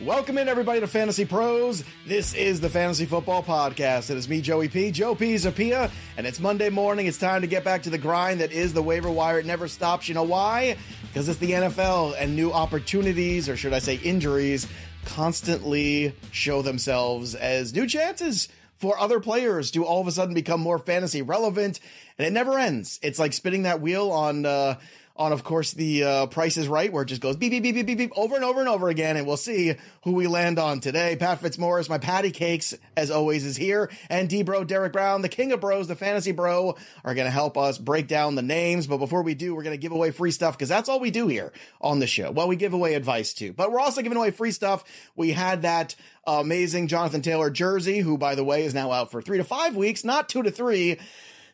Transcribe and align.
Welcome 0.00 0.38
in, 0.38 0.46
everybody, 0.46 0.78
to 0.78 0.86
Fantasy 0.86 1.24
Pros. 1.24 1.82
This 2.06 2.32
is 2.32 2.60
the 2.60 2.70
Fantasy 2.70 3.04
Football 3.04 3.42
Podcast. 3.42 4.10
It 4.10 4.16
is 4.16 4.28
me, 4.28 4.40
Joey 4.40 4.68
P. 4.68 4.92
Joe 4.92 5.16
Pisapia, 5.16 5.90
and 6.16 6.24
it's 6.24 6.38
Monday 6.38 6.70
morning. 6.70 7.08
It's 7.08 7.18
time 7.18 7.40
to 7.40 7.48
get 7.48 7.64
back 7.64 7.82
to 7.82 7.90
the 7.90 7.98
grind 7.98 8.40
that 8.40 8.52
is 8.52 8.72
the 8.72 8.80
waiver 8.80 9.10
wire. 9.10 9.40
It 9.40 9.46
never 9.46 9.66
stops. 9.66 10.06
You 10.06 10.14
know 10.14 10.22
why? 10.22 10.76
Because 11.02 11.28
it's 11.28 11.40
the 11.40 11.50
NFL, 11.50 12.14
and 12.16 12.36
new 12.36 12.52
opportunities, 12.52 13.48
or 13.48 13.56
should 13.56 13.72
I 13.72 13.80
say 13.80 13.96
injuries, 13.96 14.68
constantly 15.04 16.14
show 16.30 16.62
themselves 16.62 17.34
as 17.34 17.74
new 17.74 17.88
chances 17.88 18.48
for 18.76 18.96
other 19.00 19.18
players 19.18 19.72
to 19.72 19.84
all 19.84 20.00
of 20.00 20.06
a 20.06 20.12
sudden 20.12 20.32
become 20.32 20.60
more 20.60 20.78
fantasy 20.78 21.22
relevant. 21.22 21.80
And 22.18 22.24
it 22.24 22.32
never 22.32 22.56
ends. 22.56 23.00
It's 23.02 23.18
like 23.18 23.32
spinning 23.32 23.64
that 23.64 23.80
wheel 23.80 24.12
on, 24.12 24.46
uh, 24.46 24.76
on, 25.18 25.32
of 25.32 25.42
course, 25.42 25.72
the 25.72 26.04
uh, 26.04 26.26
Price 26.26 26.56
is 26.56 26.68
Right, 26.68 26.92
where 26.92 27.02
it 27.02 27.06
just 27.06 27.20
goes 27.20 27.36
beep, 27.36 27.50
beep, 27.50 27.64
beep, 27.64 27.74
beep, 27.74 27.86
beep, 27.86 27.98
beep, 27.98 28.12
over 28.16 28.36
and 28.36 28.44
over 28.44 28.60
and 28.60 28.68
over 28.68 28.88
again. 28.88 29.16
And 29.16 29.26
we'll 29.26 29.36
see 29.36 29.74
who 30.04 30.12
we 30.12 30.28
land 30.28 30.60
on 30.60 30.78
today. 30.78 31.16
Pat 31.16 31.40
Fitzmaurice, 31.40 31.88
my 31.88 31.98
patty 31.98 32.30
cakes, 32.30 32.72
as 32.96 33.10
always, 33.10 33.44
is 33.44 33.56
here. 33.56 33.90
And 34.08 34.28
D 34.28 34.44
Bro, 34.44 34.64
Derek 34.64 34.92
Brown, 34.92 35.22
the 35.22 35.28
king 35.28 35.50
of 35.50 35.60
bros, 35.60 35.88
the 35.88 35.96
fantasy 35.96 36.30
bro, 36.30 36.76
are 37.04 37.14
going 37.14 37.26
to 37.26 37.32
help 37.32 37.58
us 37.58 37.78
break 37.78 38.06
down 38.06 38.36
the 38.36 38.42
names. 38.42 38.86
But 38.86 38.98
before 38.98 39.22
we 39.22 39.34
do, 39.34 39.54
we're 39.54 39.64
going 39.64 39.76
to 39.76 39.82
give 39.82 39.92
away 39.92 40.12
free 40.12 40.30
stuff 40.30 40.56
because 40.56 40.68
that's 40.68 40.88
all 40.88 41.00
we 41.00 41.10
do 41.10 41.26
here 41.26 41.52
on 41.80 41.98
the 41.98 42.06
show. 42.06 42.30
Well, 42.30 42.46
we 42.46 42.54
give 42.54 42.72
away 42.72 42.94
advice 42.94 43.34
too, 43.34 43.52
but 43.52 43.72
we're 43.72 43.80
also 43.80 44.02
giving 44.02 44.18
away 44.18 44.30
free 44.30 44.52
stuff. 44.52 44.84
We 45.16 45.32
had 45.32 45.62
that 45.62 45.96
amazing 46.26 46.86
Jonathan 46.86 47.22
Taylor 47.22 47.50
jersey, 47.50 47.98
who, 47.98 48.18
by 48.18 48.36
the 48.36 48.44
way, 48.44 48.64
is 48.64 48.74
now 48.74 48.92
out 48.92 49.10
for 49.10 49.20
three 49.20 49.38
to 49.38 49.44
five 49.44 49.74
weeks, 49.74 50.04
not 50.04 50.28
two 50.28 50.44
to 50.44 50.50
three. 50.52 50.98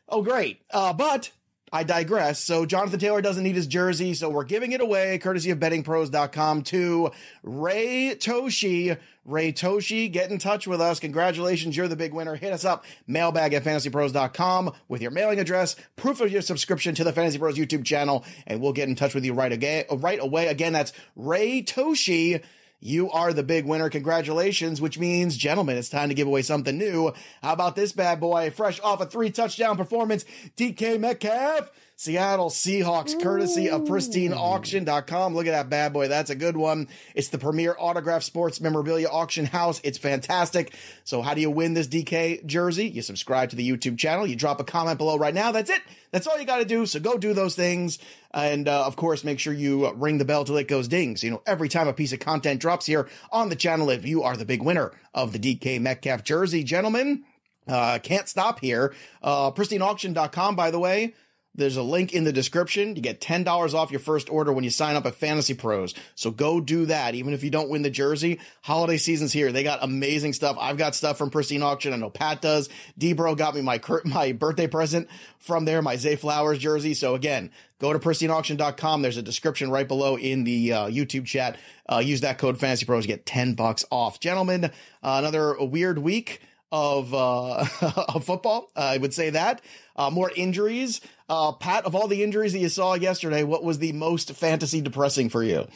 Oh, 0.06 0.20
great. 0.20 0.60
Uh, 0.70 0.92
but 0.92 1.30
I 1.74 1.82
digress. 1.82 2.38
So 2.38 2.64
Jonathan 2.64 3.00
Taylor 3.00 3.20
doesn't 3.20 3.42
need 3.42 3.56
his 3.56 3.66
jersey, 3.66 4.14
so 4.14 4.30
we're 4.30 4.44
giving 4.44 4.70
it 4.70 4.80
away, 4.80 5.18
courtesy 5.18 5.50
of 5.50 5.58
bettingpros.com 5.58 6.62
to 6.62 7.10
Ray 7.42 8.14
Toshi. 8.14 8.96
Ray 9.24 9.52
Toshi, 9.52 10.12
get 10.12 10.30
in 10.30 10.38
touch 10.38 10.68
with 10.68 10.80
us. 10.80 11.00
Congratulations, 11.00 11.76
you're 11.76 11.88
the 11.88 11.96
big 11.96 12.14
winner. 12.14 12.36
Hit 12.36 12.52
us 12.52 12.64
up, 12.64 12.84
mailbag 13.08 13.54
at 13.54 13.64
fantasypros.com 13.64 14.72
with 14.86 15.02
your 15.02 15.10
mailing 15.10 15.40
address, 15.40 15.74
proof 15.96 16.20
of 16.20 16.30
your 16.30 16.42
subscription 16.42 16.94
to 16.94 17.02
the 17.02 17.12
Fantasy 17.12 17.38
Pros 17.38 17.58
YouTube 17.58 17.84
channel, 17.84 18.24
and 18.46 18.60
we'll 18.60 18.72
get 18.72 18.88
in 18.88 18.94
touch 18.94 19.12
with 19.12 19.24
you 19.24 19.34
right, 19.34 19.50
again, 19.50 19.84
right 19.90 20.20
away. 20.20 20.46
Again, 20.46 20.74
that's 20.74 20.92
Ray 21.16 21.60
Toshi. 21.60 22.40
You 22.86 23.10
are 23.12 23.32
the 23.32 23.42
big 23.42 23.64
winner. 23.64 23.88
Congratulations, 23.88 24.78
which 24.78 24.98
means, 24.98 25.38
gentlemen, 25.38 25.78
it's 25.78 25.88
time 25.88 26.10
to 26.10 26.14
give 26.14 26.26
away 26.26 26.42
something 26.42 26.76
new. 26.76 27.14
How 27.42 27.54
about 27.54 27.76
this 27.76 27.92
bad 27.92 28.20
boy? 28.20 28.50
Fresh 28.50 28.78
off 28.80 29.00
a 29.00 29.06
three 29.06 29.30
touchdown 29.30 29.78
performance, 29.78 30.26
DK 30.58 31.00
Metcalf, 31.00 31.70
Seattle 32.04 32.50
Seahawks, 32.50 33.18
courtesy 33.18 33.70
of 33.70 33.84
pristineauction.com. 33.84 35.34
Look 35.34 35.46
at 35.46 35.52
that 35.52 35.70
bad 35.70 35.94
boy. 35.94 36.06
That's 36.06 36.28
a 36.28 36.34
good 36.34 36.54
one. 36.54 36.88
It's 37.14 37.28
the 37.28 37.38
premier 37.38 37.74
autograph 37.78 38.22
sports 38.22 38.60
memorabilia 38.60 39.08
auction 39.08 39.46
house. 39.46 39.80
It's 39.82 39.96
fantastic. 39.96 40.74
So 41.04 41.22
how 41.22 41.32
do 41.32 41.40
you 41.40 41.48
win 41.48 41.72
this 41.72 41.88
DK 41.88 42.44
jersey? 42.44 42.88
You 42.88 43.00
subscribe 43.00 43.48
to 43.50 43.56
the 43.56 43.66
YouTube 43.66 43.96
channel. 43.96 44.26
You 44.26 44.36
drop 44.36 44.60
a 44.60 44.64
comment 44.64 44.98
below 44.98 45.16
right 45.16 45.32
now. 45.32 45.50
That's 45.50 45.70
it. 45.70 45.80
That's 46.10 46.26
all 46.26 46.38
you 46.38 46.44
got 46.44 46.58
to 46.58 46.66
do. 46.66 46.84
So 46.84 47.00
go 47.00 47.16
do 47.16 47.32
those 47.32 47.54
things. 47.54 47.98
And 48.34 48.68
uh, 48.68 48.84
of 48.84 48.96
course, 48.96 49.24
make 49.24 49.38
sure 49.38 49.54
you 49.54 49.90
ring 49.92 50.18
the 50.18 50.26
bell 50.26 50.44
till 50.44 50.58
it 50.58 50.68
goes 50.68 50.88
ding. 50.88 51.16
So, 51.16 51.26
you 51.26 51.30
know, 51.30 51.42
every 51.46 51.70
time 51.70 51.88
a 51.88 51.94
piece 51.94 52.12
of 52.12 52.20
content 52.20 52.60
drops 52.60 52.84
here 52.84 53.08
on 53.32 53.48
the 53.48 53.56
channel, 53.56 53.88
if 53.88 54.04
you 54.04 54.24
are 54.24 54.36
the 54.36 54.44
big 54.44 54.62
winner 54.62 54.92
of 55.14 55.32
the 55.32 55.38
DK 55.38 55.80
Metcalf 55.80 56.22
jersey, 56.22 56.64
gentlemen, 56.64 57.24
uh, 57.66 57.98
can't 58.02 58.28
stop 58.28 58.60
here. 58.60 58.94
Uh, 59.22 59.50
pristineauction.com, 59.52 60.54
by 60.54 60.70
the 60.70 60.78
way. 60.78 61.14
There's 61.56 61.76
a 61.76 61.82
link 61.82 62.12
in 62.12 62.24
the 62.24 62.32
description. 62.32 62.96
You 62.96 63.02
get 63.02 63.20
$10 63.20 63.74
off 63.74 63.92
your 63.92 64.00
first 64.00 64.28
order 64.28 64.52
when 64.52 64.64
you 64.64 64.70
sign 64.70 64.96
up 64.96 65.06
at 65.06 65.14
Fantasy 65.14 65.54
Pros. 65.54 65.94
So 66.16 66.32
go 66.32 66.60
do 66.60 66.86
that. 66.86 67.14
Even 67.14 67.32
if 67.32 67.44
you 67.44 67.50
don't 67.50 67.68
win 67.68 67.82
the 67.82 67.90
jersey, 67.90 68.40
holiday 68.62 68.96
season's 68.96 69.32
here. 69.32 69.52
They 69.52 69.62
got 69.62 69.78
amazing 69.82 70.32
stuff. 70.32 70.56
I've 70.58 70.76
got 70.76 70.96
stuff 70.96 71.16
from 71.16 71.30
Pristine 71.30 71.62
Auction. 71.62 71.92
I 71.92 71.96
know 71.96 72.10
Pat 72.10 72.42
does. 72.42 72.68
Debro 72.98 73.36
got 73.36 73.54
me 73.54 73.62
my, 73.62 73.80
my 74.04 74.32
birthday 74.32 74.66
present 74.66 75.08
from 75.38 75.64
there, 75.64 75.80
my 75.80 75.96
Zay 75.96 76.16
Flowers 76.16 76.58
jersey. 76.58 76.92
So 76.92 77.14
again, 77.14 77.52
go 77.78 77.92
to 77.92 78.00
pristineauction.com. 78.00 79.02
There's 79.02 79.16
a 79.16 79.22
description 79.22 79.70
right 79.70 79.86
below 79.86 80.16
in 80.18 80.42
the 80.42 80.72
uh, 80.72 80.86
YouTube 80.88 81.26
chat. 81.26 81.56
Uh, 81.88 81.98
use 81.98 82.22
that 82.22 82.38
code 82.38 82.58
Fantasy 82.58 82.86
Pros, 82.86 83.06
get 83.06 83.26
10 83.26 83.54
bucks 83.54 83.84
off. 83.92 84.18
Gentlemen, 84.18 84.64
uh, 84.64 84.70
another 85.02 85.56
weird 85.60 85.98
week 85.98 86.40
of, 86.74 87.14
uh, 87.14 87.64
of 88.14 88.24
football. 88.24 88.68
I 88.74 88.98
would 88.98 89.14
say 89.14 89.30
that. 89.30 89.62
Uh, 89.94 90.10
more 90.10 90.32
injuries. 90.34 91.00
Uh, 91.28 91.52
Pat, 91.52 91.84
of 91.84 91.94
all 91.94 92.08
the 92.08 92.24
injuries 92.24 92.52
that 92.52 92.58
you 92.58 92.68
saw 92.68 92.94
yesterday, 92.94 93.44
what 93.44 93.62
was 93.62 93.78
the 93.78 93.92
most 93.92 94.32
fantasy 94.32 94.80
depressing 94.80 95.28
for 95.28 95.44
you? 95.44 95.68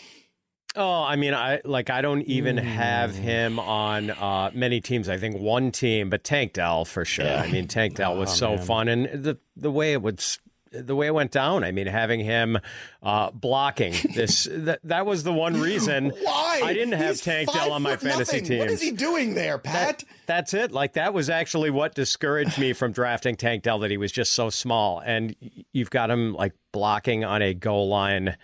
Oh, 0.74 1.02
I 1.02 1.16
mean, 1.16 1.34
I 1.34 1.60
like 1.64 1.88
I 1.88 2.02
don't 2.02 2.22
even 2.22 2.56
mm. 2.56 2.62
have 2.62 3.14
him 3.14 3.58
on 3.58 4.10
uh, 4.10 4.50
many 4.52 4.80
teams. 4.80 5.08
I 5.08 5.16
think 5.16 5.38
one 5.38 5.70
team, 5.72 6.10
but 6.10 6.24
Tank 6.24 6.52
Dell 6.52 6.84
for 6.84 7.04
sure. 7.04 7.24
Yeah. 7.24 7.42
I 7.42 7.50
mean, 7.50 7.68
Tank 7.68 7.94
Dell 7.94 8.16
was 8.16 8.30
oh, 8.30 8.34
so 8.34 8.56
man. 8.56 8.66
fun, 8.66 8.88
and 8.88 9.24
the 9.24 9.38
the 9.56 9.70
way 9.70 9.92
it 9.92 10.02
would 10.02 10.22
the 10.70 10.94
way 10.94 11.06
it 11.06 11.14
went 11.14 11.30
down. 11.30 11.64
I 11.64 11.72
mean, 11.72 11.86
having 11.86 12.20
him 12.20 12.58
uh, 13.02 13.30
blocking 13.30 13.94
this 14.14 14.48
that, 14.50 14.80
that 14.84 15.06
was 15.06 15.22
the 15.24 15.32
one 15.32 15.60
reason 15.60 16.10
why 16.10 16.60
I 16.64 16.72
didn't 16.72 16.92
have 16.92 17.10
He's 17.10 17.20
Tank 17.20 17.52
Dell 17.52 17.72
on 17.72 17.82
my 17.82 17.96
fantasy 17.96 18.40
team. 18.40 18.60
What 18.60 18.70
is 18.70 18.82
he 18.82 18.90
doing 18.90 19.34
there, 19.34 19.58
Pat? 19.58 19.98
That, 19.98 20.04
that's 20.26 20.54
it. 20.54 20.72
Like 20.72 20.94
that 20.94 21.14
was 21.14 21.30
actually 21.30 21.70
what 21.70 21.94
discouraged 21.94 22.58
me 22.58 22.72
from 22.72 22.92
drafting 22.92 23.36
Tank 23.36 23.62
Dell. 23.62 23.78
That 23.78 23.90
he 23.90 23.96
was 23.96 24.12
just 24.12 24.32
so 24.32 24.50
small, 24.50 25.00
and 25.00 25.34
you've 25.72 25.90
got 25.90 26.10
him 26.10 26.34
like 26.34 26.52
blocking 26.72 27.24
on 27.24 27.42
a 27.42 27.54
goal 27.54 27.88
line 27.88 28.36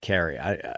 carry. 0.00 0.38
I 0.38 0.76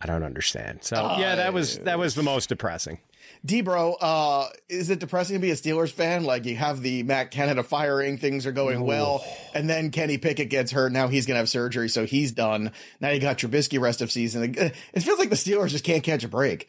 I 0.00 0.06
don't 0.06 0.22
understand. 0.22 0.82
So 0.82 0.96
uh, 0.96 1.16
yeah, 1.18 1.36
that 1.36 1.52
was 1.52 1.78
that 1.80 1.98
was 1.98 2.14
the 2.14 2.22
most 2.22 2.48
depressing. 2.48 2.98
Debro, 3.46 3.96
uh, 4.00 4.48
is 4.68 4.90
it 4.90 4.98
depressing 4.98 5.34
to 5.34 5.40
be 5.40 5.50
a 5.50 5.54
Steelers 5.54 5.92
fan? 5.92 6.24
Like 6.24 6.44
you 6.46 6.56
have 6.56 6.82
the 6.82 7.02
Matt 7.04 7.30
Canada 7.30 7.62
firing, 7.62 8.18
things 8.18 8.44
are 8.46 8.52
going 8.52 8.80
Ooh. 8.80 8.84
well, 8.84 9.24
and 9.54 9.70
then 9.70 9.90
Kenny 9.90 10.18
Pickett 10.18 10.50
gets 10.50 10.72
hurt. 10.72 10.92
Now 10.92 11.08
he's 11.08 11.26
gonna 11.26 11.38
have 11.38 11.48
surgery, 11.48 11.88
so 11.88 12.06
he's 12.06 12.32
done. 12.32 12.72
Now 13.00 13.10
you 13.10 13.20
got 13.20 13.38
Trubisky 13.38 13.80
rest 13.80 14.02
of 14.02 14.10
season. 14.10 14.54
It 14.56 15.00
feels 15.00 15.18
like 15.18 15.30
the 15.30 15.36
Steelers 15.36 15.68
just 15.68 15.84
can't 15.84 16.02
catch 16.02 16.24
a 16.24 16.28
break. 16.28 16.68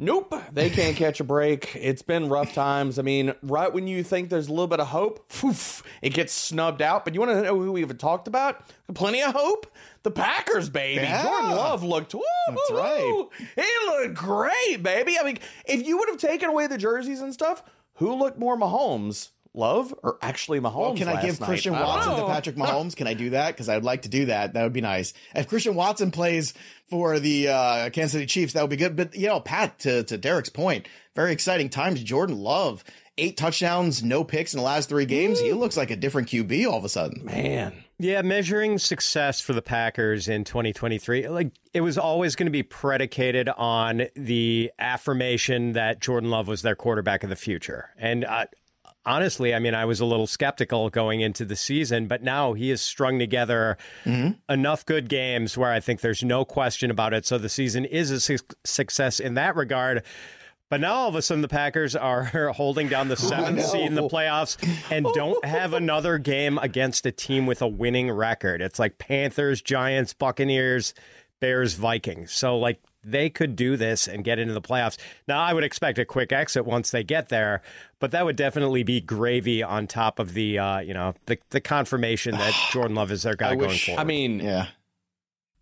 Nope, 0.00 0.32
they 0.52 0.70
can't 0.70 0.96
catch 0.96 1.18
a 1.18 1.24
break. 1.24 1.74
It's 1.74 2.02
been 2.02 2.28
rough 2.28 2.54
times. 2.54 3.00
I 3.00 3.02
mean, 3.02 3.34
right 3.42 3.72
when 3.72 3.88
you 3.88 4.04
think 4.04 4.30
there's 4.30 4.46
a 4.46 4.50
little 4.50 4.68
bit 4.68 4.78
of 4.78 4.86
hope, 4.86 5.28
poof, 5.28 5.82
it 6.02 6.10
gets 6.10 6.32
snubbed 6.32 6.82
out. 6.82 7.04
But 7.04 7.14
you 7.14 7.20
want 7.20 7.32
to 7.32 7.42
know 7.42 7.58
who 7.60 7.72
we 7.72 7.80
have 7.80 7.98
talked 7.98 8.28
about? 8.28 8.62
Plenty 8.94 9.22
of 9.22 9.34
hope. 9.34 9.66
The 10.04 10.12
Packers, 10.12 10.68
baby. 10.70 11.02
Yeah. 11.02 11.24
Jordan 11.24 11.50
Love 11.50 11.82
looked. 11.82 12.14
Woo, 12.14 12.22
That's 12.48 12.70
right. 12.70 13.26
He 13.56 13.86
looked 13.86 14.14
great, 14.14 14.82
baby. 14.82 15.18
I 15.18 15.24
mean, 15.24 15.38
if 15.66 15.84
you 15.84 15.98
would 15.98 16.08
have 16.08 16.18
taken 16.18 16.48
away 16.48 16.68
the 16.68 16.78
jerseys 16.78 17.20
and 17.20 17.34
stuff, 17.34 17.64
who 17.94 18.14
looked 18.14 18.38
more 18.38 18.56
Mahomes? 18.56 19.30
Love 19.58 19.92
or 20.02 20.18
actually 20.22 20.60
Mahomes? 20.60 20.76
Well, 20.76 20.96
can 20.96 21.08
I 21.08 21.20
give 21.20 21.40
night? 21.40 21.46
Christian 21.46 21.74
Watson 21.74 22.16
to 22.16 22.26
Patrick 22.26 22.56
Mahomes? 22.56 22.96
Can 22.96 23.06
I 23.06 23.14
do 23.14 23.30
that? 23.30 23.48
Because 23.48 23.68
I 23.68 23.74
would 23.74 23.84
like 23.84 24.02
to 24.02 24.08
do 24.08 24.26
that. 24.26 24.54
That 24.54 24.62
would 24.62 24.72
be 24.72 24.80
nice. 24.80 25.12
If 25.34 25.48
Christian 25.48 25.74
Watson 25.74 26.10
plays 26.10 26.54
for 26.88 27.18
the 27.18 27.48
uh, 27.48 27.90
Kansas 27.90 28.12
City 28.12 28.26
Chiefs, 28.26 28.54
that 28.54 28.62
would 28.62 28.70
be 28.70 28.76
good. 28.76 28.96
But 28.96 29.14
you 29.14 29.26
know, 29.26 29.40
Pat, 29.40 29.78
to 29.80 30.04
to 30.04 30.16
Derek's 30.16 30.48
point, 30.48 30.88
very 31.14 31.32
exciting 31.32 31.68
times. 31.68 32.02
Jordan 32.02 32.38
Love, 32.38 32.84
eight 33.18 33.36
touchdowns, 33.36 34.02
no 34.02 34.24
picks 34.24 34.54
in 34.54 34.58
the 34.58 34.64
last 34.64 34.88
three 34.88 35.06
games. 35.06 35.40
Ooh. 35.40 35.44
He 35.44 35.52
looks 35.52 35.76
like 35.76 35.90
a 35.90 35.96
different 35.96 36.28
QB 36.28 36.70
all 36.70 36.78
of 36.78 36.84
a 36.84 36.88
sudden. 36.88 37.24
Man. 37.24 37.84
Yeah, 38.00 38.22
measuring 38.22 38.78
success 38.78 39.40
for 39.40 39.54
the 39.54 39.62
Packers 39.62 40.28
in 40.28 40.44
2023, 40.44 41.28
like 41.28 41.50
it 41.74 41.80
was 41.80 41.98
always 41.98 42.36
going 42.36 42.46
to 42.46 42.52
be 42.52 42.62
predicated 42.62 43.48
on 43.48 44.02
the 44.14 44.70
affirmation 44.78 45.72
that 45.72 46.00
Jordan 46.00 46.30
Love 46.30 46.46
was 46.46 46.62
their 46.62 46.76
quarterback 46.76 47.24
of 47.24 47.28
the 47.30 47.34
future. 47.34 47.90
And 47.98 48.24
uh, 48.24 48.46
honestly, 49.08 49.54
I 49.54 49.58
mean, 49.58 49.74
I 49.74 49.86
was 49.86 50.00
a 50.00 50.04
little 50.04 50.26
skeptical 50.26 50.90
going 50.90 51.20
into 51.20 51.44
the 51.44 51.56
season, 51.56 52.06
but 52.06 52.22
now 52.22 52.52
he 52.52 52.68
has 52.70 52.80
strung 52.80 53.18
together 53.18 53.78
mm-hmm. 54.04 54.32
enough 54.52 54.84
good 54.84 55.08
games 55.08 55.56
where 55.56 55.72
I 55.72 55.80
think 55.80 56.00
there's 56.00 56.22
no 56.22 56.44
question 56.44 56.90
about 56.90 57.14
it. 57.14 57.26
So 57.26 57.38
the 57.38 57.48
season 57.48 57.84
is 57.84 58.10
a 58.10 58.20
su- 58.20 58.38
success 58.64 59.18
in 59.18 59.34
that 59.34 59.56
regard. 59.56 60.04
But 60.70 60.80
now 60.80 60.92
all 60.94 61.08
of 61.08 61.14
a 61.14 61.22
sudden 61.22 61.40
the 61.40 61.48
Packers 61.48 61.96
are 61.96 62.24
holding 62.54 62.88
down 62.88 63.08
the 63.08 63.16
seventh 63.16 63.64
seed 63.64 63.86
in 63.86 63.94
the 63.94 64.08
playoffs 64.08 64.56
and 64.90 65.06
don't 65.14 65.42
have 65.44 65.72
another 65.72 66.18
game 66.18 66.58
against 66.58 67.06
a 67.06 67.10
team 67.10 67.46
with 67.46 67.62
a 67.62 67.68
winning 67.68 68.10
record. 68.10 68.60
It's 68.60 68.78
like 68.78 68.98
Panthers, 68.98 69.62
Giants, 69.62 70.12
Buccaneers, 70.12 70.92
Bears, 71.40 71.74
Vikings. 71.74 72.32
So 72.32 72.58
like 72.58 72.80
they 73.04 73.30
could 73.30 73.54
do 73.56 73.76
this 73.76 74.06
and 74.08 74.24
get 74.24 74.38
into 74.38 74.52
the 74.52 74.60
playoffs. 74.60 74.98
Now, 75.26 75.40
I 75.40 75.52
would 75.54 75.64
expect 75.64 75.98
a 75.98 76.04
quick 76.04 76.32
exit 76.32 76.66
once 76.66 76.90
they 76.90 77.04
get 77.04 77.28
there, 77.28 77.62
but 78.00 78.10
that 78.10 78.24
would 78.24 78.36
definitely 78.36 78.82
be 78.82 79.00
gravy 79.00 79.62
on 79.62 79.86
top 79.86 80.18
of 80.18 80.34
the, 80.34 80.58
uh, 80.58 80.78
you 80.80 80.94
know, 80.94 81.14
the, 81.26 81.38
the 81.50 81.60
confirmation 81.60 82.32
that 82.36 82.52
Jordan 82.72 82.96
Love 82.96 83.12
is 83.12 83.22
their 83.22 83.36
guy 83.36 83.54
going 83.54 83.68
wish- 83.68 83.86
forward. 83.86 84.00
I 84.00 84.04
mean, 84.04 84.40
Yeah. 84.40 84.66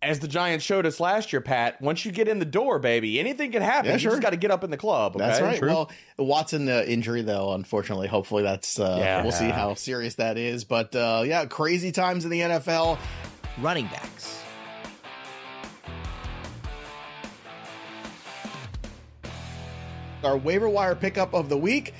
as 0.01 0.19
the 0.19 0.27
Giants 0.27 0.65
showed 0.65 0.85
us 0.85 0.99
last 0.99 1.31
year, 1.31 1.41
Pat, 1.41 1.79
once 1.81 2.05
you 2.05 2.11
get 2.11 2.27
in 2.27 2.39
the 2.39 2.45
door, 2.45 2.79
baby, 2.79 3.19
anything 3.19 3.51
can 3.51 3.61
happen. 3.61 3.85
Yeah, 3.87 3.93
You 3.93 3.99
sure. 3.99 4.11
just 4.11 4.21
got 4.23 4.29
to 4.31 4.37
get 4.37 4.51
up 4.51 4.63
in 4.63 4.71
the 4.71 4.77
club. 4.77 5.15
Okay? 5.15 5.25
That's 5.25 5.39
right. 5.41 5.57
True. 5.59 5.67
Well, 5.69 5.91
Watson 6.17 6.67
uh, 6.67 6.83
injury, 6.87 7.21
though, 7.21 7.53
unfortunately, 7.53 8.07
hopefully 8.07 8.43
that's 8.43 8.79
uh, 8.79 8.97
Yeah. 8.99 9.21
we'll 9.21 9.31
see 9.31 9.49
how 9.49 9.73
serious 9.75 10.15
that 10.15 10.37
is. 10.37 10.63
But 10.63 10.95
uh, 10.95 11.23
yeah, 11.25 11.45
crazy 11.45 11.91
times 11.91 12.25
in 12.25 12.31
the 12.31 12.41
NFL. 12.41 12.97
running 13.59 13.85
backs. 13.87 14.43
Our 20.23 20.37
waiver 20.37 20.67
wire 20.67 20.95
pickup 20.95 21.33
of 21.33 21.49
the 21.49 21.57
week 21.57 21.93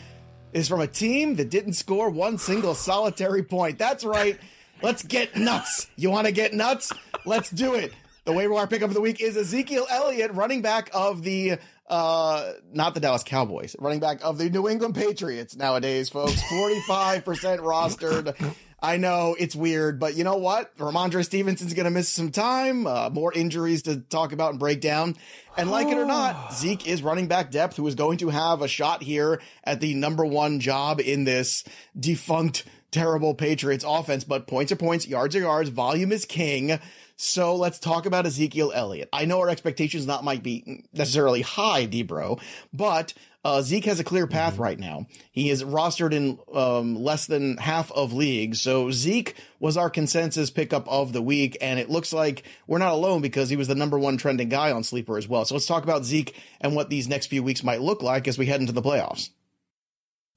is 0.53 0.67
from 0.67 0.81
a 0.81 0.87
team 0.87 1.35
that 1.35 1.49
didn't 1.49 1.73
score 1.73 2.09
one 2.09 2.37
single 2.37 2.73
solitary 2.73 3.43
point. 3.43 3.77
That's 3.77 4.03
right. 4.03 4.39
Let's 4.81 5.03
get 5.03 5.35
nuts. 5.35 5.87
You 5.95 6.09
want 6.09 6.27
to 6.27 6.33
get 6.33 6.53
nuts? 6.53 6.91
Let's 7.25 7.49
do 7.49 7.75
it. 7.75 7.93
The 8.25 8.33
waiver 8.33 8.53
wire 8.53 8.67
pickup 8.67 8.89
of 8.89 8.93
the 8.93 9.01
week 9.01 9.21
is 9.21 9.37
Ezekiel 9.37 9.87
Elliott, 9.89 10.33
running 10.33 10.61
back 10.61 10.89
of 10.93 11.23
the 11.23 11.57
uh 11.89 12.51
not 12.73 12.93
the 12.93 12.99
Dallas 12.99 13.23
Cowboys, 13.23 13.75
running 13.79 14.01
back 14.01 14.19
of 14.21 14.37
the 14.37 14.49
New 14.49 14.67
England 14.67 14.95
Patriots 14.95 15.55
nowadays, 15.55 16.09
folks. 16.09 16.41
45% 16.43 17.23
rostered. 17.59 18.35
I 18.79 18.97
know 18.97 19.35
it's 19.39 19.55
weird, 19.55 19.99
but 19.99 20.15
you 20.15 20.23
know 20.23 20.37
what? 20.37 20.77
Rhamondre 20.77 21.25
Stevenson's 21.25 21.73
going 21.73 21.85
to 21.85 21.91
miss 21.91 22.09
some 22.09 22.31
time, 22.31 22.85
uh, 22.85 23.09
more 23.09 23.33
injuries 23.33 23.81
to 23.83 23.97
talk 23.97 24.33
about 24.33 24.51
and 24.51 24.59
break 24.59 24.81
down. 24.81 25.15
And 25.57 25.71
like 25.71 25.87
it 25.87 25.97
or 25.97 26.05
not, 26.05 26.53
Zeke 26.53 26.87
is 26.87 27.01
running 27.01 27.27
back 27.27 27.49
depth 27.49 27.77
who 27.77 27.87
is 27.87 27.95
going 27.95 28.19
to 28.19 28.29
have 28.29 28.61
a 28.61 28.67
shot 28.67 29.01
here 29.01 29.41
at 29.63 29.79
the 29.79 29.95
number 29.95 30.23
one 30.23 30.59
job 30.59 30.99
in 30.99 31.23
this 31.23 31.63
defunct, 31.99 32.65
terrible 32.97 33.35
Patriots 33.35 33.85
offense. 33.87 34.23
But 34.23 34.47
points 34.47 34.71
are 34.71 34.75
points, 34.75 35.07
yards 35.07 35.35
are 35.35 35.41
yards, 35.41 35.69
volume 35.69 36.11
is 36.11 36.25
king. 36.25 36.79
So 37.15 37.55
let's 37.55 37.79
talk 37.79 38.05
about 38.05 38.25
Ezekiel 38.25 38.71
Elliott. 38.73 39.09
I 39.13 39.25
know 39.25 39.39
our 39.39 39.49
expectations 39.49 40.05
not 40.05 40.23
might 40.23 40.43
be 40.43 40.85
necessarily 40.93 41.41
high, 41.41 41.87
Debro, 41.87 42.39
but 42.73 43.13
uh, 43.43 43.61
Zeke 43.61 43.85
has 43.85 43.99
a 43.99 44.03
clear 44.03 44.27
path 44.27 44.57
right 44.57 44.77
now. 44.77 45.07
He 45.31 45.49
is 45.49 45.63
rostered 45.63 46.11
in 46.11 46.37
um, 46.53 46.95
less 46.95 47.25
than 47.25 47.57
half 47.57 47.91
of 47.91 48.13
leagues. 48.13 48.61
So 48.61 48.91
Zeke 48.91 49.35
was 49.59 49.77
our 49.77 49.89
consensus 49.89 50.51
pickup 50.51 50.87
of 50.87 51.13
the 51.13 51.21
week, 51.21 51.57
and 51.61 51.79
it 51.79 51.89
looks 51.89 52.11
like 52.11 52.43
we're 52.67 52.77
not 52.77 52.91
alone 52.91 53.21
because 53.21 53.49
he 53.49 53.55
was 53.55 53.67
the 53.67 53.75
number 53.75 53.97
one 53.97 54.17
trending 54.17 54.49
guy 54.49 54.71
on 54.71 54.83
Sleeper 54.83 55.17
as 55.17 55.27
well. 55.27 55.45
So 55.45 55.55
let's 55.55 55.65
talk 55.65 55.83
about 55.83 56.05
Zeke 56.05 56.35
and 56.61 56.75
what 56.75 56.89
these 56.89 57.07
next 57.07 57.27
few 57.27 57.41
weeks 57.41 57.63
might 57.63 57.81
look 57.81 58.03
like 58.03 58.27
as 58.27 58.37
we 58.37 58.47
head 58.47 58.59
into 58.59 58.73
the 58.73 58.81
playoffs. 58.81 59.29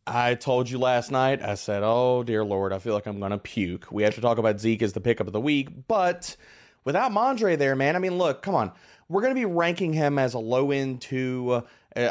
I 0.07 0.35
told 0.35 0.69
you 0.71 0.79
last 0.79 1.11
night, 1.11 1.43
I 1.43 1.55
said, 1.55 1.83
oh, 1.85 2.23
dear 2.23 2.45
Lord, 2.45 2.73
I 2.73 2.79
feel 2.79 2.95
like 2.95 3.07
I'm 3.07 3.19
going 3.19 3.31
to 3.31 3.39
puke. 3.39 3.87
We 3.93 4.03
have 4.03 4.15
to 4.17 4.21
talk 4.21 4.39
about 4.39 4.59
Zeke 4.61 4.83
as 4.83 4.93
the 4.93 5.01
pickup 5.01 5.27
of 5.27 5.33
the 5.33 5.41
week, 5.41 5.69
but 5.89 6.37
without 6.85 7.13
Mondre 7.13 7.57
there, 7.57 7.77
man, 7.77 7.97
I 7.97 7.99
mean, 7.99 8.19
look, 8.19 8.43
come 8.43 8.55
on. 8.55 8.73
We're 9.09 9.23
going 9.23 9.35
to 9.35 9.41
be 9.41 9.45
ranking 9.45 9.93
him 9.93 10.19
as 10.19 10.35
a 10.35 10.39
low 10.39 10.71
end 10.71 11.01
two, 11.01 11.51
uh, 11.53 11.63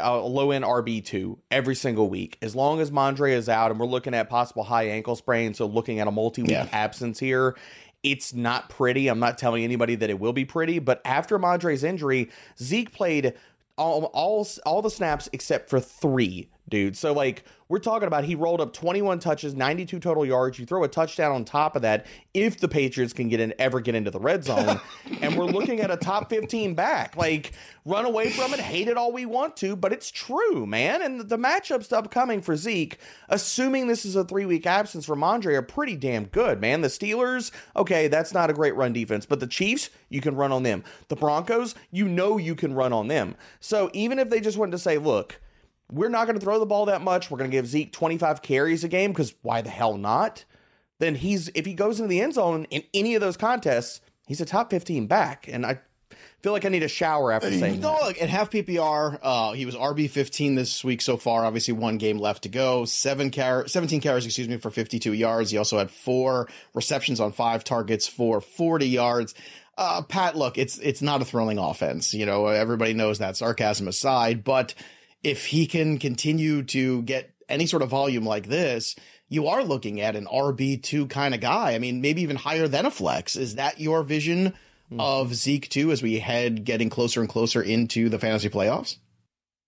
a 0.02 0.18
low 0.18 0.50
end 0.50 0.64
RB2 0.64 1.38
every 1.50 1.74
single 1.74 2.08
week. 2.10 2.36
As 2.42 2.54
long 2.54 2.80
as 2.80 2.90
Mondre 2.90 3.32
is 3.32 3.48
out 3.48 3.70
and 3.70 3.80
we're 3.80 3.86
looking 3.86 4.14
at 4.14 4.28
possible 4.28 4.64
high 4.64 4.84
ankle 4.88 5.16
sprain, 5.16 5.54
so 5.54 5.66
looking 5.66 5.98
at 5.98 6.06
a 6.06 6.10
multi 6.10 6.42
week 6.42 6.50
Yeah. 6.52 6.68
absence 6.72 7.18
here, 7.18 7.56
it's 8.02 8.32
not 8.34 8.68
pretty. 8.68 9.08
I'm 9.08 9.18
not 9.18 9.36
telling 9.38 9.64
anybody 9.64 9.94
that 9.96 10.10
it 10.10 10.20
will 10.20 10.32
be 10.34 10.44
pretty, 10.44 10.78
but 10.78 11.00
after 11.04 11.38
Mondre's 11.38 11.82
injury, 11.84 12.30
Zeke 12.58 12.92
played 12.92 13.34
all 13.78 14.04
all 14.12 14.46
all 14.66 14.82
the 14.82 14.90
snaps 14.90 15.28
except 15.32 15.70
for 15.70 15.80
three, 15.80 16.50
dude. 16.68 16.96
So 16.96 17.12
like 17.12 17.44
we're 17.68 17.78
talking 17.78 18.08
about 18.08 18.24
he 18.24 18.34
rolled 18.34 18.60
up 18.60 18.72
21 18.72 19.20
touches, 19.20 19.54
92 19.54 20.00
total 20.00 20.26
yards. 20.26 20.58
You 20.58 20.66
throw 20.66 20.82
a 20.82 20.88
touchdown 20.88 21.30
on 21.30 21.44
top 21.44 21.76
of 21.76 21.82
that 21.82 22.06
if 22.34 22.58
the 22.58 22.66
Patriots 22.66 23.12
can 23.12 23.28
get 23.28 23.38
in 23.38 23.54
ever 23.60 23.80
get 23.80 23.94
into 23.94 24.10
the 24.10 24.18
red 24.18 24.42
zone, 24.42 24.80
and 25.22 25.36
we're 25.36 25.44
looking 25.44 25.80
at 25.80 25.90
a 25.90 25.96
top 25.96 26.30
15 26.30 26.74
back. 26.74 27.16
Like 27.16 27.52
run 27.84 28.04
away 28.04 28.30
from 28.30 28.52
it, 28.54 28.60
hate 28.60 28.88
it 28.88 28.96
all 28.96 29.12
we 29.12 29.24
want 29.24 29.56
to, 29.58 29.76
but 29.76 29.92
it's 29.92 30.10
true, 30.10 30.66
man. 30.66 31.00
And 31.00 31.28
the 31.28 31.38
matchups 31.38 31.92
upcoming 31.92 32.42
for 32.42 32.56
Zeke, 32.56 32.98
assuming 33.28 33.86
this 33.86 34.04
is 34.04 34.16
a 34.16 34.24
three 34.24 34.46
week 34.46 34.66
absence 34.66 35.06
from 35.06 35.22
Andre, 35.22 35.54
are 35.54 35.62
pretty 35.62 35.96
damn 35.96 36.24
good, 36.24 36.60
man. 36.60 36.80
The 36.80 36.88
Steelers, 36.88 37.52
okay, 37.76 38.08
that's 38.08 38.34
not 38.34 38.50
a 38.50 38.54
great 38.54 38.74
run 38.74 38.92
defense, 38.92 39.26
but 39.26 39.38
the 39.38 39.46
Chiefs, 39.46 39.90
you 40.08 40.20
can 40.20 40.34
run 40.34 40.50
on 40.50 40.64
them. 40.64 40.82
The 41.08 41.16
Broncos, 41.16 41.74
you 41.92 42.08
know 42.08 42.36
you 42.36 42.54
can 42.54 42.74
run 42.74 42.92
on 42.92 43.08
them. 43.08 43.36
So 43.60 43.90
even 43.92 44.18
if 44.18 44.28
they 44.28 44.40
just 44.40 44.58
wanted 44.58 44.72
to 44.72 44.78
say, 44.78 44.98
look, 44.98 45.40
we're 45.90 46.08
not 46.08 46.26
going 46.26 46.38
to 46.38 46.44
throw 46.44 46.58
the 46.58 46.66
ball 46.66 46.86
that 46.86 47.02
much, 47.02 47.30
we're 47.30 47.38
going 47.38 47.50
to 47.50 47.56
give 47.56 47.66
Zeke 47.66 47.92
25 47.92 48.42
carries 48.42 48.84
a 48.84 48.88
game 48.88 49.10
because 49.12 49.34
why 49.42 49.62
the 49.62 49.70
hell 49.70 49.96
not? 49.96 50.44
Then 50.98 51.14
he's 51.14 51.50
if 51.54 51.64
he 51.66 51.74
goes 51.74 51.98
into 51.98 52.08
the 52.08 52.20
end 52.20 52.34
zone 52.34 52.66
in 52.70 52.82
any 52.92 53.14
of 53.14 53.20
those 53.20 53.36
contests, 53.36 54.00
he's 54.26 54.40
a 54.40 54.44
top 54.44 54.70
15 54.70 55.06
back, 55.06 55.48
and 55.50 55.64
I 55.64 55.80
feel 56.42 56.52
like 56.52 56.64
I 56.64 56.68
need 56.68 56.82
a 56.82 56.88
shower 56.88 57.32
after 57.32 57.50
saying 57.50 57.80
No, 57.80 57.92
that. 57.98 58.02
look, 58.06 58.22
at 58.22 58.28
half 58.28 58.50
PPR, 58.50 59.18
uh, 59.22 59.52
he 59.52 59.66
was 59.66 59.74
RB 59.74 60.08
fifteen 60.10 60.54
this 60.54 60.82
week 60.84 61.00
so 61.02 61.16
far. 61.16 61.44
Obviously, 61.44 61.72
one 61.74 61.98
game 61.98 62.18
left 62.18 62.42
to 62.44 62.48
go. 62.48 62.84
Seven 62.86 63.30
car- 63.30 63.66
seventeen 63.68 64.00
carries, 64.00 64.24
excuse 64.26 64.48
me, 64.48 64.56
for 64.58 64.70
fifty 64.70 64.98
two 64.98 65.12
yards. 65.12 65.50
He 65.50 65.58
also 65.58 65.78
had 65.78 65.90
four 65.90 66.48
receptions 66.74 67.20
on 67.20 67.32
five 67.32 67.62
targets 67.64 68.06
for 68.06 68.40
forty 68.40 68.88
yards. 68.88 69.34
Uh, 69.78 70.02
Pat, 70.02 70.36
look, 70.36 70.56
it's 70.58 70.78
it's 70.78 71.00
not 71.02 71.22
a 71.22 71.24
thrilling 71.24 71.58
offense. 71.58 72.12
You 72.14 72.26
know, 72.26 72.46
everybody 72.46 72.92
knows 72.94 73.18
that. 73.20 73.36
Sarcasm 73.36 73.88
aside, 73.88 74.42
but 74.44 74.74
if 75.22 75.46
he 75.46 75.66
can 75.66 75.98
continue 75.98 76.62
to 76.64 77.02
get 77.02 77.30
any 77.48 77.66
sort 77.66 77.82
of 77.82 77.88
volume 77.88 78.24
like 78.24 78.48
this, 78.48 78.96
you 79.28 79.46
are 79.46 79.62
looking 79.62 80.00
at 80.00 80.16
an 80.16 80.26
RB 80.26 80.82
two 80.82 81.06
kind 81.06 81.34
of 81.34 81.40
guy. 81.40 81.74
I 81.74 81.78
mean, 81.78 82.00
maybe 82.00 82.22
even 82.22 82.36
higher 82.36 82.68
than 82.68 82.86
a 82.86 82.90
flex. 82.90 83.36
Is 83.36 83.54
that 83.56 83.80
your 83.80 84.02
vision? 84.02 84.54
Of 84.98 85.34
Zeke 85.34 85.68
too, 85.68 85.92
as 85.92 86.02
we 86.02 86.18
head 86.18 86.64
getting 86.64 86.90
closer 86.90 87.20
and 87.20 87.28
closer 87.28 87.62
into 87.62 88.08
the 88.08 88.18
fantasy 88.18 88.48
playoffs. 88.48 88.96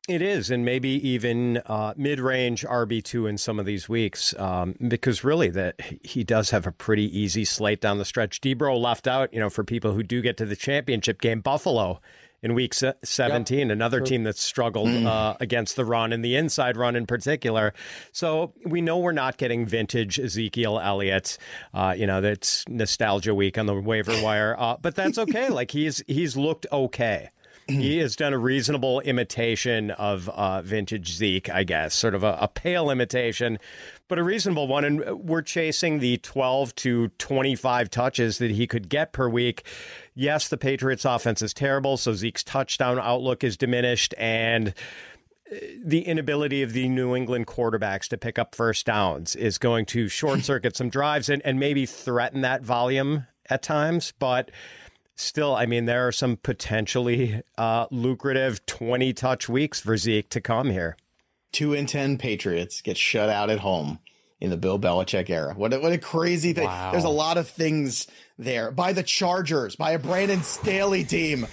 It 0.08 0.20
is, 0.20 0.50
and 0.50 0.64
maybe 0.64 0.88
even 1.08 1.58
uh, 1.58 1.94
mid-range 1.96 2.64
RB 2.64 3.04
two 3.04 3.28
in 3.28 3.38
some 3.38 3.60
of 3.60 3.66
these 3.66 3.88
weeks, 3.88 4.34
um, 4.36 4.74
because 4.88 5.22
really 5.22 5.48
that 5.50 5.80
he 6.02 6.24
does 6.24 6.50
have 6.50 6.66
a 6.66 6.72
pretty 6.72 7.16
easy 7.16 7.44
slate 7.44 7.80
down 7.80 7.98
the 7.98 8.04
stretch. 8.04 8.40
Debro 8.40 8.76
left 8.76 9.06
out, 9.06 9.32
you 9.32 9.38
know, 9.38 9.48
for 9.48 9.62
people 9.62 9.92
who 9.92 10.02
do 10.02 10.22
get 10.22 10.36
to 10.38 10.44
the 10.44 10.56
championship 10.56 11.20
game, 11.20 11.40
Buffalo 11.40 12.00
in 12.42 12.54
week 12.54 12.74
se- 12.74 12.94
seventeen, 13.04 13.70
another 13.70 14.00
team 14.00 14.24
that 14.24 14.36
struggled 14.36 14.88
uh, 14.88 15.36
against 15.40 15.76
the 15.76 15.84
run 15.84 16.12
and 16.12 16.24
the 16.24 16.36
inside 16.36 16.76
run 16.76 16.96
in 16.96 17.06
particular. 17.06 17.72
So 18.12 18.52
we 18.64 18.80
know 18.80 18.98
we're 18.98 19.12
not 19.12 19.36
getting 19.36 19.66
vintage 19.66 20.18
Ezekiel 20.18 20.80
Elliott. 20.80 21.38
Uh, 21.72 21.94
you 21.96 22.06
know, 22.06 22.20
that's 22.20 22.66
nostalgia 22.68 23.34
week 23.34 23.58
on 23.58 23.66
the 23.66 23.74
waiver 23.74 24.20
wire, 24.22 24.56
uh, 24.58 24.76
but 24.80 24.94
that's 24.94 25.18
okay. 25.18 25.48
like 25.50 25.70
he's 25.70 26.02
he's 26.06 26.36
looked 26.36 26.66
okay 26.72 27.30
he 27.68 27.98
has 27.98 28.16
done 28.16 28.32
a 28.32 28.38
reasonable 28.38 29.00
imitation 29.00 29.90
of 29.92 30.28
uh, 30.28 30.62
vintage 30.62 31.12
Zeke, 31.14 31.50
I 31.50 31.64
guess, 31.64 31.94
sort 31.94 32.14
of 32.14 32.24
a, 32.24 32.38
a 32.40 32.48
pale 32.48 32.90
imitation, 32.90 33.58
but 34.08 34.18
a 34.18 34.22
reasonable 34.22 34.66
one. 34.68 34.84
And 34.84 35.04
we're 35.24 35.42
chasing 35.42 35.98
the 36.00 36.18
12 36.18 36.74
to 36.76 37.08
25 37.18 37.90
touches 37.90 38.38
that 38.38 38.50
he 38.50 38.66
could 38.66 38.88
get 38.88 39.12
per 39.12 39.28
week. 39.28 39.64
Yes, 40.14 40.48
the 40.48 40.58
Patriots' 40.58 41.04
offense 41.04 41.40
is 41.40 41.54
terrible, 41.54 41.96
so 41.96 42.12
Zeke's 42.12 42.44
touchdown 42.44 42.98
outlook 42.98 43.42
is 43.42 43.56
diminished, 43.56 44.14
and 44.18 44.74
the 45.84 46.02
inability 46.02 46.62
of 46.62 46.72
the 46.72 46.88
New 46.88 47.14
England 47.14 47.46
quarterbacks 47.46 48.08
to 48.08 48.18
pick 48.18 48.38
up 48.38 48.54
first 48.54 48.86
downs 48.86 49.36
is 49.36 49.58
going 49.58 49.86
to 49.86 50.08
short 50.08 50.40
circuit 50.44 50.76
some 50.76 50.88
drives 50.88 51.28
and, 51.28 51.42
and 51.44 51.58
maybe 51.58 51.86
threaten 51.86 52.42
that 52.42 52.62
volume 52.62 53.26
at 53.48 53.62
times. 53.62 54.12
But 54.18 54.50
still, 55.14 55.54
I 55.54 55.66
mean, 55.66 55.86
there 55.86 56.06
are 56.06 56.12
some 56.12 56.36
potentially 56.36 57.42
uh, 57.58 57.86
lucrative 57.90 58.64
20 58.66 59.12
touch 59.12 59.48
weeks 59.48 59.80
for 59.80 59.96
Zeke 59.96 60.28
to 60.30 60.40
come 60.40 60.70
here. 60.70 60.96
Two 61.52 61.74
in 61.74 61.84
ten 61.84 62.16
Patriots 62.16 62.80
get 62.80 62.96
shut 62.96 63.28
out 63.28 63.50
at 63.50 63.60
home 63.60 63.98
in 64.42 64.50
the 64.50 64.56
Bill 64.56 64.76
Belichick 64.76 65.30
era. 65.30 65.54
What 65.56 65.72
a, 65.72 65.78
what 65.78 65.92
a 65.92 65.98
crazy 65.98 66.52
thing! 66.52 66.68
There's 66.90 67.04
a 67.04 67.08
lot 67.08 67.38
of 67.38 67.48
things 67.48 68.08
there 68.36 68.72
by 68.72 68.92
the 68.92 69.04
Chargers, 69.04 69.76
by 69.76 69.92
a 69.92 70.00
Brandon 70.00 70.42
Staley 70.42 71.04
team. 71.04 71.46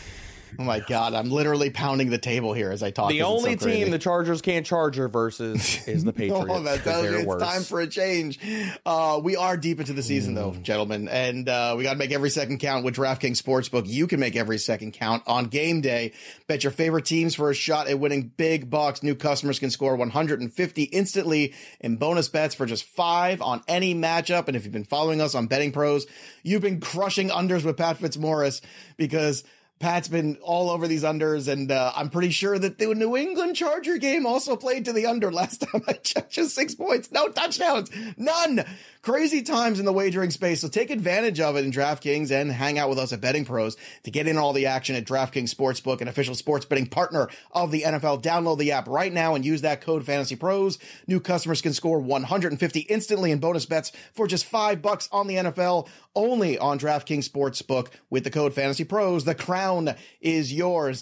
Oh 0.58 0.64
my 0.64 0.80
God, 0.80 1.14
I'm 1.14 1.30
literally 1.30 1.70
pounding 1.70 2.10
the 2.10 2.18
table 2.18 2.54
here 2.54 2.72
as 2.72 2.82
I 2.82 2.92
talk. 2.92 3.10
The 3.10 3.20
so 3.20 3.26
only 3.28 3.56
crazy. 3.56 3.84
team 3.84 3.92
the 3.92 4.00
Chargers 4.00 4.42
can't 4.42 4.66
charger 4.66 5.08
versus 5.08 5.80
is 5.88 6.04
the 6.04 6.12
Patriots. 6.14 6.48
Oh, 6.50 6.64
that 6.64 6.84
does, 6.84 7.04
they're 7.04 7.18
it's 7.20 7.26
worse. 7.28 7.42
time 7.42 7.62
for 7.64 7.80
a 7.82 7.88
change. 7.88 8.40
Uh, 8.86 9.20
we 9.24 9.36
are 9.36 9.56
deep 9.58 9.80
into 9.80 9.94
the 9.94 10.04
season, 10.04 10.34
though, 10.34 10.52
Mm. 10.52 10.64
gentlemen, 10.64 11.08
and 11.08 11.48
uh, 11.48 11.76
we 11.78 11.84
got 11.84 11.94
to 11.94 11.98
make 12.00 12.12
every 12.12 12.30
second 12.30 12.60
count 12.60 12.84
with 12.84 12.96
DraftKings 12.96 13.42
Sportsbook. 13.42 13.88
You 13.88 14.08
can 14.08 14.20
make 14.20 14.36
every 14.36 14.58
second 14.58 14.94
count 14.94 15.24
on 15.28 15.46
game 15.46 15.82
day. 15.82 16.14
Bet 16.48 16.64
your 16.64 16.72
favorite 16.72 17.06
teams 17.06 17.36
for 17.36 17.50
a 17.52 17.54
shot 17.54 17.88
at 17.88 18.00
winning 18.00 18.32
big 18.36 18.70
bucks. 18.70 19.04
New 19.04 19.16
customers 19.16 19.60
can 19.60 19.70
score 19.70 19.96
150 19.96 20.84
instantly 20.84 21.54
in 21.80 21.98
bonus 21.98 22.28
bets 22.30 22.56
for 22.56 22.66
just 22.66 22.84
five 22.86 23.42
on 23.42 23.62
any 23.68 23.94
matchup. 23.94 24.48
And 24.48 24.58
if 24.58 24.64
you've 24.64 24.74
been 24.74 24.84
following 24.84 25.22
us 25.22 25.36
on 25.36 25.48
Betting 25.48 25.72
Pros, 25.72 26.08
you've 26.44 26.62
been 26.62 26.80
crushing 26.80 27.30
unders 27.30 27.64
with 27.64 27.78
Pat 27.78 27.98
Fitzmaurice 27.98 28.62
because 28.98 29.44
Pat's 29.80 30.10
been 30.10 30.38
all 30.42 30.70
over 30.70 30.88
these 30.88 31.04
unders, 31.04 31.48
and 31.48 31.72
uh, 31.72 31.94
I'm 31.96 32.10
pretty 32.10 32.32
sure 32.32 32.60
that 32.60 32.78
the 32.78 32.94
New 32.94 33.16
England 33.16 33.56
Charger 33.56 33.98
game 33.98 34.26
also 34.26 34.58
played 34.58 34.84
to 34.86 34.94
the 34.94 35.06
under 35.06 35.32
last 35.32 35.62
time 35.72 35.82
I 35.88 35.94
checked. 35.94 36.32
Just 36.32 36.54
six 36.54 36.76
points, 36.76 37.12
no 37.12 37.30
touchdowns, 37.30 37.90
none. 38.18 38.66
Crazy 39.02 39.42
times 39.42 39.80
in 39.80 39.86
the 39.86 39.94
wagering 39.94 40.30
space, 40.30 40.60
so 40.60 40.68
take 40.68 40.90
advantage 40.90 41.40
of 41.40 41.56
it 41.56 41.64
in 41.64 41.72
DraftKings 41.72 42.32
and 42.32 42.52
hang 42.52 42.78
out 42.78 42.90
with 42.90 43.00
us 43.00 43.14
at 43.14 43.22
Betting 43.22 43.46
Pros 43.46 43.78
to 44.04 44.12
get 44.12 44.28
in 44.28 44.38
all 44.38 44.52
the 44.52 44.66
action 44.66 44.94
at 44.94 45.06
DraftKings 45.06 45.56
Sportsbook, 45.56 46.02
an 46.02 46.10
official 46.10 46.36
sports 46.36 46.66
betting 46.66 46.86
partner 46.86 47.30
of 47.54 47.72
the 47.72 47.84
NFL. 47.84 48.22
Download 48.22 48.58
the 48.58 48.74
app 48.74 48.90
right 48.90 49.14
now 49.14 49.36
and 49.36 49.46
use 49.46 49.62
that 49.62 49.80
code 49.80 50.06
Fantasy 50.06 50.36
Pros. 50.36 50.80
New 51.08 51.22
customers 51.22 51.62
can 51.62 51.72
score 51.72 52.02
150 52.02 52.80
instantly 52.82 53.32
in 53.32 53.40
bonus 53.40 53.66
bets 53.66 53.94
for 54.12 54.28
just 54.28 54.44
five 54.44 54.82
bucks 54.82 55.08
on 55.14 55.28
the 55.28 55.36
NFL, 55.36 55.88
only 56.14 56.58
on 56.58 56.78
DraftKings 56.78 57.30
Sportsbook 57.30 57.88
with 58.10 58.26
the 58.26 58.30
code 58.30 58.54
Fantasy 58.54 58.84
Pros. 58.84 59.24
The 59.24 59.34
crown 59.34 59.96
is 60.20 60.52
yours. 60.52 61.02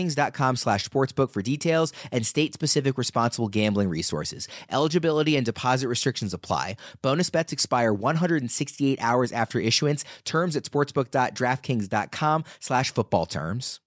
DraftKings.com 0.01 0.55
slash 0.55 0.87
sportsbook 0.87 1.31
for 1.31 1.41
details 1.41 1.93
and 2.11 2.25
state-specific 2.25 2.97
responsible 2.97 3.47
gambling 3.47 3.89
resources. 3.89 4.47
Eligibility 4.69 5.35
and 5.35 5.45
deposit 5.45 5.87
restrictions 5.87 6.33
apply. 6.33 6.77
Bonus 7.01 7.29
bets 7.29 7.53
expire 7.53 7.93
168 7.93 9.01
hours 9.01 9.31
after 9.31 9.59
issuance. 9.59 10.03
Terms 10.25 10.55
at 10.55 10.63
sportsbook.draftkings.com 10.63 12.43
slash 12.59 12.93
football 12.93 13.25
terms. 13.25 13.79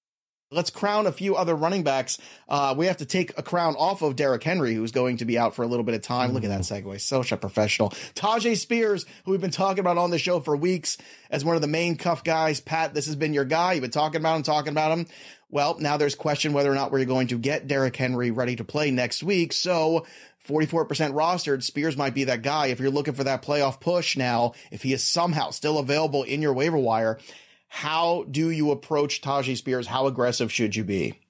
Let's 0.54 0.70
crown 0.70 1.06
a 1.06 1.12
few 1.12 1.34
other 1.34 1.56
running 1.56 1.82
backs. 1.82 2.18
Uh, 2.48 2.74
we 2.76 2.86
have 2.86 2.98
to 2.98 3.04
take 3.04 3.36
a 3.36 3.42
crown 3.42 3.74
off 3.76 4.02
of 4.02 4.14
Derrick 4.14 4.44
Henry, 4.44 4.74
who's 4.74 4.92
going 4.92 5.16
to 5.16 5.24
be 5.24 5.36
out 5.36 5.56
for 5.56 5.64
a 5.64 5.66
little 5.66 5.84
bit 5.84 5.96
of 5.96 6.02
time. 6.02 6.32
Look 6.32 6.44
at 6.44 6.48
that 6.48 6.60
segue. 6.60 7.00
Such 7.00 7.32
a 7.32 7.36
professional. 7.36 7.90
Tyjae 8.14 8.56
Spears, 8.56 9.04
who 9.24 9.32
we've 9.32 9.40
been 9.40 9.50
talking 9.50 9.80
about 9.80 9.98
on 9.98 10.10
the 10.10 10.18
show 10.18 10.38
for 10.38 10.56
weeks 10.56 10.96
as 11.28 11.44
one 11.44 11.56
of 11.56 11.62
the 11.62 11.68
main 11.68 11.96
cuff 11.96 12.22
guys. 12.22 12.60
Pat, 12.60 12.94
this 12.94 13.06
has 13.06 13.16
been 13.16 13.34
your 13.34 13.44
guy. 13.44 13.72
You've 13.72 13.82
been 13.82 13.90
talking 13.90 14.20
about 14.20 14.36
him, 14.36 14.42
talking 14.44 14.70
about 14.70 14.96
him. 14.96 15.06
Well, 15.54 15.76
now 15.78 15.96
there's 15.96 16.16
question 16.16 16.52
whether 16.52 16.72
or 16.72 16.74
not 16.74 16.90
we're 16.90 17.04
going 17.04 17.28
to 17.28 17.38
get 17.38 17.68
Derrick 17.68 17.94
Henry 17.94 18.32
ready 18.32 18.56
to 18.56 18.64
play 18.64 18.90
next 18.90 19.22
week. 19.22 19.52
So 19.52 20.04
44% 20.48 20.88
rostered, 21.12 21.62
Spears 21.62 21.96
might 21.96 22.12
be 22.12 22.24
that 22.24 22.42
guy. 22.42 22.66
If 22.66 22.80
you're 22.80 22.90
looking 22.90 23.14
for 23.14 23.22
that 23.22 23.42
playoff 23.42 23.78
push 23.78 24.16
now, 24.16 24.54
if 24.72 24.82
he 24.82 24.92
is 24.92 25.04
somehow 25.04 25.50
still 25.50 25.78
available 25.78 26.24
in 26.24 26.42
your 26.42 26.52
waiver 26.52 26.76
wire, 26.76 27.20
how 27.68 28.24
do 28.28 28.50
you 28.50 28.72
approach 28.72 29.20
Tyjae 29.20 29.56
Spears? 29.56 29.86
How 29.86 30.08
aggressive 30.08 30.50
should 30.50 30.74
you 30.74 30.82
be? 30.82 31.20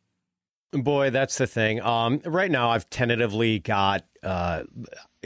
Boy, 0.73 1.11
that's 1.11 1.37
the 1.37 1.47
thing. 1.47 1.83
Um, 1.83 2.23
right 2.25 2.50
now, 2.50 2.71
I've 2.71 2.88
tentatively 2.88 3.59
got 3.59 4.07
uh, 4.23 4.62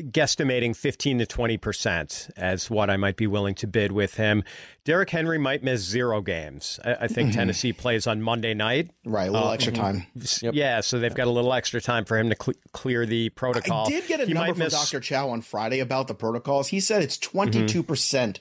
guesstimating 0.02 0.76
15 0.76 1.18
to 1.18 1.26
20 1.26 1.56
percent 1.58 2.28
as 2.36 2.70
what 2.70 2.90
I 2.90 2.96
might 2.96 3.16
be 3.16 3.26
willing 3.26 3.54
to 3.56 3.66
bid 3.66 3.92
with 3.92 4.14
him. 4.14 4.44
Derrick 4.84 5.10
Henry 5.10 5.38
might 5.38 5.62
miss 5.62 5.82
zero 5.82 6.20
games. 6.20 6.80
I, 6.84 6.94
I 6.94 7.08
think 7.08 7.30
mm-hmm. 7.30 7.38
Tennessee 7.38 7.72
plays 7.72 8.06
on 8.06 8.22
Monday 8.22 8.54
night. 8.54 8.90
Right, 9.04 9.28
a 9.28 9.32
little 9.32 9.48
uh, 9.48 9.52
extra 9.52 9.72
time. 9.72 10.06
Yep. 10.42 10.54
Yeah, 10.54 10.80
so 10.80 10.98
they've 10.98 11.14
got 11.14 11.26
a 11.26 11.30
little 11.30 11.52
extra 11.52 11.80
time 11.80 12.04
for 12.04 12.16
him 12.16 12.30
to 12.30 12.36
cl- 12.40 12.56
clear 12.72 13.06
the 13.06 13.28
protocol. 13.30 13.86
I 13.86 13.90
did 13.90 14.06
get 14.06 14.20
a 14.20 14.26
he 14.26 14.32
number 14.32 14.54
from 14.54 14.58
miss... 14.58 14.72
Dr. 14.72 15.00
Chow 15.00 15.30
on 15.30 15.42
Friday 15.42 15.80
about 15.80 16.08
the 16.08 16.14
protocols. 16.14 16.68
He 16.68 16.80
said 16.80 17.02
it's 17.02 17.18
22 17.18 17.64
mm-hmm. 17.64 17.86
percent 17.86 18.40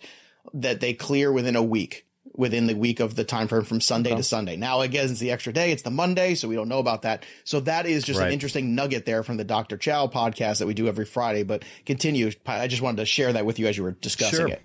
that 0.54 0.80
they 0.80 0.94
clear 0.94 1.32
within 1.32 1.56
a 1.56 1.64
week 1.64 2.07
within 2.38 2.67
the 2.67 2.75
week 2.75 3.00
of 3.00 3.15
the 3.15 3.24
time 3.24 3.48
frame 3.48 3.63
from 3.63 3.82
Sunday 3.82 4.12
okay. 4.12 4.17
to 4.17 4.24
Sunday. 4.24 4.56
Now, 4.56 4.82
again, 4.82 5.10
it's 5.10 5.20
the 5.20 5.32
extra 5.32 5.51
day. 5.51 5.72
It's 5.72 5.82
the 5.82 5.91
Monday, 5.91 6.36
so 6.36 6.48
we 6.48 6.56
don't 6.56 6.70
know 6.70 6.79
about 6.79 7.01
that. 7.01 7.25
So 7.44 7.60
that 7.62 7.86
is 7.86 8.03
just 8.03 8.20
right. 8.20 8.27
an 8.27 8.34
interesting 8.34 8.75
nugget 8.75 9.06
there 9.06 9.24
from 9.24 9.38
the 9.38 9.44
Dr. 9.44 9.77
Chow 9.77 10.08
podcast 10.08 10.60
that 10.60 10.67
we 10.67 10.74
do 10.74 10.88
every 10.88 11.06
Friday. 11.06 11.44
But 11.44 11.65
continue. 11.86 12.32
I 12.46 12.67
just 12.67 12.82
wanted 12.82 12.98
to 12.98 13.06
share 13.06 13.34
that 13.34 13.46
with 13.46 13.60
you 13.60 13.67
as 13.67 13.77
you 13.77 13.84
were 13.84 13.91
discussing 13.91 14.39
sure. 14.39 14.48
it. 14.48 14.62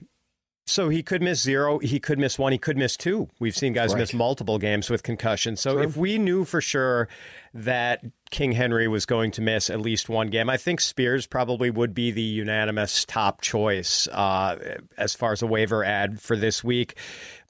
So 0.67 0.89
he 0.91 1.03
could 1.03 1.23
miss 1.23 1.43
zero, 1.43 1.79
he 1.81 1.99
could 1.99 2.19
miss 2.21 2.39
one, 2.39 2.53
he 2.53 2.59
could 2.59 2.77
miss 2.77 2.97
two. 2.97 3.29
We've 3.41 3.57
seen 3.57 3.73
guys 3.73 3.93
right. 3.93 3.99
miss 3.99 4.15
multiple 4.15 4.59
games 4.59 4.89
with 4.89 5.03
concussion. 5.03 5.57
So 5.57 5.75
True. 5.75 5.83
if 5.83 5.97
we 5.97 6.19
knew 6.19 6.45
for 6.45 6.61
sure 6.61 7.09
that 7.55 8.05
King 8.31 8.53
Henry 8.53 8.89
was 8.89 9.05
going 9.05 9.31
to 9.33 9.43
miss 9.43 9.69
at 9.69 9.81
least 9.81 10.09
one 10.09 10.29
game, 10.29 10.49
I 10.49 10.57
think 10.57 10.81
Spears 10.81 11.27
probably 11.27 11.71
would 11.71 11.95
be 11.95 12.11
the 12.11 12.23
unanimous 12.23 13.05
top 13.05 13.43
choice 13.43 14.09
uh, 14.09 14.79
as 14.97 15.15
far 15.15 15.33
as 15.33 15.43
a 15.43 15.47
waiver 15.47 15.85
ad 15.85 16.21
for 16.21 16.37
this 16.37 16.65
week. 16.65 16.97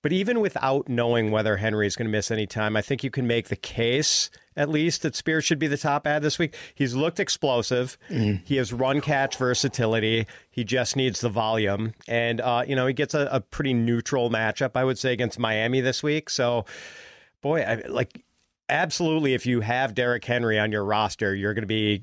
But 0.03 0.13
even 0.13 0.41
without 0.41 0.89
knowing 0.89 1.31
whether 1.31 1.57
Henry 1.57 1.87
is 1.87 1.95
going 1.95 2.07
to 2.07 2.13
miss 2.13 2.33
any 2.33 2.47
time, 2.47 2.77
I 2.77 2.83
think 2.83 3.05
you 3.05 3.11
can 3.11 3.29
make 3.29 3.49
the 3.49 3.57
case 3.57 4.31
at 4.57 4.69
least 4.69 5.03
that 5.03 5.15
Spears 5.15 5.45
should 5.45 5.61
be 5.61 5.69
the 5.69 5.79
top 5.79 6.07
ad 6.07 6.23
this 6.23 6.39
week. 6.39 6.57
He's 6.75 6.95
looked 6.95 7.21
explosive. 7.21 7.97
Mm. 8.11 8.43
He 8.45 8.57
has 8.57 8.73
run 8.73 9.01
catch 9.01 9.37
versatility. 9.37 10.27
He 10.51 10.65
just 10.65 10.97
needs 10.97 11.21
the 11.21 11.29
volume. 11.29 11.95
And, 12.09 12.41
uh, 12.41 12.65
you 12.67 12.75
know, 12.75 12.87
he 12.89 12.93
gets 12.93 13.15
a, 13.15 13.29
a, 13.31 13.41
pretty 13.41 13.73
neutral 13.73 14.29
matchup, 14.29 14.73
I 14.75 14.85
would 14.85 14.99
say, 14.99 15.13
against 15.13 15.39
Miami 15.39 15.81
this 15.81 16.03
week. 16.03 16.29
So, 16.29 16.67
boy, 17.41 17.63
I, 17.63 17.83
like, 17.89 18.25
absolutely, 18.73 19.35
if 19.35 19.47
you 19.47 19.61
have 19.61 19.95
Derrick 19.95 20.25
Henry 20.25 20.59
on 20.59 20.73
your 20.73 20.85
roster, 20.85 21.35
you're 21.35 21.55
going 21.55 21.63
to 21.63 21.67
be 21.67 22.03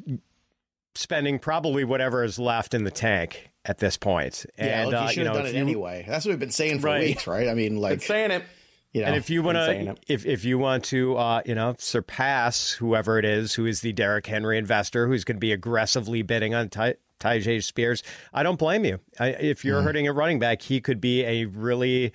spending 0.96 1.40
probably 1.40 1.84
whatever 1.84 2.24
is 2.24 2.40
left 2.40 2.74
in 2.74 2.84
the 2.84 2.92
tank 2.92 3.50
at 3.66 3.80
this 3.80 3.98
point. 3.98 4.46
Yeah, 4.58 4.84
and, 4.84 4.92
look, 4.92 4.94
you 4.94 5.06
uh, 5.06 5.08
should 5.10 5.26
have 5.26 5.36
done 5.36 5.46
it 5.48 5.56
you, 5.56 5.62
anyway. 5.62 6.06
That's 6.08 6.26
what 6.26 6.32
we've 6.32 6.40
been 6.40 6.52
saying 6.52 6.80
for 6.80 6.88
right. 6.88 7.02
weeks, 7.02 7.28
right? 7.28 7.48
I 7.48 7.54
mean, 7.54 7.78
like 7.78 8.00
been 8.00 8.00
saying 8.00 8.32
it. 8.32 8.44
You 8.92 9.02
know, 9.02 9.08
and 9.08 9.16
if 9.16 9.30
you 9.30 9.44
want 9.44 9.56
to, 9.58 9.96
if 10.08 10.26
if 10.26 10.46
you 10.46 10.58
want 10.58 10.86
to, 10.86 11.16
uh, 11.16 11.42
you 11.46 11.54
know, 11.54 11.76
surpass 11.78 12.72
whoever 12.72 13.20
it 13.20 13.26
is 13.26 13.54
who 13.54 13.68
is 13.68 13.82
the 13.82 13.94
Derrick 13.94 14.26
Henry 14.26 14.58
investor 14.58 15.08
who's 15.08 15.24
going 15.24 15.36
to 15.36 15.40
be 15.40 15.52
aggressively 15.52 16.24
bidding 16.24 16.56
on 16.56 16.70
Ty, 16.70 16.96
Tyjae 17.20 17.64
Spears, 17.64 18.02
I 18.34 18.42
don't 18.42 18.58
blame 18.58 18.86
you. 18.86 19.00
I, 19.20 19.28
if 19.28 19.64
you're 19.64 19.80
mm. 19.80 19.84
hurting 19.84 20.08
a 20.08 20.14
running 20.14 20.40
back, 20.40 20.64
he 20.64 20.82
could 20.82 21.00
be 21.00 21.24
a 21.24 21.46
really 21.46 22.14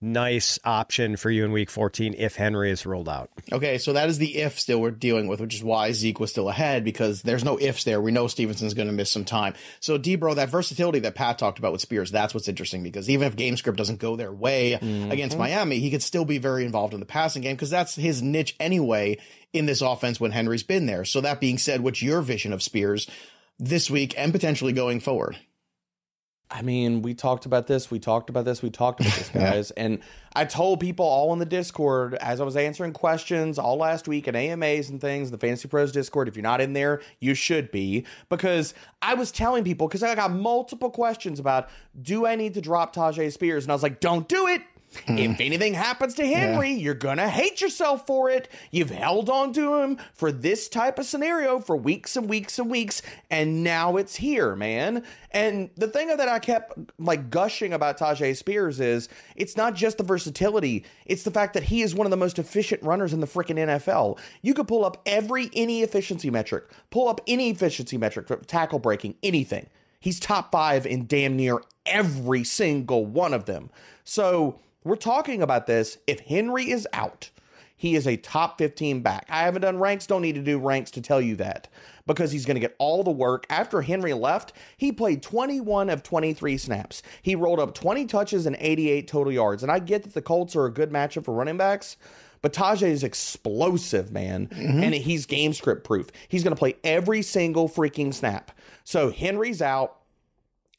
nice 0.00 0.58
option 0.64 1.16
for 1.16 1.30
you 1.30 1.44
in 1.44 1.52
week 1.52 1.70
14 1.70 2.14
if 2.16 2.36
Henry 2.36 2.70
is 2.70 2.86
ruled 2.86 3.08
out. 3.08 3.30
Okay, 3.52 3.78
so 3.78 3.92
that 3.92 4.08
is 4.08 4.18
the 4.18 4.38
if 4.38 4.58
still 4.58 4.80
we're 4.80 4.90
dealing 4.90 5.28
with, 5.28 5.40
which 5.40 5.54
is 5.54 5.62
why 5.62 5.92
Zeke 5.92 6.20
was 6.20 6.30
still 6.30 6.48
ahead 6.48 6.84
because 6.84 7.22
there's 7.22 7.44
no 7.44 7.58
ifs 7.60 7.84
there. 7.84 8.00
We 8.00 8.12
know 8.12 8.26
Stevenson's 8.26 8.74
going 8.74 8.88
to 8.88 8.94
miss 8.94 9.10
some 9.10 9.24
time. 9.24 9.54
So, 9.80 9.98
Debro, 9.98 10.36
that 10.36 10.48
versatility 10.48 11.00
that 11.00 11.14
Pat 11.14 11.38
talked 11.38 11.58
about 11.58 11.72
with 11.72 11.80
Spears, 11.80 12.10
that's 12.10 12.32
what's 12.32 12.48
interesting 12.48 12.82
because 12.82 13.10
even 13.10 13.26
if 13.26 13.36
game 13.36 13.56
script 13.56 13.78
doesn't 13.78 14.00
go 14.00 14.16
their 14.16 14.32
way 14.32 14.78
mm-hmm. 14.80 15.10
against 15.10 15.36
Miami, 15.38 15.78
he 15.78 15.90
could 15.90 16.02
still 16.02 16.24
be 16.24 16.38
very 16.38 16.64
involved 16.64 16.94
in 16.94 17.00
the 17.00 17.06
passing 17.06 17.42
game 17.42 17.56
because 17.56 17.70
that's 17.70 17.94
his 17.94 18.22
niche 18.22 18.56
anyway 18.58 19.18
in 19.52 19.66
this 19.66 19.82
offense 19.82 20.20
when 20.20 20.30
Henry's 20.30 20.62
been 20.62 20.86
there. 20.86 21.04
So, 21.04 21.20
that 21.20 21.40
being 21.40 21.58
said, 21.58 21.82
what's 21.82 22.02
your 22.02 22.22
vision 22.22 22.52
of 22.52 22.62
Spears 22.62 23.08
this 23.58 23.90
week 23.90 24.14
and 24.16 24.32
potentially 24.32 24.72
going 24.72 25.00
forward? 25.00 25.36
I 26.52 26.62
mean, 26.62 27.02
we 27.02 27.14
talked 27.14 27.46
about 27.46 27.68
this, 27.68 27.92
we 27.92 28.00
talked 28.00 28.28
about 28.28 28.44
this, 28.44 28.60
we 28.60 28.70
talked 28.70 29.00
about 29.00 29.12
this, 29.12 29.28
guys. 29.34 29.70
And 29.72 30.00
I 30.34 30.44
told 30.44 30.80
people 30.80 31.04
all 31.04 31.32
in 31.32 31.38
the 31.38 31.46
Discord 31.46 32.14
as 32.14 32.40
I 32.40 32.44
was 32.44 32.56
answering 32.56 32.92
questions 32.92 33.56
all 33.58 33.76
last 33.76 34.08
week 34.08 34.26
and 34.26 34.36
AMAs 34.36 34.90
and 34.90 35.00
things, 35.00 35.30
the 35.30 35.38
Fantasy 35.38 35.68
Pros 35.68 35.92
Discord. 35.92 36.26
If 36.26 36.34
you're 36.34 36.42
not 36.42 36.60
in 36.60 36.72
there, 36.72 37.02
you 37.20 37.34
should 37.34 37.70
be 37.70 38.04
because 38.28 38.74
I 39.00 39.14
was 39.14 39.30
telling 39.30 39.62
people 39.62 39.86
because 39.86 40.02
I 40.02 40.14
got 40.16 40.32
multiple 40.32 40.90
questions 40.90 41.38
about 41.38 41.68
do 42.00 42.26
I 42.26 42.34
need 42.34 42.54
to 42.54 42.60
drop 42.60 42.94
Tyjae 42.94 43.32
Spears? 43.32 43.64
And 43.64 43.70
I 43.70 43.74
was 43.74 43.82
like, 43.82 44.00
don't 44.00 44.28
do 44.28 44.48
it 44.48 44.62
if 45.06 45.40
anything 45.40 45.74
happens 45.74 46.14
to 46.14 46.26
Henry, 46.26 46.70
yeah. 46.70 46.76
you're 46.76 46.94
gonna 46.94 47.28
hate 47.28 47.60
yourself 47.60 48.06
for 48.06 48.30
it. 48.30 48.48
You've 48.70 48.90
held 48.90 49.28
on 49.28 49.52
to 49.54 49.76
him 49.76 49.98
for 50.12 50.32
this 50.32 50.68
type 50.68 50.98
of 50.98 51.06
scenario 51.06 51.60
for 51.60 51.76
weeks 51.76 52.16
and 52.16 52.28
weeks 52.28 52.58
and 52.58 52.70
weeks, 52.70 53.02
and 53.30 53.62
now 53.62 53.96
it's 53.96 54.16
here, 54.16 54.56
man. 54.56 55.04
And 55.30 55.70
the 55.76 55.88
thing 55.88 56.08
that 56.08 56.28
I 56.28 56.38
kept 56.38 56.78
like 56.98 57.30
gushing 57.30 57.72
about 57.72 57.98
Tyjae 57.98 58.36
Spears 58.36 58.80
is 58.80 59.08
it's 59.36 59.56
not 59.56 59.74
just 59.74 59.98
the 59.98 60.04
versatility, 60.04 60.84
it's 61.06 61.22
the 61.22 61.30
fact 61.30 61.54
that 61.54 61.64
he 61.64 61.82
is 61.82 61.94
one 61.94 62.06
of 62.06 62.10
the 62.10 62.16
most 62.16 62.38
efficient 62.38 62.82
runners 62.82 63.12
in 63.12 63.20
the 63.20 63.26
freaking 63.26 63.56
NFL. 63.56 64.18
You 64.42 64.54
could 64.54 64.68
pull 64.68 64.84
up 64.84 65.00
every 65.06 65.50
any 65.54 65.82
efficiency 65.82 66.30
metric, 66.30 66.64
pull 66.90 67.08
up 67.08 67.20
any 67.26 67.50
efficiency 67.50 67.96
metric, 67.96 68.26
tackle 68.46 68.78
breaking, 68.78 69.14
anything. 69.22 69.68
He's 70.00 70.18
top 70.18 70.50
five 70.50 70.86
in 70.86 71.06
damn 71.06 71.36
near 71.36 71.60
every 71.84 72.42
single 72.42 73.04
one 73.04 73.34
of 73.34 73.44
them. 73.44 73.70
So 74.04 74.58
we're 74.84 74.96
talking 74.96 75.42
about 75.42 75.66
this. 75.66 75.98
If 76.06 76.20
Henry 76.20 76.70
is 76.70 76.86
out, 76.92 77.30
he 77.76 77.94
is 77.94 78.06
a 78.06 78.16
top 78.16 78.58
15 78.58 79.00
back. 79.00 79.26
I 79.30 79.40
haven't 79.42 79.62
done 79.62 79.78
ranks, 79.78 80.06
don't 80.06 80.22
need 80.22 80.34
to 80.34 80.42
do 80.42 80.58
ranks 80.58 80.90
to 80.92 81.00
tell 81.00 81.20
you 81.20 81.36
that 81.36 81.68
because 82.06 82.32
he's 82.32 82.44
going 82.44 82.56
to 82.56 82.60
get 82.60 82.76
all 82.78 83.02
the 83.02 83.10
work. 83.10 83.46
After 83.48 83.82
Henry 83.82 84.12
left, 84.12 84.52
he 84.76 84.92
played 84.92 85.22
21 85.22 85.88
of 85.88 86.02
23 86.02 86.58
snaps. 86.58 87.02
He 87.22 87.34
rolled 87.34 87.60
up 87.60 87.74
20 87.74 88.04
touches 88.06 88.46
and 88.46 88.56
88 88.58 89.06
total 89.08 89.32
yards. 89.32 89.62
And 89.62 89.70
I 89.72 89.78
get 89.78 90.02
that 90.02 90.14
the 90.14 90.22
Colts 90.22 90.56
are 90.56 90.66
a 90.66 90.72
good 90.72 90.90
matchup 90.90 91.24
for 91.24 91.32
running 91.32 91.56
backs, 91.56 91.96
But 92.42 92.52
Tyjae 92.52 92.88
is 92.88 93.04
explosive, 93.04 94.12
man, 94.12 94.46
mm-hmm. 94.48 94.82
and 94.82 94.94
he's 94.94 95.26
game 95.26 95.52
script 95.52 95.84
proof. 95.84 96.08
He's 96.28 96.42
going 96.42 96.54
to 96.54 96.58
play 96.58 96.76
every 96.82 97.22
single 97.22 97.68
freaking 97.68 98.14
snap. 98.14 98.50
So 98.84 99.10
Henry's 99.10 99.60
out. 99.60 99.99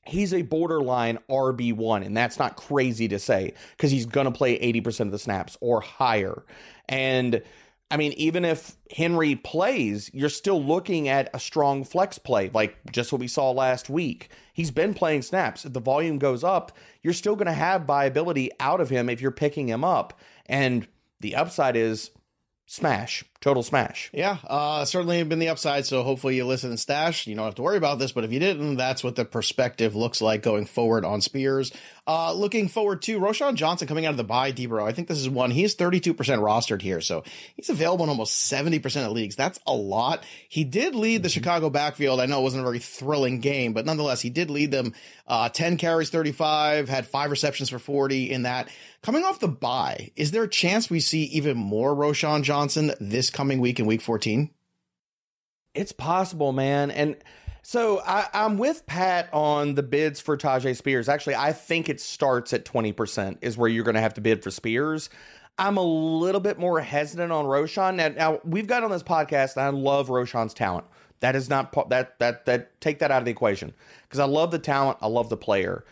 He's 0.05 0.33
a 0.33 0.41
borderline 0.41 1.19
RB1, 1.29 2.05
and 2.05 2.17
that's 2.17 2.39
not 2.39 2.55
crazy 2.55 3.07
to 3.09 3.19
say 3.19 3.53
because 3.77 3.91
he's 3.91 4.05
going 4.05 4.25
to 4.25 4.31
play 4.31 4.57
80% 4.59 5.01
of 5.01 5.11
the 5.11 5.19
snaps 5.19 5.57
or 5.61 5.81
higher. 5.81 6.43
And 6.89 7.43
I 7.91 7.97
mean, 7.97 8.13
even 8.13 8.45
if 8.45 8.77
Henry 8.95 9.35
plays, 9.35 10.09
you're 10.13 10.29
still 10.29 10.63
looking 10.63 11.09
at 11.09 11.29
a 11.33 11.39
strong 11.39 11.83
flex 11.83 12.17
play, 12.17 12.49
like 12.53 12.77
just 12.91 13.11
what 13.11 13.19
we 13.19 13.27
saw 13.27 13.51
last 13.51 13.89
week. 13.89 14.29
He's 14.53 14.71
been 14.71 14.93
playing 14.93 15.23
snaps. 15.23 15.65
If 15.65 15.73
the 15.73 15.81
volume 15.81 16.17
goes 16.17 16.41
up, 16.41 16.71
you're 17.03 17.13
still 17.13 17.35
going 17.35 17.47
to 17.47 17.53
have 17.53 17.83
viability 17.83 18.49
out 18.61 18.79
of 18.79 18.89
him 18.89 19.09
if 19.09 19.21
you're 19.21 19.29
picking 19.29 19.67
him 19.67 19.83
up. 19.83 20.17
And 20.45 20.87
the 21.19 21.35
upside 21.35 21.75
is 21.75 22.11
smash, 22.65 23.25
total 23.41 23.63
smash. 23.63 24.09
Yeah, 24.13 24.37
uh, 24.47 24.85
certainly 24.85 25.21
been 25.23 25.39
the 25.39 25.49
upside. 25.49 25.85
So 25.87 26.03
hopefully 26.03 26.35
you 26.35 26.45
listen 26.45 26.69
and 26.69 26.79
stash. 26.79 27.25
You 27.25 27.35
don't 27.35 27.45
have 27.45 27.55
to 27.55 27.63
worry 27.63 27.77
about 27.77 27.97
this, 27.97 28.11
but 28.11 28.23
if 28.23 28.31
you 28.31 28.39
didn't, 28.39 28.77
that's 28.77 29.03
what 29.03 29.15
the 29.15 29.25
perspective 29.25 29.95
looks 29.95 30.21
like 30.21 30.43
going 30.43 30.67
forward 30.67 31.03
on 31.03 31.21
Spears. 31.21 31.71
Uh, 32.07 32.33
looking 32.33 32.67
forward 32.67 33.01
to 33.01 33.19
Roschon 33.19 33.55
Johnson 33.55 33.87
coming 33.87 34.05
out 34.05 34.11
of 34.11 34.17
the 34.17 34.23
bye, 34.23 34.51
Debro. 34.51 34.87
I 34.87 34.91
think 34.91 35.07
this 35.07 35.19
is 35.19 35.29
one. 35.29 35.51
He's 35.51 35.75
32% 35.75 36.15
rostered 36.15 36.81
here. 36.81 37.01
So 37.01 37.23
he's 37.55 37.69
available 37.69 38.03
in 38.03 38.09
almost 38.09 38.51
70% 38.51 39.05
of 39.05 39.11
leagues. 39.11 39.35
That's 39.35 39.59
a 39.65 39.73
lot. 39.73 40.23
He 40.47 40.63
did 40.63 40.93
lead 40.93 41.23
the 41.23 41.29
Chicago 41.29 41.69
backfield. 41.69 42.19
I 42.19 42.27
know 42.27 42.39
it 42.39 42.43
wasn't 42.43 42.61
a 42.61 42.65
very 42.65 42.79
thrilling 42.79 43.39
game, 43.39 43.73
but 43.73 43.85
nonetheless, 43.85 44.21
he 44.21 44.29
did 44.29 44.51
lead 44.51 44.71
them, 44.71 44.93
uh, 45.27 45.49
10 45.49 45.77
carries, 45.77 46.09
35, 46.09 46.89
had 46.89 47.07
five 47.07 47.31
receptions 47.31 47.69
for 47.69 47.79
40 47.79 48.31
in 48.31 48.43
that. 48.43 48.67
Coming 49.01 49.23
off 49.23 49.39
the 49.39 49.47
bye, 49.47 50.11
is 50.15 50.29
there 50.29 50.43
a 50.43 50.47
chance 50.47 50.87
we 50.87 50.99
see 50.99 51.23
even 51.23 51.57
more 51.57 51.95
Roschon 51.95 52.43
Johnson 52.43 52.93
this 52.99 53.30
coming 53.31 53.59
week 53.59 53.79
in 53.79 53.85
week 53.85 54.01
14? 54.01 54.49
It's 55.73 55.91
possible, 55.91 56.51
man. 56.51 56.91
And 56.91 57.15
so 57.63 58.01
I, 58.05 58.27
I'm 58.33 58.57
with 58.57 58.85
Pat 58.85 59.29
on 59.31 59.75
the 59.75 59.83
bids 59.83 60.19
for 60.19 60.37
Tyjae 60.37 60.75
Spears. 60.75 61.07
Actually, 61.07 61.35
I 61.35 61.53
think 61.53 61.89
it 61.89 62.01
starts 62.01 62.53
at 62.53 62.65
20% 62.65 63.37
is 63.41 63.57
where 63.57 63.69
you're 63.69 63.83
going 63.83 63.95
to 63.95 64.01
have 64.01 64.15
to 64.15 64.21
bid 64.21 64.43
for 64.43 64.51
Spears. 64.51 65.09
I'm 65.57 65.77
a 65.77 65.83
little 65.83 66.41
bit 66.41 66.57
more 66.57 66.79
hesitant 66.79 67.31
on 67.31 67.45
Roschon. 67.45 67.95
Now, 67.95 68.07
now 68.09 68.41
we've 68.43 68.67
got 68.67 68.83
on 68.83 68.91
this 68.91 69.03
podcast, 69.03 69.57
I 69.57 69.69
love 69.69 70.07
Roschon's 70.07 70.53
talent. 70.53 70.85
That 71.19 71.35
is 71.35 71.49
not 71.49 71.71
that 71.89 72.17
that 72.17 72.45
that 72.45 72.81
take 72.81 72.97
that 72.99 73.11
out 73.11 73.19
of 73.19 73.25
the 73.25 73.31
equation 73.31 73.73
because 74.03 74.19
I 74.19 74.25
love 74.25 74.49
the 74.49 74.57
talent, 74.57 74.97
I 75.01 75.07
love 75.07 75.29
the 75.29 75.37
player. 75.37 75.85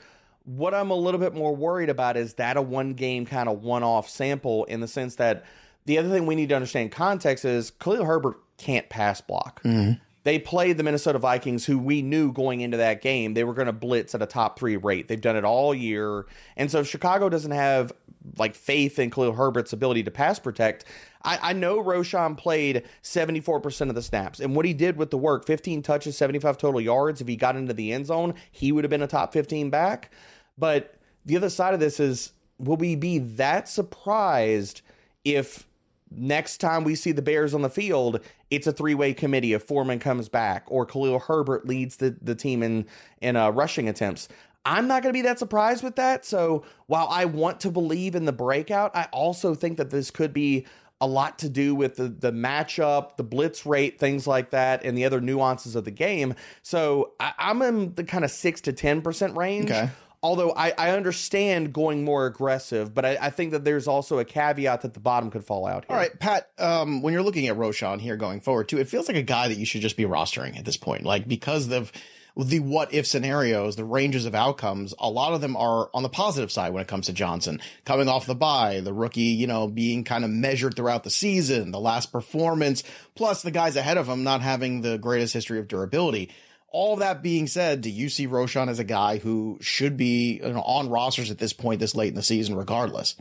What 0.44 0.74
I'm 0.74 0.90
a 0.90 0.96
little 0.96 1.20
bit 1.20 1.36
more 1.36 1.56
worried 1.56 1.90
about 1.90 2.18
is 2.18 2.34
that 2.36 2.58
a 2.58 2.64
one 2.64 2.94
game 2.94 3.28
kind 3.28 3.48
of 3.48 3.62
one 3.62 3.84
off 3.84 4.10
sample 4.10 4.64
in 4.66 4.80
the 4.80 4.88
sense 4.88 5.16
that 5.16 5.46
the 5.86 5.98
other 5.98 6.10
thing 6.10 6.26
we 6.26 6.36
need 6.36 6.50
to 6.50 6.56
understand 6.56 6.92
context 6.92 7.46
is 7.46 7.72
Khalil 7.72 8.06
Herbert 8.06 8.38
can't 8.58 8.90
pass 8.90 9.22
block. 9.22 9.62
Mm-hmm. 9.64 9.94
They 10.24 10.38
played 10.38 10.78
the 10.78 10.84
Minnesota 10.84 11.18
Vikings, 11.18 11.66
who 11.66 11.80
we 11.80 12.02
knew 12.02 12.32
going 12.32 12.62
into 12.62 12.78
that 12.78 13.02
game 13.02 13.34
they 13.34 13.44
were 13.44 13.54
going 13.54 13.68
to 13.68 13.74
blitz 13.74 14.14
at 14.14 14.22
a 14.22 14.26
top 14.26 14.60
three 14.60 14.78
rate. 14.78 15.08
They've 15.08 15.20
done 15.20 15.38
it 15.38 15.46
all 15.46 15.74
year, 15.74 16.26
and 16.58 16.70
so 16.70 16.80
if 16.82 16.88
Chicago 16.88 17.30
doesn't 17.30 17.52
have 17.52 17.94
like 18.38 18.56
faith 18.56 19.00
in 19.00 19.10
Khalil 19.10 19.34
Herbert's 19.34 19.74
ability 19.74 20.04
to 20.04 20.12
pass 20.12 20.40
protect. 20.40 20.86
I, 21.24 21.40
I 21.42 21.54
know 21.54 21.80
Roshan 21.80 22.36
played 22.36 22.84
74% 23.04 23.90
of 23.90 23.96
the 23.96 24.02
snaps, 24.02 24.40
and 24.40 24.56
what 24.56 24.66
he 24.66 24.74
did 24.74 24.98
with 24.98 25.10
the 25.10 25.18
work 25.18 25.46
15 25.46 25.82
touches, 25.82 26.18
75 26.18 26.58
total 26.58 26.82
yards. 26.82 27.22
If 27.22 27.28
he 27.28 27.36
got 27.36 27.56
into 27.56 27.74
the 27.74 27.92
end 27.92 28.08
zone, 28.08 28.36
he 28.52 28.72
would 28.72 28.84
have 28.84 28.90
been 28.90 29.02
a 29.02 29.08
top 29.08 29.34
15 29.34 29.70
back. 29.70 30.12
But 30.58 30.96
the 31.26 31.38
other 31.38 31.50
side 31.50 31.74
of 31.74 31.80
this 31.80 32.00
is 32.00 32.34
will 32.58 32.78
we 32.78 32.96
be 32.96 33.18
that 33.20 33.68
surprised 33.70 34.82
if 35.24 35.68
next 36.12 36.58
time 36.58 36.84
we 36.84 36.96
see 36.96 37.12
the 37.12 37.22
Bears 37.22 37.54
on 37.54 37.62
the 37.62 37.70
field, 37.70 38.20
it's 38.50 38.68
a 38.68 38.72
three 38.72 38.96
way 38.96 39.14
committee 39.14 39.54
if 39.54 39.64
Foreman 39.64 40.00
comes 40.00 40.30
back 40.30 40.64
or 40.68 40.86
Khalil 40.86 41.20
Herbert 41.20 41.68
leads 41.68 41.98
the, 41.98 42.16
the 42.22 42.36
team 42.36 42.64
in, 42.64 42.86
in 43.22 43.36
uh, 43.36 43.50
rushing 43.52 43.88
attempts? 43.90 44.28
I'm 44.66 44.88
not 44.88 45.04
going 45.04 45.14
to 45.14 45.18
be 45.18 45.24
that 45.24 45.40
surprised 45.40 45.84
with 45.84 45.96
that. 45.96 46.26
So 46.26 46.66
while 46.88 47.08
I 47.10 47.26
want 47.26 47.62
to 47.62 47.72
believe 47.72 48.16
in 48.16 48.26
the 48.26 48.34
breakout, 48.34 48.96
I 48.96 49.08
also 49.12 49.56
think 49.56 49.78
that 49.78 49.90
this 49.90 50.12
could 50.12 50.34
be 50.34 50.66
a 51.02 51.08
lot 51.08 51.40
to 51.40 51.50
do 51.50 51.74
with 51.74 51.96
the 51.96 52.10
the 52.10 52.32
matchup, 52.32 53.16
the 53.16 53.24
blitz 53.24 53.66
rate, 53.66 54.00
things 54.00 54.28
like 54.28 54.50
that, 54.50 54.84
and 54.84 54.98
the 54.98 55.06
other 55.06 55.22
nuances 55.22 55.76
of 55.76 55.86
the 55.86 55.92
game. 55.92 56.36
So 56.62 57.14
I, 57.20 57.34
I'm 57.40 57.62
in 57.62 57.96
the 57.96 58.04
kind 58.04 58.26
of 58.26 58.32
six 58.32 58.60
to 58.62 58.74
ten 58.74 59.02
percent 59.02 59.38
range. 59.38 59.72
Okay. 59.72 59.90
Although 60.22 60.52
I, 60.52 60.74
I 60.78 60.92
understand 60.92 61.72
going 61.72 62.04
more 62.04 62.26
aggressive, 62.26 62.94
but 62.94 63.06
I, 63.06 63.18
I 63.22 63.30
think 63.30 63.52
that 63.52 63.64
there's 63.64 63.88
also 63.88 64.20
a 64.20 64.26
caveat 64.26 64.82
that 64.82 64.94
the 64.94 65.00
bottom 65.00 65.32
could 65.32 65.46
fall 65.46 65.66
out 65.66 65.86
here. 65.86 65.96
All 65.96 66.02
right, 66.02 66.20
Pat, 66.20 66.50
um, 66.58 67.02
when 67.02 67.14
you're 67.14 67.24
looking 67.24 67.48
at 67.48 67.56
Roschon 67.56 68.02
here 68.02 68.18
going 68.18 68.42
forward 68.42 68.68
too, 68.68 68.80
it 68.80 68.90
feels 68.90 69.08
like 69.08 69.16
a 69.16 69.22
guy 69.22 69.48
that 69.48 69.58
you 69.58 69.66
should 69.66 69.82
just 69.82 69.96
be 69.96 70.04
rostering 70.04 70.58
at 70.58 70.66
this 70.66 70.76
point. 70.76 71.06
Like 71.06 71.28
because 71.28 71.72
of 71.72 71.94
the 72.36 72.60
what 72.60 72.94
if 72.94 73.06
scenarios, 73.06 73.76
the 73.76 73.84
ranges 73.84 74.26
of 74.26 74.36
outcomes, 74.36 74.94
a 75.00 75.10
lot 75.10 75.34
of 75.34 75.42
them 75.42 75.56
are 75.56 75.90
on 75.94 76.04
the 76.04 76.10
positive 76.10 76.52
side 76.52 76.74
when 76.74 76.82
it 76.82 76.88
comes 76.88 77.08
to 77.08 77.14
Johnson. 77.14 77.60
Coming 77.86 78.08
off 78.08 78.26
the 78.26 78.36
bye, 78.36 78.82
the 78.82 78.94
rookie, 78.94 79.22
you 79.22 79.48
know, 79.48 79.68
being 79.68 80.04
kind 80.04 80.24
of 80.24 80.30
measured 80.30 80.76
throughout 80.76 81.04
the 81.04 81.10
season, 81.10 81.72
the 81.72 81.80
last 81.80 82.12
performance, 82.12 82.84
plus 83.16 83.42
the 83.42 83.52
guys 83.52 83.76
ahead 83.76 83.98
of 83.98 84.08
him 84.08 84.24
not 84.24 84.42
having 84.42 84.82
the 84.82 84.98
greatest 84.98 85.34
history 85.34 85.60
of 85.60 85.68
durability. 85.68 86.30
All 86.72 86.98
that 86.98 87.22
being 87.24 87.48
said, 87.48 87.82
do 87.82 87.90
you 87.90 88.10
see 88.10 88.28
Roschon 88.28 88.70
as 88.70 88.80
a 88.80 88.84
guy 88.84 89.18
who 89.18 89.58
should 89.60 89.98
be 89.98 90.40
you 90.44 90.54
know, 90.54 90.62
on 90.62 90.90
rosters 90.90 91.32
at 91.32 91.40
this 91.40 91.54
point, 91.54 91.80
this 91.80 91.96
late 91.96 92.10
in 92.10 92.16
the 92.16 92.24
season, 92.24 92.56
regardless? 92.56 93.16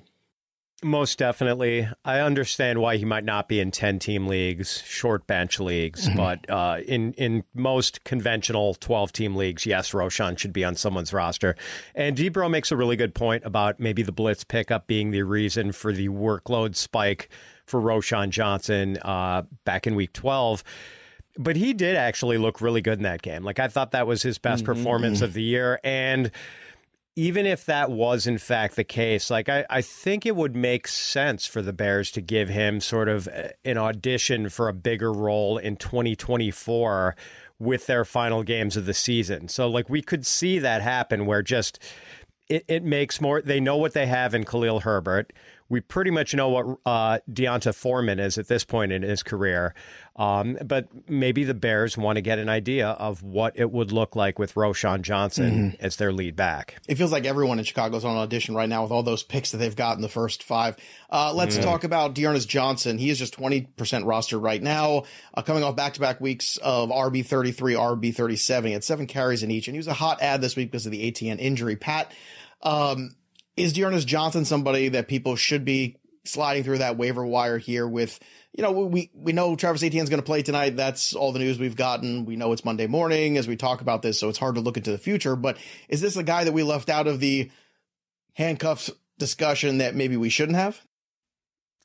Most 0.83 1.19
definitely. 1.19 1.89
I 2.05 2.21
understand 2.21 2.81
why 2.81 2.99
he 2.99 3.05
might 3.05 3.25
not 3.25 3.49
be 3.49 3.59
in 3.59 3.73
10 3.73 3.99
team 3.99 4.29
leagues, 4.29 4.81
short 4.87 5.27
bench 5.27 5.59
leagues, 5.59 6.09
but 6.17 6.49
uh, 6.49 6.79
in, 6.87 7.15
in 7.15 7.43
most 7.53 8.05
conventional 8.05 8.75
12 8.75 9.11
team 9.11 9.35
leagues, 9.35 9.67
yes, 9.67 9.91
Roschon 9.91 10.39
should 10.39 10.53
be 10.53 10.65
on 10.65 10.77
someone's 10.77 11.13
roster. 11.13 11.57
And 11.97 12.17
Debro 12.17 12.49
makes 12.49 12.71
a 12.71 12.77
really 12.77 12.95
good 12.95 13.13
point 13.13 13.45
about 13.45 13.81
maybe 13.81 14.03
the 14.03 14.13
blitz 14.13 14.45
pickup 14.45 14.87
being 14.87 15.11
the 15.11 15.23
reason 15.23 15.73
for 15.73 15.93
the 15.93 16.11
workload 16.11 16.77
spike 16.77 17.29
for 17.67 17.81
Roschon 17.81 18.31
Johnson 18.31 18.99
uh, 19.03 19.43
back 19.65 19.89
in 19.89 19.97
week 19.97 20.13
12. 20.13 20.63
But 21.39 21.57
he 21.57 21.73
did 21.73 21.97
actually 21.97 22.37
look 22.37 22.61
really 22.61 22.83
good 22.83 22.99
in 22.99 23.05
that 23.05 23.23
game. 23.23 23.45
Like, 23.45 23.61
I 23.61 23.69
thought 23.69 23.93
that 23.93 24.07
was 24.07 24.23
his 24.23 24.39
best 24.39 24.65
mm-hmm. 24.65 24.75
performance 24.75 25.23
of 25.23 25.33
the 25.33 25.43
year. 25.43 25.79
And 25.85 26.33
even 27.19 27.47
if 27.47 27.67
that 27.67 27.91
was 27.91 28.29
in 28.29 28.39
fact 28.39 28.77
the 28.77 28.85
case, 28.85 29.29
like 29.29 29.49
I, 29.49 29.67
I 29.69 29.81
think 29.83 30.25
it 30.25 30.37
would 30.37 30.55
make 30.55 30.87
sense 30.87 31.47
for 31.47 31.61
the 31.63 31.73
Bears 31.73 32.13
to 32.13 32.21
give 32.21 32.49
him 32.49 32.81
sort 32.81 33.09
of 33.09 33.27
uh, 33.27 33.49
an 33.65 33.77
audition 33.77 34.49
for 34.49 34.69
a 34.69 34.73
bigger 34.73 35.13
role 35.13 35.59
in 35.59 35.75
2024 35.75 37.17
with 37.59 37.87
their 37.87 38.05
final 38.05 38.45
games 38.45 38.77
of 38.77 38.87
the 38.87 38.95
season. 38.95 39.49
So 39.49 39.69
like 39.69 39.91
we 39.91 40.01
could 40.01 40.25
see 40.25 40.61
that 40.61 40.81
happen 40.81 41.27
where 41.27 41.43
just 41.43 41.83
it, 42.49 42.65
it 42.69 42.85
makes 42.85 43.21
more 43.21 43.43
they 43.43 43.59
know 43.59 43.77
what 43.77 43.95
they 43.95 44.07
have 44.07 44.33
in 44.33 44.45
Khalil 44.45 44.79
Herbert. 44.81 45.33
We 45.69 45.81
pretty 45.81 46.11
much 46.11 46.35
know 46.35 46.49
what 46.49 46.79
uh, 46.87 47.19
D'Onta 47.31 47.75
Foreman 47.75 48.19
is 48.19 48.39
at 48.39 48.49
this 48.49 48.65
point 48.65 48.93
in 48.93 49.03
his 49.03 49.23
career. 49.23 49.75
Um, 50.17 50.59
but 50.65 50.89
maybe 51.09 51.45
the 51.45 51.55
Bears 51.55 51.97
want 51.97 52.17
to 52.17 52.23
get 52.23 52.41
an 52.41 52.49
idea 52.49 52.89
of 52.89 53.23
what 53.23 53.53
it 53.57 53.71
would 53.71 53.93
look 53.93 54.17
like 54.17 54.39
with 54.39 54.55
Roschon 54.55 55.03
Johnson 55.03 55.77
as 55.81 55.97
their 55.97 56.11
lead 56.11 56.35
back. 56.35 56.77
It 56.89 56.97
feels 56.97 57.13
like 57.13 57.25
everyone 57.25 57.61
in 57.61 57.65
Chicago's 57.65 58.05
on 58.05 58.17
audition 58.17 58.55
right 58.57 58.69
now 58.69 58.83
with 58.83 58.91
all 58.91 59.05
those 59.05 59.23
picks 59.23 59.53
that 59.53 59.59
they've 59.59 59.77
got 59.77 59.97
in 59.97 60.03
the 60.03 60.09
first 60.09 60.43
five. 60.43 60.77
Uh, 61.09 61.33
let's 61.33 61.57
talk 61.57 61.85
about 61.85 62.15
D'Ernest 62.15 62.49
Johnson. 62.49 62.99
He 62.99 63.11
is 63.11 63.19
just 63.19 63.39
20% 63.39 64.07
roster 64.07 64.39
right 64.39 64.63
now, 64.63 65.05
uh, 65.35 65.43
coming 65.43 65.63
off 65.63 65.77
back 65.77 65.95
to 65.95 66.01
back 66.01 66.21
weeks 66.21 66.57
of 66.57 66.91
RB 66.91 67.25
33, 67.25 67.75
RB 67.75 68.15
37. 68.15 68.69
He 68.69 68.73
had 68.73 68.83
seven 68.83 69.07
carries 69.07 69.45
in 69.45 69.51
each, 69.53 69.69
and 69.69 69.75
he 69.75 69.79
was 69.79 69.87
a 69.87 69.95
hot 69.95 70.21
ad 70.21 70.41
this 70.41 70.57
week 70.57 70.73
because 70.73 70.87
of 70.87 70.93
the 70.93 71.07
Etienne 71.07 71.39
injury. 71.39 71.77
Pat, 71.77 72.11
um, 72.63 73.15
is 73.59 73.73
D'Ernest 73.73 74.07
Johnson 74.07 74.45
somebody 74.45 74.89
that 74.91 75.09
people 75.09 75.37
should 75.37 75.65
be 75.65 75.97
sliding 76.25 76.63
through 76.63 76.79
that 76.79 76.97
waiver 76.97 77.25
wire 77.25 77.59
here 77.59 77.87
with, 77.89 78.19
you 78.53 78.63
know, 78.63 78.71
we, 78.71 79.11
we 79.15 79.33
know 79.33 79.57
Travis 79.57 79.83
Etienne's 79.83 80.11
going 80.11 80.21
to 80.21 80.27
play 80.27 80.43
tonight. 80.43 80.77
That's 80.77 81.15
all 81.15 81.33
the 81.33 81.39
news 81.39 81.59
we've 81.59 81.77
gotten. 81.77 82.25
We 82.25 82.37
know 82.37 82.53
it's 82.53 82.65
Monday 82.65 82.87
morning 82.87 83.37
as 83.37 83.49
we 83.49 83.57
talk 83.57 83.81
about 83.81 84.03
this, 84.03 84.19
so 84.19 84.29
it's 84.29 84.39
hard 84.39 84.55
to 84.57 84.61
look 84.61 84.77
into 84.77 84.93
the 84.93 84.99
future. 84.99 85.37
But 85.37 85.57
is 85.89 86.01
this 86.01 86.17
a 86.17 86.23
guy 86.23 86.45
that 86.45 86.53
we 86.53 86.63
left 86.63 86.89
out 86.89 87.07
of 87.07 87.21
the 87.21 87.51
handcuffs 88.35 88.91
discussion 89.19 89.79
that 89.79 89.95
maybe 89.95 90.17
we 90.17 90.29
shouldn't 90.29 90.59
have? 90.59 90.81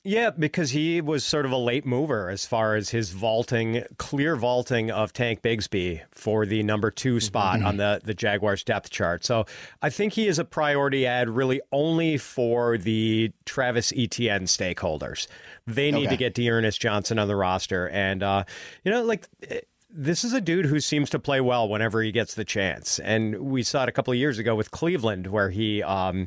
Yeah, 0.06 0.28
because 0.30 0.72
he 0.72 1.00
was 1.00 1.24
sort 1.24 1.46
of 1.46 1.52
a 1.52 1.56
late 1.56 1.86
mover 1.86 2.28
as 2.28 2.44
far 2.44 2.74
as 2.74 2.90
his 2.90 3.10
vaulting, 3.12 3.84
clear 3.96 4.36
vaulting 4.36 4.90
of 4.90 5.14
Tank 5.14 5.40
Bigsby 5.40 6.02
for 6.10 6.44
the 6.44 6.62
number 6.62 6.90
two 6.90 7.20
spot 7.20 7.62
on 7.62 7.78
the, 7.78 8.02
the 8.04 8.12
Jaguars 8.12 8.62
depth 8.62 8.90
chart. 8.90 9.24
So 9.24 9.46
I 9.80 9.88
think 9.88 10.12
he 10.12 10.26
is 10.28 10.38
a 10.38 10.44
priority 10.44 11.06
ad 11.06 11.30
really 11.30 11.62
only 11.72 12.18
for 12.18 12.76
the 12.76 13.32
Travis 13.46 13.94
Etienne 13.96 14.44
stakeholders. 14.44 15.26
They 15.66 15.90
need 15.90 16.08
Okay. 16.08 16.10
to 16.10 16.16
get 16.18 16.34
D'Ernest 16.34 16.78
Johnson 16.82 17.18
on 17.18 17.26
the 17.26 17.36
roster. 17.36 17.88
And, 17.88 18.22
uh, 18.22 18.44
you 18.84 18.90
know, 18.92 19.02
like. 19.02 19.26
eh, 19.48 19.60
This 19.96 20.24
is 20.24 20.32
a 20.32 20.40
dude 20.40 20.66
who 20.66 20.80
seems 20.80 21.08
to 21.10 21.18
play 21.20 21.40
well 21.40 21.68
whenever 21.68 22.02
he 22.02 22.10
gets 22.10 22.34
the 22.34 22.44
chance. 22.44 22.98
And 22.98 23.38
we 23.38 23.62
saw 23.62 23.84
it 23.84 23.88
a 23.88 23.92
couple 23.92 24.12
of 24.12 24.18
years 24.18 24.40
ago 24.40 24.56
with 24.56 24.72
Cleveland, 24.72 25.28
where 25.28 25.50
he, 25.50 25.84
um, 25.84 26.26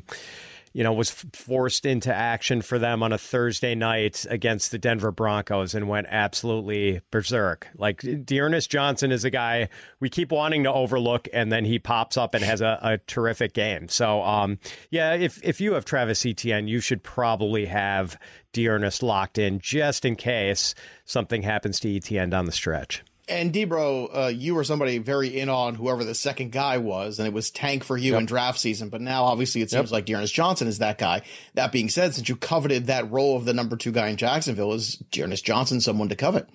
you 0.78 0.84
know, 0.84 0.92
was 0.92 1.10
forced 1.10 1.84
into 1.84 2.14
action 2.14 2.62
for 2.62 2.78
them 2.78 3.02
on 3.02 3.12
a 3.12 3.18
Thursday 3.18 3.74
night 3.74 4.24
against 4.30 4.70
the 4.70 4.78
Denver 4.78 5.10
Broncos 5.10 5.74
and 5.74 5.88
went 5.88 6.06
absolutely 6.08 7.00
berserk. 7.10 7.66
Like 7.76 8.04
D'Ernest 8.24 8.70
Johnson 8.70 9.10
is 9.10 9.24
a 9.24 9.30
guy 9.30 9.70
we 9.98 10.08
keep 10.08 10.30
wanting 10.30 10.62
to 10.62 10.72
overlook, 10.72 11.26
and 11.32 11.50
then 11.50 11.64
he 11.64 11.80
pops 11.80 12.16
up 12.16 12.32
and 12.32 12.44
has 12.44 12.60
a, 12.60 12.78
a 12.80 12.98
terrific 13.08 13.54
game. 13.54 13.88
So, 13.88 14.22
um, 14.22 14.60
yeah, 14.88 15.14
if 15.14 15.40
if 15.42 15.60
you 15.60 15.72
have 15.72 15.84
Travis 15.84 16.24
Etienne, 16.24 16.68
you 16.68 16.78
should 16.78 17.02
probably 17.02 17.66
have 17.66 18.16
D'Ernest 18.52 19.02
locked 19.02 19.36
in 19.36 19.58
just 19.58 20.04
in 20.04 20.14
case 20.14 20.76
something 21.04 21.42
happens 21.42 21.80
to 21.80 21.92
Etienne 21.92 22.30
down 22.30 22.44
the 22.44 22.52
stretch. 22.52 23.02
And 23.28 23.52
Debro, 23.52 24.08
uh, 24.12 24.26
you 24.28 24.54
were 24.54 24.64
somebody 24.64 24.98
very 24.98 25.28
in 25.38 25.48
on 25.48 25.74
whoever 25.74 26.04
the 26.04 26.14
second 26.14 26.50
guy 26.52 26.78
was, 26.78 27.18
and 27.18 27.28
it 27.28 27.34
was 27.34 27.50
tank 27.50 27.84
for 27.84 27.96
you 27.96 28.12
yep. 28.12 28.20
in 28.20 28.26
draft 28.26 28.58
season. 28.58 28.88
But 28.88 29.00
now, 29.00 29.24
obviously, 29.24 29.60
it 29.60 29.70
seems 29.70 29.90
yep. 29.90 29.92
like 29.92 30.06
D'Ernest 30.06 30.34
Johnson 30.34 30.66
is 30.66 30.78
that 30.78 30.98
guy. 30.98 31.22
That 31.54 31.70
being 31.72 31.88
said, 31.88 32.14
since 32.14 32.28
you 32.28 32.36
coveted 32.36 32.86
that 32.86 33.10
role 33.10 33.36
of 33.36 33.44
the 33.44 33.54
number 33.54 33.76
two 33.76 33.92
guy 33.92 34.08
in 34.08 34.16
Jacksonville, 34.16 34.72
is 34.72 34.96
D'Ernest 35.10 35.44
Johnson 35.44 35.80
someone 35.80 36.08
to 36.08 36.16
covet? 36.16 36.48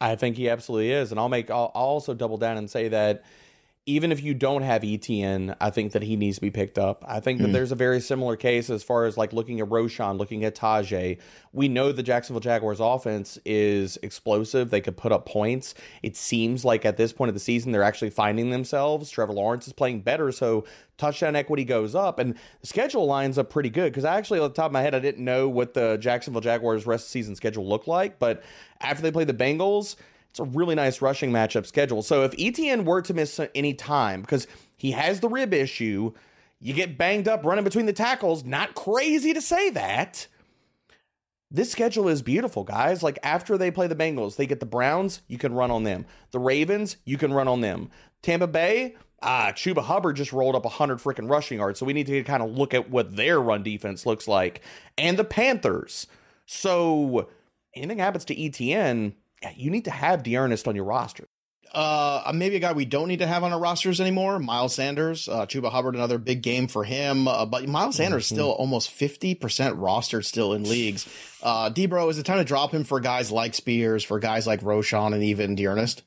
I 0.00 0.16
think 0.16 0.36
he 0.36 0.50
absolutely 0.50 0.90
is, 0.90 1.12
and 1.12 1.20
I'll 1.20 1.28
make. 1.28 1.50
I'll, 1.50 1.70
I'll 1.74 1.84
also 1.84 2.14
double 2.14 2.36
down 2.36 2.56
and 2.56 2.68
say 2.68 2.88
that 2.88 3.24
even 3.86 4.12
if 4.12 4.22
you 4.22 4.32
don't 4.32 4.62
have 4.62 4.82
Etienne, 4.82 5.54
I 5.60 5.68
think 5.68 5.92
that 5.92 6.02
he 6.02 6.16
needs 6.16 6.36
to 6.36 6.40
be 6.40 6.50
picked 6.50 6.78
up. 6.78 7.04
I 7.06 7.20
think 7.20 7.40
that 7.40 7.48
mm. 7.48 7.52
there's 7.52 7.70
a 7.70 7.74
very 7.74 8.00
similar 8.00 8.34
case 8.34 8.70
as 8.70 8.82
far 8.82 9.04
as 9.04 9.18
like 9.18 9.34
looking 9.34 9.60
at 9.60 9.68
Roschon, 9.68 10.18
looking 10.18 10.42
at 10.44 10.54
Tyjae. 10.54 11.18
We 11.52 11.68
know 11.68 11.92
the 11.92 12.02
Jacksonville 12.02 12.40
Jaguars 12.40 12.80
offense 12.80 13.38
is 13.44 13.98
explosive. 14.02 14.70
They 14.70 14.80
could 14.80 14.96
put 14.96 15.12
up 15.12 15.26
points. 15.26 15.74
It 16.02 16.16
seems 16.16 16.64
like 16.64 16.86
at 16.86 16.96
this 16.96 17.12
point 17.12 17.28
of 17.28 17.34
the 17.34 17.40
season, 17.40 17.72
they're 17.72 17.82
actually 17.82 18.08
finding 18.08 18.48
themselves. 18.48 19.10
Trevor 19.10 19.34
Lawrence 19.34 19.66
is 19.66 19.74
playing 19.74 20.00
better, 20.00 20.32
so 20.32 20.64
touchdown 20.96 21.36
equity 21.36 21.64
goes 21.64 21.94
up, 21.94 22.18
and 22.18 22.36
the 22.62 22.66
schedule 22.66 23.04
lines 23.04 23.36
up 23.36 23.50
pretty 23.50 23.70
good. 23.70 23.92
Because 23.92 24.06
I 24.06 24.16
actually, 24.16 24.40
on 24.40 24.48
the 24.48 24.54
top 24.54 24.66
of 24.66 24.72
my 24.72 24.80
head, 24.80 24.94
I 24.94 24.98
didn't 24.98 25.22
know 25.22 25.46
what 25.46 25.74
the 25.74 25.98
Jacksonville 25.98 26.40
Jaguars 26.40 26.86
rest 26.86 27.04
of 27.06 27.10
season 27.10 27.36
schedule 27.36 27.68
looked 27.68 27.86
like, 27.86 28.18
but 28.18 28.42
after 28.80 29.02
they 29.02 29.12
play 29.12 29.24
the 29.24 29.34
Bengals, 29.34 29.96
it's 30.34 30.40
a 30.40 30.44
really 30.44 30.74
nice 30.74 31.00
rushing 31.00 31.30
matchup 31.30 31.64
schedule. 31.64 32.02
So 32.02 32.24
if 32.24 32.34
Etienne 32.36 32.84
were 32.84 33.00
to 33.02 33.14
miss 33.14 33.38
any 33.54 33.72
time 33.72 34.20
because 34.20 34.48
he 34.76 34.90
has 34.90 35.20
the 35.20 35.28
rib 35.28 35.54
issue, 35.54 36.12
you 36.58 36.74
get 36.74 36.98
banged 36.98 37.28
up 37.28 37.44
running 37.44 37.62
between 37.62 37.86
the 37.86 37.92
tackles. 37.92 38.42
Not 38.42 38.74
crazy 38.74 39.32
to 39.32 39.40
say 39.40 39.70
that. 39.70 40.26
This 41.52 41.70
schedule 41.70 42.08
is 42.08 42.20
beautiful, 42.20 42.64
guys. 42.64 43.00
Like 43.00 43.20
after 43.22 43.56
they 43.56 43.70
play 43.70 43.86
the 43.86 43.94
Bengals, 43.94 44.34
they 44.34 44.48
get 44.48 44.58
the 44.58 44.66
Browns, 44.66 45.22
you 45.28 45.38
can 45.38 45.54
run 45.54 45.70
on 45.70 45.84
them. 45.84 46.04
The 46.32 46.40
Ravens, 46.40 46.96
you 47.04 47.16
can 47.16 47.32
run 47.32 47.46
on 47.46 47.60
them. 47.60 47.92
Tampa 48.20 48.48
Bay, 48.48 48.96
ah, 49.22 49.52
Chuba 49.54 49.84
Hubbard 49.84 50.16
just 50.16 50.32
rolled 50.32 50.56
up 50.56 50.64
100 50.64 50.98
freaking 50.98 51.30
rushing 51.30 51.58
yards. 51.58 51.78
So 51.78 51.86
we 51.86 51.92
need 51.92 52.08
to 52.08 52.24
kind 52.24 52.42
of 52.42 52.50
look 52.50 52.74
at 52.74 52.90
what 52.90 53.14
their 53.14 53.40
run 53.40 53.62
defense 53.62 54.04
looks 54.04 54.26
like. 54.26 54.62
And 54.98 55.16
the 55.16 55.22
Panthers. 55.22 56.08
So 56.44 57.28
anything 57.72 57.98
happens 57.98 58.24
to 58.24 58.44
Etienne, 58.44 59.14
you 59.56 59.70
need 59.70 59.84
to 59.84 59.90
have 59.90 60.22
D'Ernest 60.22 60.66
on 60.68 60.76
your 60.76 60.84
roster. 60.84 61.28
Uh, 61.72 62.30
maybe 62.32 62.54
a 62.54 62.60
guy 62.60 62.72
we 62.72 62.84
don't 62.84 63.08
need 63.08 63.18
to 63.18 63.26
have 63.26 63.42
on 63.42 63.52
our 63.52 63.58
rosters 63.58 64.00
anymore. 64.00 64.38
Miles 64.38 64.74
Sanders, 64.76 65.28
uh, 65.28 65.44
Chuba 65.44 65.72
Hubbard, 65.72 65.96
another 65.96 66.18
big 66.18 66.40
game 66.40 66.68
for 66.68 66.84
him. 66.84 67.26
Uh, 67.26 67.44
but 67.46 67.66
Miles 67.66 67.96
Sanders 67.96 68.26
mm-hmm. 68.26 68.34
still 68.36 68.50
almost 68.52 68.90
fifty 68.90 69.34
percent 69.34 69.76
rostered 69.76 70.24
still 70.24 70.52
in 70.52 70.62
leagues. 70.62 71.08
Uh, 71.42 71.70
Debro, 71.70 72.08
is 72.08 72.18
it 72.18 72.26
time 72.26 72.38
to 72.38 72.44
drop 72.44 72.72
him 72.72 72.84
for 72.84 73.00
guys 73.00 73.32
like 73.32 73.54
Spears, 73.54 74.04
for 74.04 74.20
guys 74.20 74.46
like 74.46 74.60
Roschon, 74.60 75.14
and 75.14 75.24
even 75.24 75.56
D'Ernest? 75.56 76.02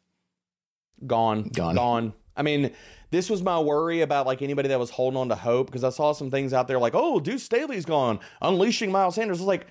Gone, 1.06 1.50
gone, 1.50 1.76
gone. 1.76 2.14
I 2.36 2.44
mean, 2.44 2.72
this 3.12 3.30
was 3.30 3.42
my 3.42 3.60
worry 3.60 4.02
about 4.02 4.26
like 4.26 4.42
anybody 4.42 4.70
that 4.70 4.80
was 4.80 4.92
holding 4.92 5.18
on 5.18 5.30
to 5.30 5.36
hope 5.36 5.68
because 5.68 5.84
I 5.84 5.90
saw 5.90 6.14
some 6.14 6.32
things 6.32 6.54
out 6.54 6.68
there 6.68 6.80
like, 6.80 6.94
oh, 6.96 7.20
Deuce 7.20 7.44
Staley's 7.44 7.86
gone, 7.86 8.20
unleashing 8.42 8.92
Miles 8.92 9.16
Sanders. 9.16 9.40
I 9.40 9.42
was 9.42 9.48
like 9.48 9.68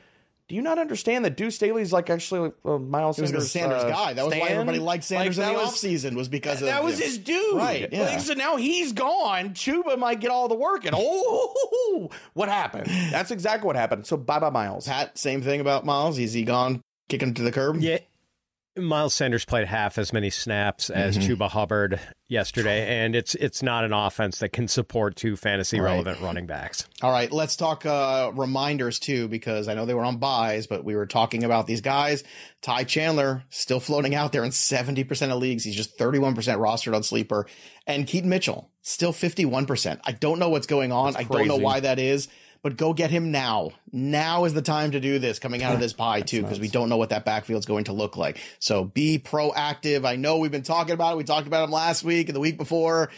do 0.49 0.55
you 0.55 0.63
not 0.63 0.79
understand 0.79 1.25
that 1.25 1.37
Deuce 1.37 1.57
Staley's 1.57 1.93
like 1.93 2.09
actually 2.09 2.53
uh, 2.65 2.79
Miles 2.79 3.17
Sanders, 3.17 3.35
was 3.35 3.45
a 3.47 3.49
Sanders 3.49 3.83
uh, 3.83 3.89
guy? 3.89 4.13
That 4.13 4.27
was 4.27 4.35
why 4.35 4.49
everybody 4.49 4.79
liked 4.79 5.03
Sanders 5.03 5.39
like, 5.39 5.49
in 5.49 5.55
the 5.55 5.61
was, 5.61 5.71
offseason 5.73 6.15
was 6.15 6.29
because 6.29 6.61
of 6.61 6.67
that, 6.67 6.79
of, 6.79 6.85
was 6.85 6.99
his 6.99 7.19
dude, 7.19 7.57
right? 7.57 7.89
Yeah. 7.91 8.03
Like, 8.03 8.21
so 8.21 8.35
now 8.35 8.57
he's 8.57 8.93
gone. 8.93 9.51
Chuba 9.51 9.99
might 9.99 10.21
get 10.21 10.31
all 10.31 10.47
the 10.47 10.55
work, 10.55 10.85
and 10.85 10.95
oh, 10.97 12.11
what 12.35 12.49
happened? 12.49 12.87
That's 13.11 13.33
exactly 13.33 13.67
what 13.67 13.77
happened. 13.77 14.07
So 14.07 14.17
bye 14.17 14.39
bye 14.39 14.51
Miles. 14.51 14.87
Pat, 14.87 15.19
same 15.19 15.43
thing 15.43 15.61
about 15.61 15.85
Miles. 15.85 16.19
Is 16.19 16.33
he 16.33 16.45
gone? 16.45 16.81
Kicking 17.09 17.35
to 17.35 17.43
the 17.43 17.53
curb? 17.53 17.77
Yeah, 17.81 17.99
Miles 18.77 19.15
Sanders 19.15 19.45
played 19.45 19.67
half 19.67 19.99
as 19.99 20.12
many 20.12 20.31
snaps 20.31 20.91
as 20.91 21.19
mm-hmm. 21.19 21.33
Chuba 21.33 21.49
Hubbard 21.49 22.01
yesterday, 22.29 23.05
and 23.05 23.17
it's 23.17 23.35
it's 23.35 23.62
not 23.62 23.85
an 23.85 23.93
offense 23.93 24.39
that 24.41 24.51
can 24.51 24.69
support 24.69 25.17
two 25.17 25.37
fantasy 25.37 25.81
right. 25.81 25.91
relevant 25.91 26.21
running 26.21 26.47
backs. 26.47 26.87
All 27.03 27.11
right, 27.11 27.31
let's 27.33 27.57
talk 27.57 27.87
uh, 27.87 28.33
reminders 28.35 28.99
too, 28.99 29.29
because 29.29 29.69
I 29.69 29.75
know 29.75 29.87
they 29.87 29.95
were 29.95 30.05
on 30.05 30.19
buys, 30.19 30.67
but 30.67 30.85
we 30.85 30.97
were 30.97 31.07
talking 31.07 31.45
about 31.45 31.67
these 31.67 31.81
guys. 31.81 32.25
Ty 32.62 32.85
Chandler 32.85 33.45
still 33.51 33.81
floating 33.81 34.15
out 34.15 34.33
there 34.33 34.45
in 34.45 34.53
seventy 34.53 35.05
percent 35.05 35.33
of 35.33 35.39
leagues. 35.39 35.65
He's 35.65 35.77
just 35.77 35.97
thirty 35.97 36.19
one 36.19 36.35
percent 36.35 36.61
rostered 36.61 36.95
on 36.95 37.03
Sleeper, 37.03 37.47
and 37.87 38.07
Keaton 38.07 38.31
Mitchell 38.31 38.71
still 38.83 39.12
fifty 39.12 39.45
one 39.45 39.67
percent. 39.67 40.01
I 40.05 40.12
don't 40.12 40.39
know 40.39 40.49
what's 40.49 40.67
going 40.67 40.93
on. 40.93 41.17
I 41.17 41.25
don't 41.25 41.49
know 41.49 41.57
why 41.57 41.81
that 41.81 41.99
is 41.99 42.29
but 42.66 42.76
go 42.76 42.92
get 42.92 43.12
him 43.12 43.31
now. 43.31 43.70
Now 43.92 44.44
is 44.44 44.52
the 44.52 44.61
time 44.61 44.90
to 44.90 44.98
do 44.98 45.20
this 45.20 45.38
coming 45.38 45.62
out 45.62 45.74
of 45.74 45.79
this 45.79 45.92
pie 45.92 46.22
too, 46.22 46.42
because 46.42 46.59
we 46.59 46.66
don't 46.66 46.88
know 46.88 46.96
what 46.96 47.11
that 47.11 47.24
backfield's 47.24 47.64
going 47.64 47.85
to 47.85 47.92
look 47.92 48.16
like. 48.16 48.40
So 48.59 48.83
be 48.83 49.20
proactive. 49.20 50.05
I 50.05 50.16
know 50.16 50.38
we've 50.38 50.50
been 50.50 50.62
talking 50.62 50.92
about 50.92 51.12
it. 51.12 51.16
We 51.16 51.22
talked 51.22 51.46
about 51.46 51.62
him 51.62 51.70
last 51.70 52.02
week 52.02 52.29
and 52.29 52.35
the 52.35 52.40
week 52.40 52.57
before. 52.57 53.09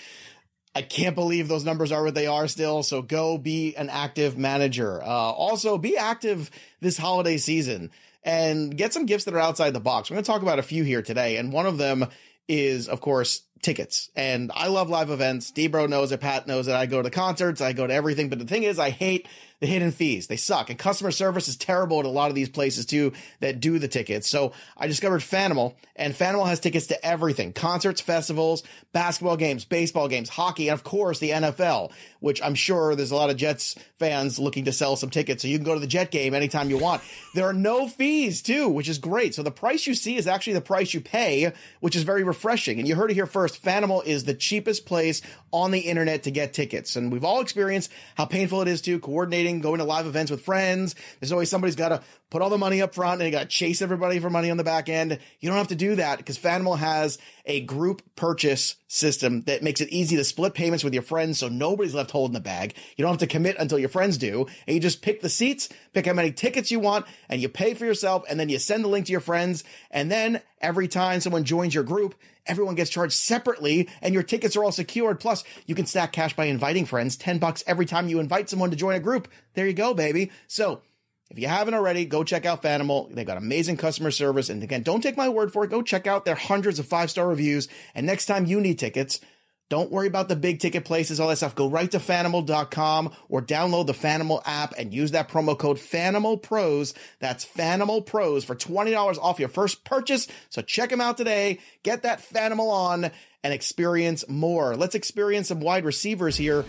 I 0.74 0.82
can't 0.82 1.14
believe 1.14 1.48
those 1.48 1.64
numbers 1.64 1.92
are 1.92 2.04
what 2.04 2.14
they 2.14 2.26
are 2.26 2.46
still. 2.46 2.82
So 2.82 3.00
go 3.00 3.38
be 3.38 3.74
an 3.74 3.88
active 3.88 4.36
manager. 4.36 5.02
Uh, 5.02 5.06
also 5.06 5.78
be 5.78 5.96
active 5.96 6.50
this 6.82 6.98
holiday 6.98 7.38
season 7.38 7.90
and 8.22 8.76
get 8.76 8.92
some 8.92 9.06
gifts 9.06 9.24
that 9.24 9.32
are 9.32 9.40
outside 9.40 9.70
the 9.70 9.80
box. 9.80 10.10
We're 10.10 10.16
going 10.16 10.24
to 10.24 10.30
talk 10.30 10.42
about 10.42 10.58
a 10.58 10.62
few 10.62 10.84
here 10.84 11.00
today. 11.00 11.38
And 11.38 11.54
one 11.54 11.64
of 11.64 11.78
them 11.78 12.06
is, 12.48 12.86
of 12.86 13.00
course, 13.00 13.44
tickets. 13.62 14.10
And 14.16 14.50
I 14.54 14.68
love 14.68 14.88
live 14.88 15.10
events. 15.10 15.50
Debro 15.52 15.88
knows 15.88 16.12
it. 16.12 16.20
Pat 16.20 16.46
knows 16.46 16.68
it. 16.68 16.74
I 16.74 16.86
go 16.86 17.02
to 17.02 17.10
concerts. 17.10 17.60
I 17.60 17.72
go 17.72 17.86
to 17.86 17.92
everything. 17.92 18.28
But 18.28 18.38
the 18.38 18.44
thing 18.44 18.62
is, 18.62 18.78
I 18.78 18.90
hate 18.90 19.26
the 19.60 19.66
hidden 19.66 19.90
fees. 19.90 20.28
They 20.28 20.36
suck. 20.36 20.70
And 20.70 20.78
customer 20.78 21.10
service 21.10 21.48
is 21.48 21.56
terrible 21.56 21.98
at 21.98 22.06
a 22.06 22.10
lot 22.10 22.28
of 22.28 22.34
these 22.34 22.48
places 22.48 22.86
too 22.86 23.12
that 23.40 23.60
do 23.60 23.78
the 23.78 23.88
tickets. 23.88 24.28
So 24.28 24.52
I 24.76 24.86
discovered 24.86 25.20
Fanimal 25.20 25.74
and 25.96 26.14
Fanimal 26.14 26.46
has 26.46 26.60
tickets 26.60 26.86
to 26.88 27.04
everything. 27.04 27.52
Concerts, 27.52 28.00
festivals, 28.00 28.62
basketball 28.92 29.36
games, 29.36 29.64
baseball 29.64 30.06
games, 30.06 30.28
hockey, 30.28 30.68
and 30.68 30.74
of 30.74 30.84
course 30.84 31.18
the 31.18 31.30
NFL, 31.30 31.90
which 32.20 32.40
I'm 32.42 32.54
sure 32.54 32.94
there's 32.94 33.10
a 33.10 33.16
lot 33.16 33.30
of 33.30 33.36
Jets 33.36 33.74
fans 33.96 34.38
looking 34.38 34.64
to 34.66 34.72
sell 34.72 34.94
some 34.94 35.10
tickets. 35.10 35.42
So 35.42 35.48
you 35.48 35.58
can 35.58 35.64
go 35.64 35.74
to 35.74 35.80
the 35.80 35.88
Jet 35.88 36.12
game 36.12 36.34
anytime 36.34 36.70
you 36.70 36.78
want. 36.78 37.02
There 37.34 37.46
are 37.46 37.52
no 37.52 37.88
fees 37.88 38.42
too, 38.42 38.68
which 38.68 38.88
is 38.88 38.98
great. 38.98 39.34
So 39.34 39.42
the 39.42 39.50
price 39.50 39.86
you 39.86 39.94
see 39.94 40.16
is 40.16 40.28
actually 40.28 40.52
the 40.52 40.60
price 40.60 40.94
you 40.94 41.00
pay, 41.00 41.52
which 41.80 41.96
is 41.96 42.04
very 42.04 42.22
refreshing. 42.22 42.78
And 42.78 42.86
you 42.86 42.94
heard 42.94 43.10
it 43.10 43.14
here 43.14 43.26
first. 43.48 43.62
Fanimal 43.62 44.04
is 44.04 44.24
the 44.24 44.34
cheapest 44.34 44.86
place 44.86 45.22
on 45.52 45.70
the 45.70 45.80
internet 45.80 46.24
to 46.24 46.30
get 46.30 46.52
tickets. 46.52 46.96
And 46.96 47.10
we've 47.10 47.24
all 47.24 47.40
experienced 47.40 47.90
how 48.16 48.26
painful 48.26 48.62
it 48.62 48.68
is 48.68 48.80
to 48.82 48.98
coordinating, 48.98 49.60
going 49.60 49.78
to 49.78 49.84
live 49.84 50.06
events 50.06 50.30
with 50.30 50.42
friends. 50.42 50.94
There's 51.20 51.32
always 51.32 51.50
somebody's 51.50 51.76
got 51.76 51.88
to 51.88 52.02
put 52.30 52.42
all 52.42 52.50
the 52.50 52.58
money 52.58 52.82
up 52.82 52.94
front 52.94 53.20
and 53.20 53.26
you 53.26 53.32
got 53.32 53.44
to 53.44 53.48
chase 53.48 53.80
everybody 53.80 54.18
for 54.18 54.28
money 54.28 54.50
on 54.50 54.58
the 54.58 54.64
back 54.64 54.88
end. 54.88 55.18
You 55.40 55.48
don't 55.48 55.58
have 55.58 55.68
to 55.68 55.74
do 55.74 55.94
that 55.96 56.18
because 56.18 56.38
Fanimal 56.38 56.78
has 56.78 57.18
a 57.46 57.60
group 57.62 58.02
purchase 58.16 58.76
system 58.88 59.42
that 59.42 59.62
makes 59.62 59.80
it 59.80 59.88
easy 59.88 60.16
to 60.16 60.24
split 60.24 60.52
payments 60.52 60.84
with 60.84 60.92
your 60.92 61.02
friends 61.02 61.38
so 61.38 61.48
nobody's 61.48 61.94
left 61.94 62.10
holding 62.10 62.34
the 62.34 62.40
bag. 62.40 62.74
You 62.96 63.02
don't 63.02 63.12
have 63.12 63.20
to 63.20 63.26
commit 63.26 63.56
until 63.58 63.78
your 63.78 63.88
friends 63.88 64.18
do. 64.18 64.46
And 64.66 64.74
you 64.74 64.80
just 64.80 65.00
pick 65.00 65.22
the 65.22 65.30
seats, 65.30 65.70
pick 65.94 66.06
how 66.06 66.12
many 66.12 66.32
tickets 66.32 66.70
you 66.70 66.80
want, 66.80 67.06
and 67.30 67.40
you 67.40 67.48
pay 67.48 67.72
for 67.72 67.86
yourself, 67.86 68.24
and 68.28 68.38
then 68.38 68.50
you 68.50 68.58
send 68.58 68.84
the 68.84 68.88
link 68.88 69.06
to 69.06 69.12
your 69.12 69.20
friends. 69.20 69.64
And 69.90 70.10
then 70.10 70.42
every 70.60 70.88
time 70.88 71.20
someone 71.20 71.44
joins 71.44 71.74
your 71.74 71.84
group, 71.84 72.14
everyone 72.48 72.74
gets 72.74 72.90
charged 72.90 73.14
separately 73.14 73.88
and 74.02 74.14
your 74.14 74.22
tickets 74.22 74.56
are 74.56 74.64
all 74.64 74.72
secured. 74.72 75.20
Plus, 75.20 75.44
you 75.66 75.74
can 75.74 75.86
stack 75.86 76.12
cash 76.12 76.34
by 76.34 76.46
inviting 76.46 76.86
friends. 76.86 77.16
10 77.16 77.38
bucks 77.38 77.62
every 77.66 77.86
time 77.86 78.08
you 78.08 78.18
invite 78.18 78.48
someone 78.50 78.70
to 78.70 78.76
join 78.76 78.94
a 78.94 79.00
group. 79.00 79.28
There 79.54 79.66
you 79.66 79.74
go, 79.74 79.94
baby. 79.94 80.30
So 80.46 80.82
if 81.30 81.38
you 81.38 81.46
haven't 81.46 81.74
already, 81.74 82.06
go 82.06 82.24
check 82.24 82.46
out 82.46 82.62
Fanimal. 82.62 83.14
They've 83.14 83.26
got 83.26 83.36
amazing 83.36 83.76
customer 83.76 84.10
service. 84.10 84.48
And 84.48 84.62
again, 84.62 84.82
don't 84.82 85.02
take 85.02 85.16
my 85.16 85.28
word 85.28 85.52
for 85.52 85.64
it. 85.64 85.70
Go 85.70 85.82
check 85.82 86.06
out 86.06 86.24
their 86.24 86.34
hundreds 86.34 86.78
of 86.78 86.86
five 86.86 87.10
star 87.10 87.28
reviews. 87.28 87.68
And 87.94 88.06
next 88.06 88.26
time 88.26 88.46
you 88.46 88.60
need 88.60 88.78
tickets, 88.78 89.20
don't 89.68 89.90
worry 89.90 90.06
about 90.06 90.28
the 90.28 90.36
big 90.36 90.60
ticket 90.60 90.84
places, 90.84 91.20
all 91.20 91.28
that 91.28 91.36
stuff. 91.36 91.54
Go 91.54 91.68
right 91.68 91.90
to 91.90 91.98
fanimal.com 91.98 93.12
or 93.28 93.42
download 93.42 93.86
the 93.86 93.92
Fanimal 93.92 94.40
app 94.46 94.74
and 94.78 94.94
use 94.94 95.10
that 95.10 95.28
promo 95.28 95.58
code 95.58 95.76
Fanimal 95.76 96.40
Pros. 96.40 96.94
That's 97.18 97.44
Fanimal 97.44 98.04
Pros 98.04 98.44
for 98.44 98.54
$20 98.54 99.18
off 99.18 99.38
your 99.38 99.48
first 99.48 99.84
purchase. 99.84 100.26
So 100.48 100.62
check 100.62 100.88
them 100.88 101.00
out 101.00 101.18
today. 101.18 101.58
Get 101.82 102.02
that 102.02 102.20
Fanimal 102.20 102.70
on 102.70 103.10
and 103.44 103.54
experience 103.54 104.26
more. 104.28 104.74
Let's 104.74 104.94
experience 104.94 105.48
some 105.48 105.60
wide 105.60 105.84
receivers 105.84 106.36
here. 106.36 106.64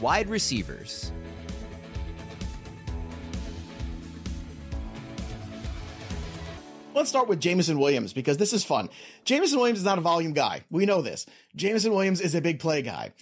Wide 0.00 0.28
receivers. 0.28 1.10
Let's 6.94 7.10
start 7.10 7.28
with 7.28 7.40
Jameson 7.40 7.78
Williams 7.78 8.12
because 8.12 8.36
this 8.36 8.52
is 8.52 8.64
fun. 8.64 8.88
Jameson 9.24 9.58
Williams 9.58 9.80
is 9.80 9.84
not 9.84 9.98
a 9.98 10.00
volume 10.00 10.32
guy. 10.32 10.62
We 10.70 10.86
know 10.86 11.02
this. 11.02 11.26
Jameson 11.56 11.92
Williams 11.92 12.20
is 12.20 12.34
a 12.34 12.40
big 12.40 12.60
play 12.60 12.82
guy. 12.82 13.12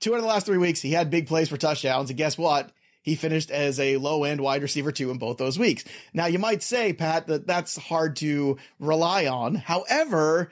Two 0.00 0.14
out 0.14 0.18
of 0.18 0.22
the 0.22 0.28
last 0.28 0.46
three 0.46 0.58
weeks, 0.58 0.80
he 0.80 0.92
had 0.92 1.10
big 1.10 1.26
plays 1.26 1.48
for 1.48 1.56
touchdowns. 1.56 2.10
And 2.10 2.16
guess 2.16 2.38
what? 2.38 2.70
he 3.08 3.14
finished 3.14 3.50
as 3.50 3.80
a 3.80 3.96
low 3.96 4.24
end 4.24 4.40
wide 4.40 4.62
receiver 4.62 4.92
two 4.92 5.10
in 5.10 5.18
both 5.18 5.38
those 5.38 5.58
weeks. 5.58 5.82
Now 6.12 6.26
you 6.26 6.38
might 6.38 6.62
say, 6.62 6.92
Pat, 6.92 7.26
that 7.28 7.46
that's 7.46 7.76
hard 7.76 8.16
to 8.16 8.58
rely 8.78 9.26
on. 9.26 9.54
However, 9.54 10.50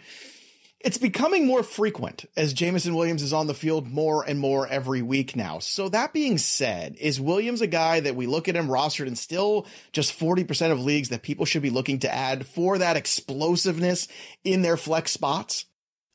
it's 0.80 0.98
becoming 0.98 1.46
more 1.46 1.62
frequent 1.62 2.26
as 2.36 2.52
Jameson 2.52 2.94
Williams 2.94 3.22
is 3.22 3.32
on 3.32 3.46
the 3.46 3.54
field 3.54 3.88
more 3.88 4.22
and 4.22 4.38
more 4.38 4.68
every 4.68 5.02
week 5.02 5.34
now. 5.34 5.58
So 5.58 5.88
that 5.88 6.12
being 6.12 6.38
said, 6.38 6.96
is 7.00 7.20
Williams 7.20 7.60
a 7.60 7.66
guy 7.66 8.00
that 8.00 8.14
we 8.14 8.26
look 8.26 8.48
at 8.48 8.56
him 8.56 8.68
rostered 8.68 9.06
and 9.06 9.18
still 9.18 9.66
just 9.92 10.18
40% 10.18 10.72
of 10.72 10.80
leagues 10.80 11.08
that 11.08 11.22
people 11.22 11.46
should 11.46 11.62
be 11.62 11.70
looking 11.70 11.98
to 12.00 12.14
add 12.14 12.46
for 12.46 12.78
that 12.78 12.96
explosiveness 12.96 14.06
in 14.44 14.62
their 14.62 14.76
flex 14.76 15.12
spots? 15.12 15.64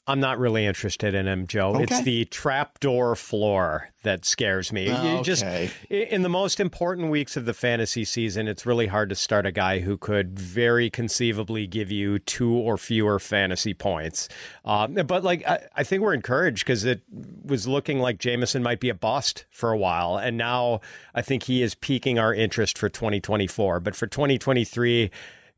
I'm 0.08 0.20
not 0.20 0.40
really 0.40 0.66
interested 0.66 1.14
in 1.14 1.28
him, 1.28 1.46
Joe. 1.46 1.76
Okay. 1.76 1.84
It's 1.84 2.02
the 2.02 2.26
trapdoor 2.26 3.16
floor 3.16 3.90
that 4.02 4.26
scares 4.26 4.74
me. 4.74 4.90
Oh, 4.90 5.18
You 5.18 5.24
just 5.24 5.46
in 5.90 6.24
the 6.24 6.30
most 6.30 6.60
important 6.60 7.12
weeks 7.12 7.38
of 7.38 7.46
the 7.46 7.54
fantasy 7.54 8.04
season, 8.04 8.48
it's 8.48 8.66
really 8.66 8.88
hard 8.88 9.10
to 9.10 9.16
start 9.16 9.46
a 9.46 9.52
guy 9.52 9.80
who 9.80 9.98
could 9.98 10.40
very 10.40 10.90
conceivably 10.90 11.68
give 11.68 11.92
you 11.92 12.18
two 12.18 12.52
or 12.52 12.80
fewer 12.80 13.20
fantasy 13.20 13.76
points. 13.76 14.28
Um, 14.66 14.96
but 14.96 15.24
like, 15.24 15.48
I, 15.48 15.68
I 15.76 15.84
think 15.84 16.02
we're 16.02 16.16
encouraged 16.16 16.66
because 16.66 16.84
it 16.84 17.04
was 17.46 17.68
looking 17.68 18.00
like 18.00 18.18
Jameson 18.18 18.64
might 18.64 18.80
be 18.80 18.90
a 18.90 18.96
bust 18.96 19.46
for 19.52 19.72
a 19.72 19.78
while, 19.78 20.18
and 20.18 20.36
now 20.36 20.82
I 21.14 21.22
think 21.22 21.44
he 21.44 21.62
is 21.62 21.76
piquing 21.76 22.18
our 22.18 22.34
interest 22.34 22.76
for 22.76 22.90
2024. 22.90 23.80
But 23.80 23.96
for 23.96 24.08
2023, 24.08 25.12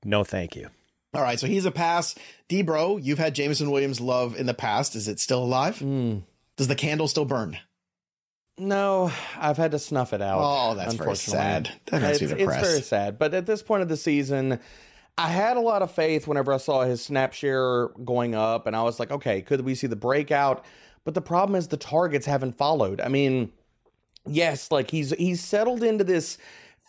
no, 0.03 0.25
thank 0.25 0.57
you. 0.57 0.69
All 1.13 1.21
right, 1.21 1.39
so 1.39 1.47
he's 1.47 1.65
a 1.65 1.71
pass. 1.71 2.15
D-Bro, 2.47 2.97
you've 2.97 3.19
had 3.19 3.35
Jameson 3.35 3.69
Williams 3.69 4.01
love 4.01 4.35
in 4.35 4.47
the 4.47 4.53
past. 4.53 4.95
Is 4.95 5.07
it 5.07 5.19
still 5.19 5.43
alive? 5.43 5.79
Does 6.57 6.67
the 6.67 6.75
candle 6.75 7.07
still 7.07 7.25
burn? 7.25 7.57
No, 8.57 9.11
I've 9.37 9.57
had 9.57 9.71
to 9.71 9.79
snuff 9.79 10.13
it 10.13 10.21
out. 10.21 10.39
Oh, 10.41 10.75
that's 10.75 10.93
very 10.93 11.15
sad. 11.15 11.71
That 11.87 12.01
makes 12.01 12.21
me 12.21 12.27
it's, 12.27 12.33
it's 12.33 12.67
very 12.67 12.81
sad. 12.81 13.17
But 13.17 13.33
at 13.33 13.45
this 13.45 13.63
point 13.63 13.81
of 13.81 13.89
the 13.89 13.97
season, 13.97 14.59
I 15.17 15.29
had 15.29 15.57
a 15.57 15.61
lot 15.61 15.81
of 15.81 15.91
faith 15.91 16.27
whenever 16.27 16.53
I 16.53 16.57
saw 16.57 16.83
his 16.83 17.03
snap 17.03 17.33
share 17.33 17.87
going 18.03 18.35
up, 18.35 18.67
and 18.67 18.75
I 18.75 18.83
was 18.83 18.99
like, 18.99 19.11
okay, 19.11 19.41
could 19.41 19.61
we 19.61 19.75
see 19.75 19.87
the 19.87 19.95
breakout? 19.95 20.65
But 21.03 21.15
the 21.15 21.21
problem 21.21 21.55
is 21.55 21.67
the 21.67 21.77
targets 21.77 22.25
haven't 22.25 22.57
followed. 22.57 23.01
I 23.01 23.07
mean, 23.07 23.51
yes, 24.27 24.71
like 24.71 24.91
he's 24.91 25.11
he's 25.11 25.43
settled 25.43 25.83
into 25.83 26.03
this 26.03 26.37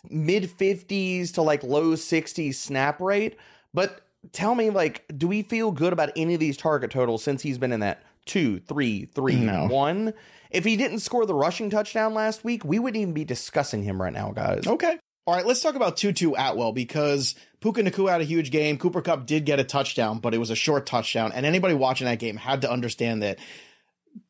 mid 0.09 0.43
50s 0.43 1.33
to 1.33 1.41
like 1.41 1.63
low 1.63 1.93
60s 1.93 2.55
snap 2.55 3.01
rate, 3.01 3.37
but 3.73 4.01
tell 4.31 4.55
me 4.55 4.69
like 4.69 5.05
do 5.17 5.27
we 5.27 5.41
feel 5.41 5.71
good 5.71 5.93
about 5.93 6.11
any 6.15 6.33
of 6.33 6.39
these 6.39 6.57
target 6.57 6.91
totals 6.91 7.23
since 7.23 7.41
he's 7.41 7.57
been 7.57 7.71
in 7.71 7.79
that 7.81 8.03
two, 8.25 8.59
three, 8.61 9.05
three, 9.13 9.35
No. 9.35 9.67
one? 9.67 10.13
If 10.51 10.63
he 10.63 10.77
didn't 10.77 10.99
score 10.99 11.25
the 11.25 11.33
rushing 11.33 11.69
touchdown 11.69 12.13
last 12.13 12.43
week, 12.43 12.63
we 12.63 12.79
wouldn't 12.79 13.01
even 13.01 13.13
be 13.13 13.25
discussing 13.25 13.83
him 13.83 14.01
right 14.01 14.13
now, 14.13 14.31
guys. 14.31 14.65
Okay. 14.65 14.97
All 15.27 15.33
right, 15.35 15.45
let's 15.45 15.59
talk 15.61 15.75
about 15.75 15.97
Tutu 15.97 16.33
Atwell 16.37 16.71
because 16.71 17.33
Puka 17.59 17.81
Nacua 17.81 18.11
had 18.11 18.21
a 18.21 18.25
huge 18.25 18.51
game. 18.51 18.77
Cooper 18.77 19.01
Kupp 19.01 19.25
did 19.25 19.43
get 19.45 19.59
a 19.59 19.63
touchdown, 19.63 20.19
but 20.19 20.33
it 20.35 20.37
was 20.37 20.51
a 20.51 20.55
short 20.55 20.85
touchdown. 20.85 21.31
And 21.33 21.45
anybody 21.47 21.73
watching 21.73 22.05
that 22.05 22.19
game 22.19 22.37
had 22.37 22.61
to 22.61 22.71
understand 22.71 23.23
that 23.23 23.39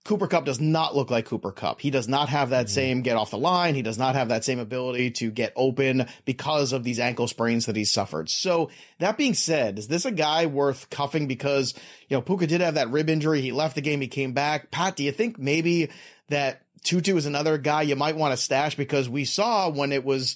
Cooper 0.03 0.27
Kupp 0.27 0.45
does 0.45 0.59
not 0.59 0.95
look 0.95 1.09
like 1.09 1.25
Cooper 1.25 1.51
Kupp. 1.51 1.81
He 1.81 1.89
does 1.89 2.07
not 2.07 2.29
have 2.29 2.49
that 2.49 2.67
hmm. 2.67 2.71
same 2.71 3.01
get 3.01 3.17
off 3.17 3.31
the 3.31 3.37
line. 3.37 3.75
He 3.75 3.81
does 3.81 3.97
not 3.97 4.15
have 4.15 4.29
that 4.29 4.45
same 4.45 4.59
ability 4.59 5.11
to 5.11 5.31
get 5.31 5.53
open 5.55 6.07
because 6.25 6.73
of 6.73 6.83
these 6.83 6.99
ankle 6.99 7.27
sprains 7.27 7.65
that 7.65 7.75
he's 7.75 7.91
suffered. 7.91 8.29
So 8.29 8.69
that 8.99 9.17
being 9.17 9.33
said, 9.33 9.79
is 9.79 9.87
this 9.87 10.05
a 10.05 10.11
guy 10.11 10.45
worth 10.45 10.89
cuffing 10.89 11.27
because, 11.27 11.73
you 12.07 12.17
know, 12.17 12.21
Puka 12.21 12.47
did 12.47 12.61
have 12.61 12.75
that 12.75 12.91
rib 12.91 13.09
injury. 13.09 13.41
He 13.41 13.51
left 13.51 13.75
the 13.75 13.81
game. 13.81 14.01
He 14.01 14.07
came 14.07 14.33
back. 14.33 14.71
Pat, 14.71 14.95
do 14.95 15.03
you 15.03 15.11
think 15.11 15.39
maybe 15.39 15.89
that 16.29 16.61
Tutu 16.83 17.17
is 17.17 17.25
another 17.25 17.57
guy 17.57 17.81
you 17.81 17.95
might 17.95 18.15
want 18.15 18.31
to 18.31 18.37
stash 18.37 18.75
because 18.75 19.09
we 19.09 19.25
saw 19.25 19.69
when 19.69 19.91
it 19.91 20.05
was 20.05 20.35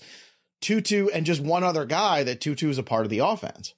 Tutu 0.62 1.07
and 1.13 1.25
just 1.25 1.41
one 1.41 1.63
other 1.63 1.85
guy 1.85 2.23
that 2.23 2.41
Tutu 2.41 2.69
is 2.69 2.77
a 2.77 2.83
part 2.83 3.05
of 3.05 3.09
the 3.09 3.19
offense. 3.19 3.73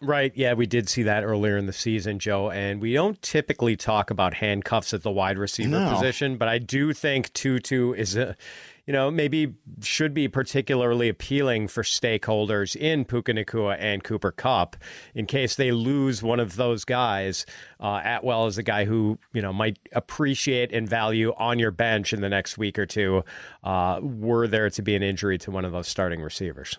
Right. 0.00 0.32
Yeah, 0.34 0.54
we 0.54 0.66
did 0.66 0.88
see 0.88 1.04
that 1.04 1.22
earlier 1.22 1.56
in 1.56 1.66
the 1.66 1.72
season, 1.72 2.18
Joe. 2.18 2.50
And 2.50 2.80
we 2.80 2.92
don't 2.92 3.20
typically 3.22 3.76
talk 3.76 4.10
about 4.10 4.34
handcuffs 4.34 4.92
at 4.92 5.02
the 5.02 5.12
wide 5.12 5.38
receiver 5.38 5.68
No. 5.68 5.90
position, 5.92 6.36
but 6.36 6.48
I 6.48 6.58
do 6.58 6.92
think 6.92 7.32
Tutu 7.34 7.92
is 7.92 8.16
a, 8.16 8.36
you 8.84 8.92
know, 8.92 9.12
maybe 9.12 9.54
should 9.80 10.12
be 10.12 10.26
particularly 10.26 11.08
appealing 11.08 11.68
for 11.68 11.84
stakeholders 11.84 12.74
in 12.74 13.04
Puka 13.04 13.32
Nacua 13.32 13.76
and 13.78 14.02
Cooper 14.02 14.32
Kupp 14.32 14.74
in 15.14 15.26
case 15.26 15.54
they 15.54 15.70
lose 15.70 16.20
one 16.20 16.40
of 16.40 16.56
those 16.56 16.84
guys. 16.84 17.46
Uh, 17.78 18.00
Atwell 18.02 18.48
is 18.48 18.58
a 18.58 18.64
guy 18.64 18.86
who, 18.86 19.20
you 19.32 19.42
know, 19.42 19.52
might 19.52 19.78
appreciate 19.92 20.72
and 20.72 20.88
value 20.88 21.32
on 21.36 21.60
your 21.60 21.70
bench 21.70 22.12
in 22.12 22.22
the 22.22 22.28
next 22.28 22.58
week 22.58 22.76
or 22.76 22.86
two, 22.86 23.22
uh, 23.62 24.00
were 24.02 24.48
there 24.48 24.68
to 24.70 24.82
be 24.82 24.96
an 24.96 25.02
injury 25.04 25.38
to 25.38 25.52
one 25.52 25.64
of 25.64 25.70
those 25.70 25.86
starting 25.86 26.20
receivers. 26.22 26.76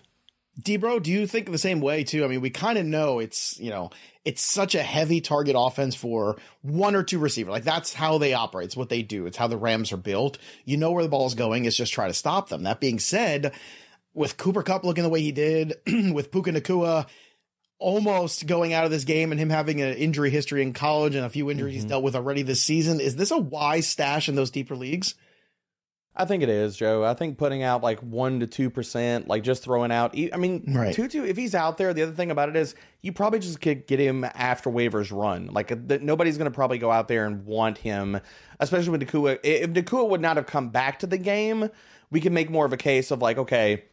Debro, 0.60 1.02
do 1.02 1.10
you 1.10 1.26
think 1.26 1.50
the 1.50 1.58
same 1.58 1.80
way 1.80 2.04
too? 2.04 2.24
I 2.24 2.28
mean, 2.28 2.40
we 2.40 2.50
kind 2.50 2.78
of 2.78 2.86
know 2.86 3.18
it's, 3.18 3.58
you 3.58 3.70
know, 3.70 3.90
it's 4.24 4.42
such 4.42 4.74
a 4.74 4.82
heavy 4.82 5.20
target 5.20 5.56
offense 5.58 5.94
for 5.94 6.36
one 6.62 6.94
or 6.94 7.02
two 7.02 7.18
receiver. 7.18 7.50
Like 7.50 7.64
that's 7.64 7.92
how 7.92 8.18
they 8.18 8.34
operate. 8.34 8.66
It's 8.66 8.76
what 8.76 8.88
they 8.88 9.02
do. 9.02 9.26
It's 9.26 9.36
how 9.36 9.48
the 9.48 9.56
Rams 9.56 9.92
are 9.92 9.96
built. 9.96 10.38
You 10.64 10.76
know 10.76 10.92
where 10.92 11.02
the 11.02 11.08
ball 11.08 11.26
is 11.26 11.34
going. 11.34 11.64
It's 11.64 11.76
just 11.76 11.92
try 11.92 12.06
to 12.06 12.14
stop 12.14 12.48
them. 12.48 12.62
That 12.62 12.80
being 12.80 12.98
said, 12.98 13.52
with 14.14 14.36
Cooper 14.36 14.62
Kupp 14.62 14.84
looking 14.84 15.02
the 15.02 15.10
way 15.10 15.20
he 15.20 15.32
did, 15.32 15.74
with 16.12 16.30
Puka 16.30 16.52
Nacua 16.52 17.06
almost 17.78 18.46
going 18.46 18.72
out 18.72 18.84
of 18.84 18.90
this 18.90 19.04
game 19.04 19.32
and 19.32 19.40
him 19.40 19.50
having 19.50 19.82
an 19.82 19.94
injury 19.94 20.30
history 20.30 20.62
in 20.62 20.72
college 20.72 21.16
and 21.16 21.26
a 21.26 21.30
few 21.30 21.50
injuries 21.50 21.74
he's 21.74 21.82
mm-hmm. 21.82 21.90
dealt 21.90 22.04
with 22.04 22.14
already 22.14 22.42
this 22.42 22.62
season, 22.62 23.00
is 23.00 23.16
this 23.16 23.32
a 23.32 23.36
wise 23.36 23.86
stash 23.86 24.28
in 24.28 24.36
those 24.36 24.50
deeper 24.50 24.76
leagues? 24.76 25.16
I 26.16 26.24
think 26.26 26.44
it 26.44 26.48
is, 26.48 26.76
Joe. 26.76 27.02
I 27.02 27.14
think 27.14 27.38
putting 27.38 27.64
out 27.64 27.82
like 27.82 27.98
one 28.00 28.38
to 28.40 28.46
two 28.46 28.70
percent, 28.70 29.26
like 29.26 29.42
just 29.42 29.64
throwing 29.64 29.90
out. 29.90 30.16
I 30.32 30.36
mean, 30.36 30.64
Right. 30.72 30.94
Tutu, 30.94 31.24
if 31.24 31.36
he's 31.36 31.54
out 31.54 31.76
there, 31.76 31.92
the 31.92 32.02
other 32.02 32.12
thing 32.12 32.30
about 32.30 32.48
it 32.48 32.56
is 32.56 32.76
you 33.02 33.12
probably 33.12 33.40
just 33.40 33.60
could 33.60 33.86
get 33.86 33.98
him 33.98 34.24
after 34.24 34.70
waivers 34.70 35.10
run. 35.10 35.48
Like 35.52 35.72
uh, 35.72 35.76
nobody's 36.00 36.38
going 36.38 36.50
to 36.50 36.54
probably 36.54 36.78
go 36.78 36.90
out 36.90 37.08
there 37.08 37.26
and 37.26 37.44
want 37.44 37.78
him, 37.78 38.20
especially 38.60 38.90
with 38.90 39.02
Nacua. 39.02 39.38
If 39.42 39.70
Nacua 39.70 40.08
would 40.08 40.20
not 40.20 40.36
have 40.36 40.46
come 40.46 40.68
back 40.68 41.00
to 41.00 41.06
the 41.08 41.18
game, 41.18 41.68
we 42.10 42.20
could 42.20 42.32
make 42.32 42.48
more 42.48 42.64
of 42.64 42.72
a 42.72 42.76
case 42.76 43.10
of 43.10 43.20
like, 43.20 43.38
okay, 43.38 43.84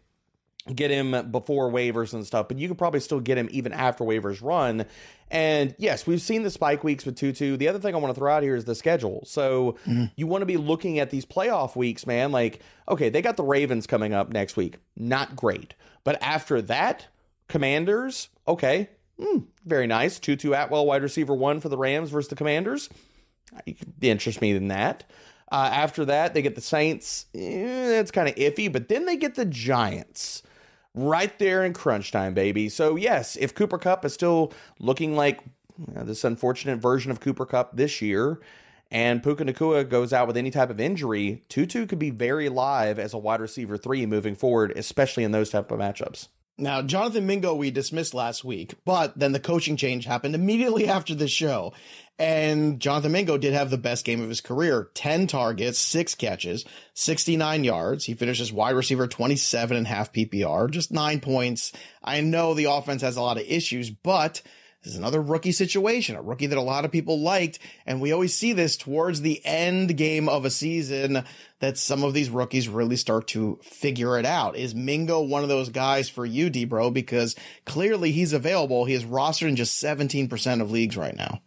get 0.74 0.92
him 0.92 1.32
before 1.32 1.72
waivers 1.72 2.14
and 2.14 2.26
stuff, 2.26 2.48
but 2.48 2.60
you 2.60 2.68
could 2.68 2.78
probably 2.78 3.00
still 3.00 3.20
get 3.20 3.38
him 3.38 3.50
even 3.52 3.74
after 3.74 4.04
waivers 4.04 4.44
run. 4.44 4.86
And 5.32 5.74
yes, 5.78 6.06
we've 6.06 6.22
seen 6.22 6.44
the 6.44 6.52
spike 6.52 6.84
weeks 6.84 7.06
with 7.06 7.16
Tutu. 7.16 7.58
The 7.58 7.68
other 7.68 7.80
thing 7.80 7.96
I 7.96 7.98
want 7.98 8.14
to 8.14 8.20
throw 8.20 8.32
out 8.32 8.44
here 8.44 8.56
is 8.56 8.66
the 8.66 8.76
schedule. 8.76 9.24
So 9.26 9.78
you 10.16 10.28
want 10.28 10.42
to 10.42 10.46
be 10.46 10.58
looking 10.58 11.00
at 11.00 11.10
these 11.10 11.26
playoff 11.26 11.76
weeks, 11.76 12.06
man. 12.06 12.32
Like, 12.32 12.62
okay, 12.88 13.10
they 13.10 13.22
got 13.22 13.38
the 13.38 13.44
Ravens 13.44 13.88
coming 13.88 14.14
up 14.14 14.32
next 14.32 14.56
week. 14.56 14.78
Not 14.96 15.36
great. 15.36 15.74
But 16.04 16.22
after 16.22 16.62
that, 16.64 17.08
Commanders, 17.48 18.30
okay, 18.48 18.90
hmm, 19.20 19.40
very 19.66 19.88
nice. 19.88 20.20
Tutu 20.20 20.54
Atwell, 20.54 20.86
wide 20.86 21.04
receiver 21.04 21.34
one 21.34 21.60
for 21.60 21.70
the 21.70 21.78
Rams 21.78 22.12
versus 22.12 22.30
the 22.30 22.36
Commanders. 22.36 22.90
You 23.66 23.74
could 23.74 23.94
interest 24.02 24.42
me 24.42 24.52
in 24.52 24.68
that. 24.68 25.06
Uh, 25.52 25.70
after 25.72 26.06
that, 26.06 26.34
they 26.34 26.42
get 26.42 26.56
the 26.56 26.62
Saints. 26.62 27.26
Eh, 27.36 27.90
that's 27.90 28.12
kind 28.12 28.30
of 28.30 28.36
iffy, 28.36 28.72
but 28.72 28.88
then 28.88 29.06
they 29.06 29.18
get 29.18 29.36
the 29.36 29.44
Giants 29.46 30.44
right 30.94 31.38
there 31.40 31.64
in 31.64 31.74
crunch 31.74 32.12
time, 32.12 32.34
baby. 32.34 32.70
So 32.70 32.96
yes, 32.96 33.36
if 33.36 33.56
Cooper 33.56 33.78
Kupp 33.78 34.06
is 34.06 34.14
still 34.14 34.54
looking 34.80 35.16
like 35.16 35.42
you 35.78 35.94
know, 35.94 36.04
this 36.04 36.24
unfortunate 36.24 36.78
version 36.78 37.12
of 37.12 37.20
Cooper 37.20 37.46
Kupp 37.46 37.76
this 37.76 38.02
year, 38.02 38.40
and 38.92 39.24
Puka 39.24 39.46
Nacua 39.46 39.88
goes 39.88 40.12
out 40.12 40.28
with 40.28 40.36
any 40.36 40.52
type 40.52 40.70
of 40.70 40.80
injury, 40.80 41.44
Tutu 41.48 41.86
could 41.86 42.00
be 42.00 42.10
very 42.10 42.50
live 42.50 43.00
as 43.00 43.14
a 43.14 43.18
wide 43.18 43.40
receiver 43.40 43.78
three 43.78 44.06
moving 44.06 44.36
forward, 44.36 44.74
especially 44.76 45.24
in 45.24 45.32
those 45.32 45.50
type 45.50 45.72
of 45.72 45.80
matchups. 45.80 46.28
Now, 46.58 46.82
Jonathan 46.82 47.26
Mingo, 47.26 47.56
we 47.56 47.72
dismissed 47.72 48.14
last 48.14 48.44
week, 48.44 48.76
but 48.86 49.18
then 49.18 49.32
the 49.32 49.40
coaching 49.40 49.78
change 49.78 50.06
happened 50.06 50.36
immediately 50.36 50.88
after 50.90 51.16
the 51.16 51.28
show. 51.28 51.74
And 52.20 52.80
Jonathan 52.80 53.14
Mingo 53.14 53.38
did 53.38 53.54
have 53.54 53.72
the 53.72 53.78
best 53.80 54.06
game 54.06 54.22
of 54.22 54.30
his 54.30 54.42
career 54.42 54.92
10 54.94 55.26
targets, 55.28 55.80
six 55.80 56.14
catches, 56.14 56.66
69 56.94 57.64
yards. 57.64 58.06
He 58.06 58.14
finishes 58.14 58.54
wide 58.54 58.76
receiver 58.76 59.08
27 59.08 59.76
and 59.76 59.88
half 59.88 60.14
PPR, 60.14 60.70
just 60.70 60.92
nine 60.92 61.20
points. 61.20 61.72
I 62.04 62.22
know 62.22 62.54
the 62.54 62.66
offense 62.66 63.02
has 63.02 63.18
a 63.18 63.22
lot 63.22 63.38
of 63.38 63.44
issues, 63.48 63.90
but 63.90 64.44
this 64.84 64.94
is 64.94 65.00
another 65.00 65.22
rookie 65.22 65.52
situation, 65.52 66.16
a 66.16 66.24
rookie 66.24 66.48
that 66.48 66.58
a 66.58 66.62
lot 66.62 66.86
of 66.86 66.92
people 66.92 67.20
liked. 67.20 67.60
And 67.86 68.02
we 68.02 68.12
always 68.12 68.36
see 68.36 68.52
this 68.52 68.76
towards 68.76 69.22
the 69.22 69.40
end 69.46 69.96
game 69.96 70.28
of 70.28 70.44
a 70.44 70.50
season 70.50 71.24
that 71.60 71.78
some 71.78 72.04
of 72.04 72.16
these 72.16 72.32
rookies 72.32 72.68
really 72.68 72.96
start 72.96 73.28
to 73.28 73.60
figure 73.62 74.18
it 74.18 74.26
out. 74.26 74.56
Is 74.56 74.74
Mingo 74.74 75.22
one 75.22 75.44
of 75.44 75.50
those 75.50 75.70
guys 75.70 76.10
for 76.10 76.26
you, 76.26 76.50
D 76.50 76.66
bro? 76.66 76.90
Because 76.90 77.36
clearly 77.66 78.12
he's 78.12 78.34
available. 78.34 78.86
He 78.86 78.96
is 78.96 79.06
rostered 79.06 79.50
in 79.50 79.56
just 79.56 79.82
17% 79.84 80.62
of 80.62 80.72
leagues 80.72 80.98
right 80.98 81.16
now. 81.16 81.42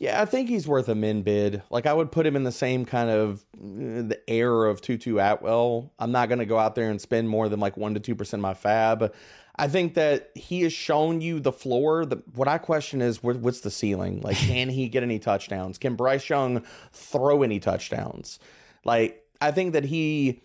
Yeah, 0.00 0.22
I 0.22 0.24
think 0.24 0.48
he's 0.48 0.66
worth 0.66 0.88
a 0.88 0.94
min 0.94 1.20
bid. 1.22 1.62
Like 1.70 1.86
I 1.86 1.92
would 1.92 2.10
put 2.10 2.26
him 2.26 2.34
in 2.34 2.42
the 2.42 2.50
same 2.50 2.86
kind 2.86 3.10
of 3.10 3.44
uh, 3.54 4.08
the 4.08 4.18
air 4.26 4.64
of 4.64 4.80
Tutu 4.80 5.18
Atwell. 5.18 5.92
I'm 5.98 6.10
not 6.10 6.30
going 6.30 6.38
to 6.38 6.46
go 6.46 6.58
out 6.58 6.74
there 6.74 6.90
and 6.90 6.98
spend 6.98 7.28
more 7.28 7.50
than 7.50 7.60
like 7.60 7.76
one 7.76 7.92
to 7.92 8.00
two 8.00 8.14
percent 8.14 8.40
of 8.40 8.42
my 8.42 8.54
FAAB. 8.54 9.12
I 9.56 9.68
think 9.68 9.92
that 9.94 10.30
he 10.34 10.62
has 10.62 10.72
shown 10.72 11.20
you 11.20 11.38
the 11.38 11.52
floor. 11.52 12.06
The, 12.06 12.22
what 12.34 12.48
I 12.48 12.56
question 12.56 13.02
is, 13.02 13.22
what, 13.22 13.36
what's 13.36 13.60
the 13.60 13.70
ceiling? 13.70 14.22
Like, 14.22 14.36
can 14.38 14.70
he 14.70 14.88
get 14.88 15.02
any 15.02 15.18
touchdowns? 15.18 15.76
Can 15.76 15.96
Bryce 15.96 16.30
Young 16.30 16.64
throw 16.92 17.42
any 17.42 17.60
touchdowns? 17.60 18.38
Like, 18.86 19.22
I 19.42 19.50
think 19.50 19.74
that 19.74 19.84
he 19.84 20.40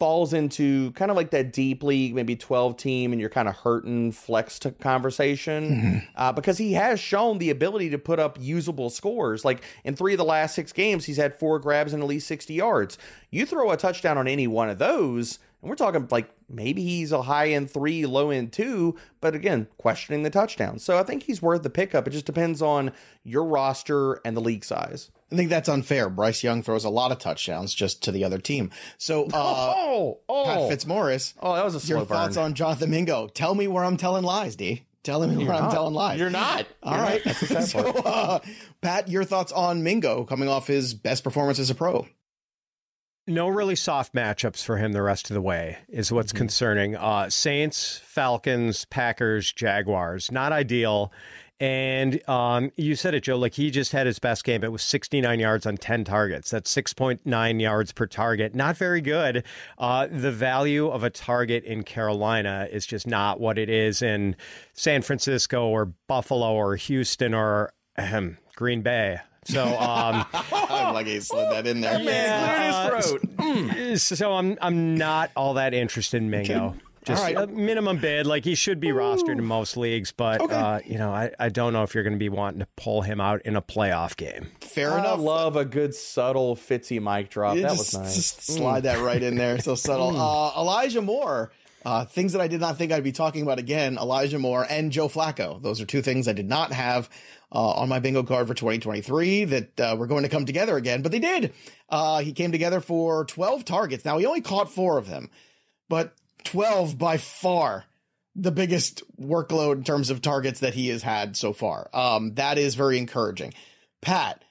falls 0.00 0.32
into 0.32 0.90
kind 0.92 1.10
of 1.10 1.16
like 1.16 1.30
that 1.30 1.52
deep 1.52 1.82
league, 1.82 2.14
maybe 2.14 2.34
12 2.34 2.76
team, 2.76 3.12
and 3.12 3.20
you're 3.20 3.30
kind 3.30 3.48
of 3.48 3.54
hurting 3.56 4.10
flex 4.12 4.58
to 4.60 4.72
conversation 4.72 5.64
Mm-hmm. 5.64 5.98
uh, 6.16 6.32
because 6.32 6.58
he 6.58 6.72
has 6.72 6.98
shown 6.98 7.38
the 7.38 7.50
ability 7.50 7.90
to 7.90 7.98
put 7.98 8.18
up 8.18 8.36
usable 8.40 8.90
scores. 8.90 9.44
Like 9.44 9.62
in 9.84 9.94
three 9.94 10.14
of 10.14 10.18
the 10.18 10.24
last 10.24 10.54
six 10.54 10.72
games, 10.72 11.04
he's 11.04 11.16
had 11.16 11.38
four 11.38 11.58
grabs 11.58 11.92
and 11.92 12.02
at 12.02 12.08
least 12.08 12.26
60 12.26 12.54
yards. 12.54 12.98
You 13.30 13.46
throw 13.46 13.70
a 13.70 13.76
touchdown 13.76 14.18
on 14.18 14.26
any 14.26 14.46
one 14.46 14.68
of 14.68 14.78
those, 14.78 15.38
and 15.64 15.70
we're 15.70 15.76
talking 15.76 16.06
like 16.10 16.28
maybe 16.46 16.82
he's 16.82 17.10
a 17.10 17.22
high 17.22 17.48
end 17.48 17.70
three, 17.70 18.04
low 18.04 18.28
end 18.28 18.52
two, 18.52 18.96
but 19.22 19.34
again, 19.34 19.66
questioning 19.78 20.22
the 20.22 20.28
touchdown. 20.28 20.78
So 20.78 20.98
I 20.98 21.02
think 21.04 21.22
he's 21.22 21.40
worth 21.40 21.62
the 21.62 21.70
pickup. 21.70 22.06
It 22.06 22.10
just 22.10 22.26
depends 22.26 22.60
on 22.60 22.92
your 23.22 23.44
roster 23.44 24.20
and 24.26 24.36
the 24.36 24.42
league 24.42 24.62
size. 24.62 25.10
I 25.32 25.36
think 25.36 25.48
that's 25.48 25.70
unfair. 25.70 26.10
Bryce 26.10 26.44
Young 26.44 26.62
throws 26.62 26.84
a 26.84 26.90
lot 26.90 27.12
of 27.12 27.18
touchdowns 27.18 27.74
just 27.74 28.02
to 28.02 28.12
the 28.12 28.24
other 28.24 28.38
team. 28.38 28.70
So, 28.98 29.24
uh, 29.32 29.72
oh, 29.74 30.20
Pat 30.44 30.68
Fitzmaurice, 30.68 31.32
Oh, 31.40 31.54
that 31.54 31.64
was 31.64 31.74
a 31.74 31.80
slow 31.80 31.96
your 31.96 32.04
thoughts 32.04 32.36
on 32.36 32.52
Jonathan 32.52 32.90
Mingo? 32.90 33.28
Tell 33.28 33.54
me 33.54 33.66
where 33.66 33.84
I'm 33.84 33.96
telling 33.96 34.22
lies, 34.22 34.56
D. 34.56 34.84
Tell 35.02 35.26
me 35.26 35.46
where 35.46 35.54
I'm 35.54 35.64
not. 35.64 35.72
telling 35.72 35.94
lies. 35.94 36.18
You're 36.18 36.28
not. 36.28 36.66
All 36.82 36.94
You're 36.94 37.02
right. 37.02 37.24
not. 37.26 37.36
That's 37.38 37.40
the 37.40 37.46
sad 37.46 37.64
so, 37.68 37.90
uh, 38.04 38.38
Pat, 38.82 39.08
your 39.08 39.24
thoughts 39.24 39.50
on 39.52 39.82
Mingo 39.82 40.24
coming 40.24 40.48
off 40.48 40.66
his 40.66 40.92
best 40.92 41.24
performance 41.24 41.58
as 41.58 41.70
a 41.70 41.74
pro? 41.74 42.06
No 43.26 43.48
really 43.48 43.76
soft 43.76 44.12
matchups 44.12 44.62
for 44.64 44.76
him 44.76 44.92
the 44.92 45.00
rest 45.02 45.30
of 45.30 45.34
the 45.34 45.40
way 45.40 45.78
is 45.88 46.12
what's 46.12 46.32
Mm-hmm. 46.32 46.38
concerning. 46.38 46.96
Uh, 46.96 47.30
Saints, 47.30 47.98
Falcons, 48.04 48.84
Packers, 48.86 49.52
Jaguars, 49.52 50.30
not 50.30 50.52
ideal. 50.52 51.10
And 51.60 52.28
um, 52.28 52.72
you 52.76 52.96
said 52.96 53.14
it, 53.14 53.22
Joe. 53.22 53.38
Like 53.38 53.54
he 53.54 53.70
just 53.70 53.92
had 53.92 54.06
his 54.06 54.18
best 54.18 54.44
game. 54.44 54.62
It 54.64 54.72
was 54.72 54.82
69 54.82 55.38
yards 55.40 55.64
on 55.64 55.76
10 55.76 56.04
targets. 56.04 56.50
That's 56.50 56.74
6.9 56.74 57.60
yards 57.62 57.92
per 57.92 58.06
target. 58.06 58.54
Not 58.54 58.76
very 58.76 59.00
good. 59.00 59.44
Uh, 59.78 60.08
the 60.10 60.32
value 60.32 60.88
of 60.88 61.04
a 61.04 61.10
target 61.10 61.64
in 61.64 61.84
Carolina 61.84 62.68
is 62.70 62.84
just 62.84 63.06
not 63.06 63.40
what 63.40 63.56
it 63.56 63.70
is 63.70 64.02
in 64.02 64.36
San 64.74 65.00
Francisco 65.00 65.66
or 65.68 65.86
Buffalo 66.08 66.52
or 66.52 66.74
Houston 66.76 67.32
or 67.32 67.72
ahem, 67.96 68.36
Green 68.56 68.82
Bay. 68.82 69.18
So 69.44 69.64
um, 69.78 70.24
I'm 70.52 70.94
like 70.94 71.06
he 71.06 71.20
slid 71.20 71.50
that 71.50 71.66
in 71.66 71.80
there. 71.80 72.00
Yeah, 72.00 72.88
Cleared 72.88 73.04
his 73.04 73.12
uh, 74.02 74.08
throat. 74.08 74.18
so 74.18 74.32
I'm 74.32 74.58
I'm 74.60 74.96
not 74.96 75.30
all 75.36 75.54
that 75.54 75.74
interested 75.74 76.18
in 76.18 76.30
Mingo. 76.30 76.74
Just 77.04 77.22
All 77.22 77.34
right. 77.34 77.36
a 77.36 77.46
minimum 77.46 77.98
bid. 77.98 78.26
Like 78.26 78.44
he 78.44 78.54
should 78.54 78.80
be 78.80 78.88
rostered 78.88 79.32
in 79.32 79.44
most 79.44 79.76
leagues, 79.76 80.10
but 80.10 80.40
uh, 80.50 80.80
you 80.86 80.96
know, 80.96 81.10
I, 81.12 81.30
I 81.38 81.50
don't 81.50 81.74
know 81.74 81.82
if 81.82 81.94
you're 81.94 82.02
going 82.02 82.14
to 82.14 82.18
be 82.18 82.30
wanting 82.30 82.60
to 82.60 82.68
pull 82.76 83.02
him 83.02 83.20
out 83.20 83.42
in 83.42 83.56
a 83.56 83.62
playoff 83.62 84.16
game. 84.16 84.48
Fair 84.62 84.92
I 84.92 85.00
enough. 85.00 85.20
love 85.20 85.56
a 85.56 85.66
good 85.66 85.94
subtle 85.94 86.56
Fitzy 86.56 87.02
mic 87.02 87.28
drop. 87.28 87.56
Yeah, 87.56 87.62
that 87.62 87.76
just, 87.76 87.92
was 87.92 88.00
nice. 88.00 88.14
just 88.14 88.46
slide 88.46 88.84
that 88.84 89.00
right 89.00 89.22
in 89.22 89.36
there. 89.36 89.58
So 89.58 89.74
subtle. 89.74 90.18
Uh, 90.18 90.58
Elijah 90.58 91.02
Moore. 91.02 91.52
Uh, 91.84 92.04
things 92.04 92.32
that 92.32 92.40
I 92.40 92.48
did 92.48 92.60
not 92.60 92.78
think 92.78 92.92
I'd 92.92 93.04
be 93.04 93.12
talking 93.12 93.42
about 93.42 93.58
again. 93.58 93.98
Elijah 93.98 94.38
Moore 94.38 94.66
and 94.68 94.90
Joe 94.90 95.08
Flacco. 95.08 95.60
Those 95.60 95.80
are 95.80 95.86
two 95.86 96.02
things 96.02 96.26
I 96.26 96.32
did 96.32 96.48
not 96.48 96.72
have 96.72 97.10
uh, 97.52 97.70
on 97.72 97.88
my 97.88 97.98
bingo 97.98 98.22
card 98.22 98.48
for 98.48 98.54
2023 98.54 99.44
that 99.44 99.80
uh, 99.80 99.96
were 99.98 100.06
going 100.06 100.22
to 100.22 100.28
come 100.28 100.46
together 100.46 100.76
again, 100.76 101.02
but 101.02 101.12
they 101.12 101.18
did. 101.18 101.52
Uh, 101.88 102.20
he 102.20 102.32
came 102.32 102.52
together 102.52 102.80
for 102.80 103.24
12 103.26 103.64
targets. 103.64 104.04
Now 104.04 104.18
he 104.18 104.26
only 104.26 104.40
caught 104.40 104.72
four 104.72 104.98
of 104.98 105.08
them, 105.08 105.30
but 105.88 106.14
12 106.44 106.96
by 106.96 107.18
far 107.18 107.84
the 108.34 108.50
biggest 108.50 109.02
workload 109.20 109.74
in 109.76 109.84
terms 109.84 110.10
of 110.10 110.20
targets 110.20 110.60
that 110.60 110.74
he 110.74 110.88
has 110.88 111.02
had 111.02 111.36
so 111.36 111.52
far. 111.52 111.88
Um, 111.92 112.34
that 112.34 112.58
is 112.58 112.74
very 112.74 112.98
encouraging. 112.98 113.54
Pat, 114.00 114.42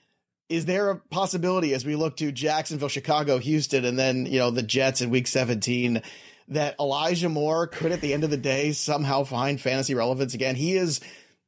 is 0.50 0.66
there 0.66 0.90
a 0.90 0.98
possibility 0.98 1.74
as 1.74 1.86
we 1.86 1.96
look 1.96 2.18
to 2.18 2.32
Jacksonville, 2.32 2.90
Chicago, 2.90 3.40
Houston, 3.40 3.84
and 3.86 3.98
then, 3.98 4.26
you 4.26 4.40
know, 4.40 4.52
the 4.52 4.64
Jets 4.64 5.02
in 5.02 5.10
week 5.10 5.28
17 5.28 6.02
that 6.50 6.76
Elijah 6.80 7.30
Moore 7.30 7.68
could 7.68 7.92
at 7.92 8.02
the 8.02 8.14
end 8.14 8.24
of 8.24 8.30
the 8.30 8.38
day 8.38 8.72
somehow 8.72 9.24
find 9.24 9.60
fantasy 9.60 9.96
relevance 9.96 10.34
again? 10.34 10.56
He 10.56 10.76
is 10.76 11.00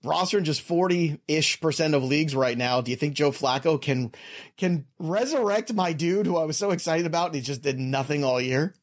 rostered 0.03 0.39
in 0.39 0.45
just 0.45 0.61
40 0.61 1.19
ish 1.27 1.59
percent 1.59 1.95
of 1.95 2.03
leagues 2.03 2.35
right 2.35 2.57
now. 2.57 2.81
Do 2.81 2.91
you 2.91 2.97
think 2.97 3.15
Joe 3.15 3.31
Flacco 3.31 3.81
can, 3.81 4.13
can 4.57 4.85
resurrect 4.99 5.73
my 5.73 5.93
dude 5.93 6.27
who 6.27 6.37
I 6.37 6.45
was 6.45 6.57
so 6.57 6.71
excited 6.71 7.05
about 7.05 7.27
and 7.27 7.35
he 7.35 7.41
just 7.41 7.61
did 7.61 7.79
nothing 7.79 8.23
all 8.23 8.39
year? 8.39 8.75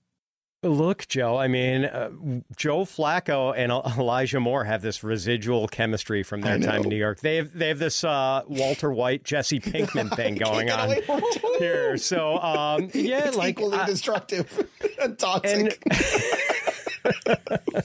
Look, 0.65 1.09
Joe. 1.09 1.39
I 1.39 1.49
mean, 1.49 1.87
uh, 1.87 2.11
Joe 2.57 2.85
Flacco 2.85 3.53
and 3.57 3.73
Elijah 3.73 4.39
Moore 4.39 4.63
have 4.63 4.81
this 4.81 5.03
residual 5.03 5.67
chemistry 5.67 6.23
from 6.23 6.41
their 6.41 6.57
time 6.61 6.85
in 6.85 6.89
New 6.89 6.97
York. 6.97 7.19
They 7.19 7.35
have 7.37 7.53
they 7.53 7.67
have 7.69 7.81
this 7.81 8.05
uh, 8.05 8.43
Walter 8.47 8.93
White, 8.93 9.25
Jesse 9.25 9.59
Pinkman 9.61 10.11
thing 10.17 10.37
going 10.37 10.71
on 10.71 10.89
get 10.91 10.99
away 10.99 11.07
from 11.07 11.21
it. 11.25 11.59
here. 11.59 11.97
So, 11.97 12.39
um, 12.39 12.91
yeah, 12.95 13.27
It's 13.27 13.37
like 13.37 13.59
equally 13.59 13.77
I- 13.79 13.87
destructive 13.87 14.69
and 15.01 15.19
toxic. 15.19 15.83
and 15.85 15.95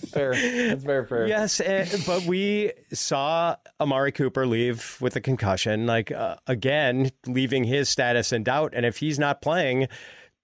fair. 0.09 0.33
That's 0.35 0.83
very 0.83 1.07
fair. 1.07 1.27
Yes, 1.27 1.59
eh, 1.59 1.87
but 2.05 2.25
we 2.25 2.73
saw 2.93 3.55
Amari 3.79 4.11
Cooper 4.11 4.45
leave 4.45 4.97
with 5.01 5.15
a 5.15 5.21
concussion, 5.21 5.87
like 5.87 6.11
uh, 6.11 6.35
again, 6.45 7.09
leaving 7.25 7.63
his 7.63 7.89
status 7.89 8.31
in 8.31 8.43
doubt. 8.43 8.73
And 8.75 8.85
if 8.85 8.97
he's 8.97 9.17
not 9.17 9.41
playing 9.41 9.87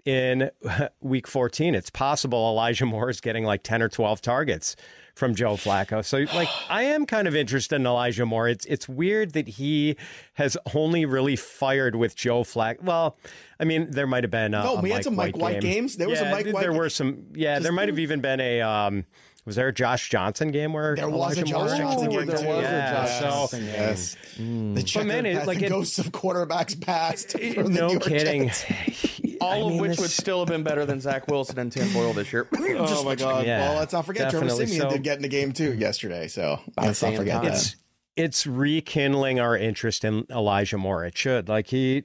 in 0.05 0.51
week 1.01 1.27
14, 1.27 1.75
it's 1.75 1.89
possible 1.89 2.49
Elijah 2.49 2.85
Moore 2.85 3.09
is 3.09 3.21
getting 3.21 3.43
like 3.43 3.63
10 3.63 3.81
or 3.81 3.89
12 3.89 4.21
targets 4.21 4.75
from 5.15 5.35
Joe 5.35 5.53
Flacco. 5.53 6.03
So 6.03 6.25
like 6.35 6.49
I 6.69 6.83
am 6.83 7.05
kind 7.05 7.27
of 7.27 7.35
interested 7.35 7.75
in 7.75 7.85
Elijah 7.85 8.25
Moore. 8.25 8.47
It's 8.47 8.65
it's 8.65 8.89
weird 8.89 9.33
that 9.33 9.47
he 9.47 9.95
has 10.33 10.57
only 10.73 11.05
really 11.05 11.35
fired 11.35 11.95
with 11.95 12.15
Joe 12.15 12.41
Flacco. 12.43 12.81
Well, 12.81 13.17
I 13.59 13.65
mean, 13.65 13.91
there 13.91 14.07
might 14.07 14.23
have 14.23 14.31
been 14.31 14.55
a, 14.55 14.63
No, 14.63 14.77
a 14.77 14.81
we 14.81 14.89
had 14.89 14.95
Mike 14.97 15.03
some 15.03 15.15
Mike 15.15 15.37
White 15.37 15.61
game. 15.61 15.71
games. 15.73 15.97
There 15.97 16.09
was 16.09 16.19
a 16.19 16.31
Mike 16.31 16.45
th- 16.45 16.55
White 16.55 16.61
There 16.61 16.73
were 16.73 16.89
some. 16.89 17.25
Yeah, 17.35 17.59
there 17.59 17.71
might 17.71 17.89
have 17.89 17.99
even 17.99 18.21
been 18.21 18.39
a. 18.39 18.61
Um, 18.61 19.05
was 19.45 19.55
there 19.57 19.67
a 19.67 19.73
Josh 19.73 20.09
Johnson 20.09 20.51
game 20.51 20.71
where 20.73 20.95
There 20.95 21.09
was 21.09 21.37
a 21.37 21.43
Josh 21.43 21.51
Moore- 21.51 21.77
Johnson 21.77 22.07
Oh, 22.07 22.11
game 22.11 22.25
there 22.27 22.37
too. 22.37 22.47
was 22.47 22.57
a 22.59 22.61
Yeah, 22.61 22.93
Josh 22.93 23.19
so- 23.19 23.25
Johnson 23.25 23.59
game. 23.65 23.73
Yes. 23.73 24.15
The 24.37 24.83
checkered 24.83 25.07
man, 25.09 25.25
it- 25.25 25.45
like 25.45 25.59
the 25.59 25.65
it- 25.65 25.69
ghosts 25.69 25.99
of 25.99 26.11
quarterbacks 26.11 26.79
past. 26.79 27.31
for 27.33 27.39
New 27.39 27.69
no 27.69 27.91
York 27.91 28.03
kidding. 28.03 28.49
Jets. 29.43 29.53
All 29.61 29.69
I 29.69 29.73
of 29.73 29.79
which 29.79 29.89
this- 29.91 29.99
would 29.99 30.09
still 30.09 30.39
have 30.39 30.47
been 30.47 30.63
better 30.63 30.85
than 30.85 30.99
Zach 30.99 31.27
Wilson 31.27 31.59
and 31.59 31.71
Tim 31.71 31.91
Boyle 31.93 32.13
this 32.13 32.31
year. 32.33 32.47
oh 32.57 33.03
my 33.03 33.15
god! 33.15 33.45
Yeah, 33.45 33.69
well, 33.69 33.79
let's 33.79 33.93
not 33.93 34.05
forget 34.05 34.29
Trevor 34.31 34.45
definitely 34.47 34.67
Siemian 34.67 34.89
so. 34.89 34.95
did 34.95 35.03
get 35.03 35.15
in 35.17 35.21
the 35.21 35.27
game 35.29 35.51
too 35.53 35.73
yesterday. 35.73 36.27
So 36.27 36.59
let's 36.77 37.01
not 37.01 37.15
forget 37.15 37.35
time. 37.35 37.45
that. 37.45 37.53
it's 37.53 37.75
it's 38.15 38.45
rekindling 38.45 39.39
our 39.39 39.57
interest 39.57 40.03
in 40.03 40.25
Elijah 40.29 40.77
Moore. 40.77 41.03
It 41.05 41.17
should 41.17 41.49
like 41.49 41.67
he 41.67 42.03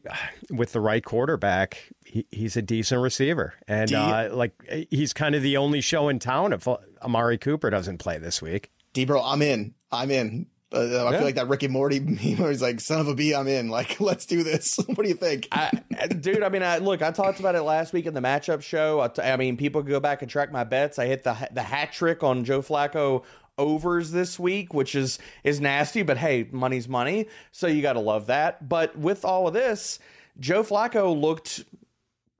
with 0.50 0.72
the 0.72 0.80
right 0.80 1.04
quarterback. 1.04 1.90
He, 2.06 2.26
he's 2.30 2.56
a 2.56 2.62
decent 2.62 3.02
receiver, 3.02 3.54
and 3.68 3.88
Do 3.90 3.96
you- 3.96 4.00
uh, 4.00 4.30
like 4.32 4.52
he's 4.90 5.12
kind 5.12 5.34
of 5.34 5.42
the 5.42 5.56
only 5.58 5.80
show 5.82 6.08
in 6.08 6.18
town 6.18 6.52
if 6.54 6.66
Amari 7.02 7.36
Cooper 7.38 7.68
doesn't 7.70 7.98
play 7.98 8.18
this 8.18 8.40
week. 8.40 8.70
D 8.94 9.04
bro, 9.04 9.22
I'm 9.22 9.42
in. 9.42 9.74
I'm 9.92 10.10
in. 10.10 10.46
Uh, 10.72 10.80
I 10.80 10.84
Yeah. 10.84 11.10
feel 11.12 11.24
like 11.24 11.34
that 11.36 11.48
Ricky 11.48 11.68
Morty 11.68 11.98
meme 12.00 12.36
where 12.38 12.50
he's 12.50 12.60
like, 12.60 12.80
"Son 12.80 13.00
of 13.00 13.08
a 13.08 13.14
b, 13.14 13.34
I'm 13.34 13.48
in." 13.48 13.68
Like, 13.78 14.00
let's 14.00 14.26
do 14.26 14.42
this. 14.42 14.76
what 14.86 15.02
do 15.02 15.08
you 15.08 15.14
think? 15.14 15.48
I, 15.50 15.70
dude, 16.08 16.42
I 16.42 16.48
mean, 16.50 16.62
I, 16.62 16.78
look, 16.78 17.00
I 17.02 17.10
talked 17.10 17.40
about 17.40 17.54
it 17.54 17.62
last 17.62 17.92
week 17.92 18.06
in 18.06 18.14
the 18.14 18.20
matchup 18.20 18.60
show. 18.62 19.00
I, 19.00 19.08
t- 19.08 19.22
I 19.22 19.36
mean, 19.36 19.56
people 19.56 19.82
can 19.82 19.90
go 19.90 20.00
back 20.00 20.20
and 20.22 20.30
track 20.30 20.52
my 20.52 20.64
bets. 20.64 20.98
I 20.98 21.06
hit 21.06 21.24
the 21.24 21.36
the 21.52 21.62
hat 21.62 21.92
trick 21.92 22.22
on 22.22 22.44
Joe 22.44 22.60
Flacco 22.60 23.24
overs 23.56 24.12
this 24.12 24.38
week, 24.38 24.72
which 24.74 24.94
is 24.94 25.18
is 25.42 25.60
nasty, 25.60 26.02
but 26.02 26.18
hey, 26.18 26.48
money's 26.52 26.88
money, 26.88 27.26
so 27.50 27.66
you 27.66 27.80
got 27.82 27.94
to 27.94 28.00
love 28.00 28.26
that. 28.26 28.68
But 28.68 28.96
with 28.96 29.24
all 29.24 29.48
of 29.48 29.54
this, 29.54 29.98
Joe 30.38 30.62
Flacco 30.62 31.18
looked 31.18 31.64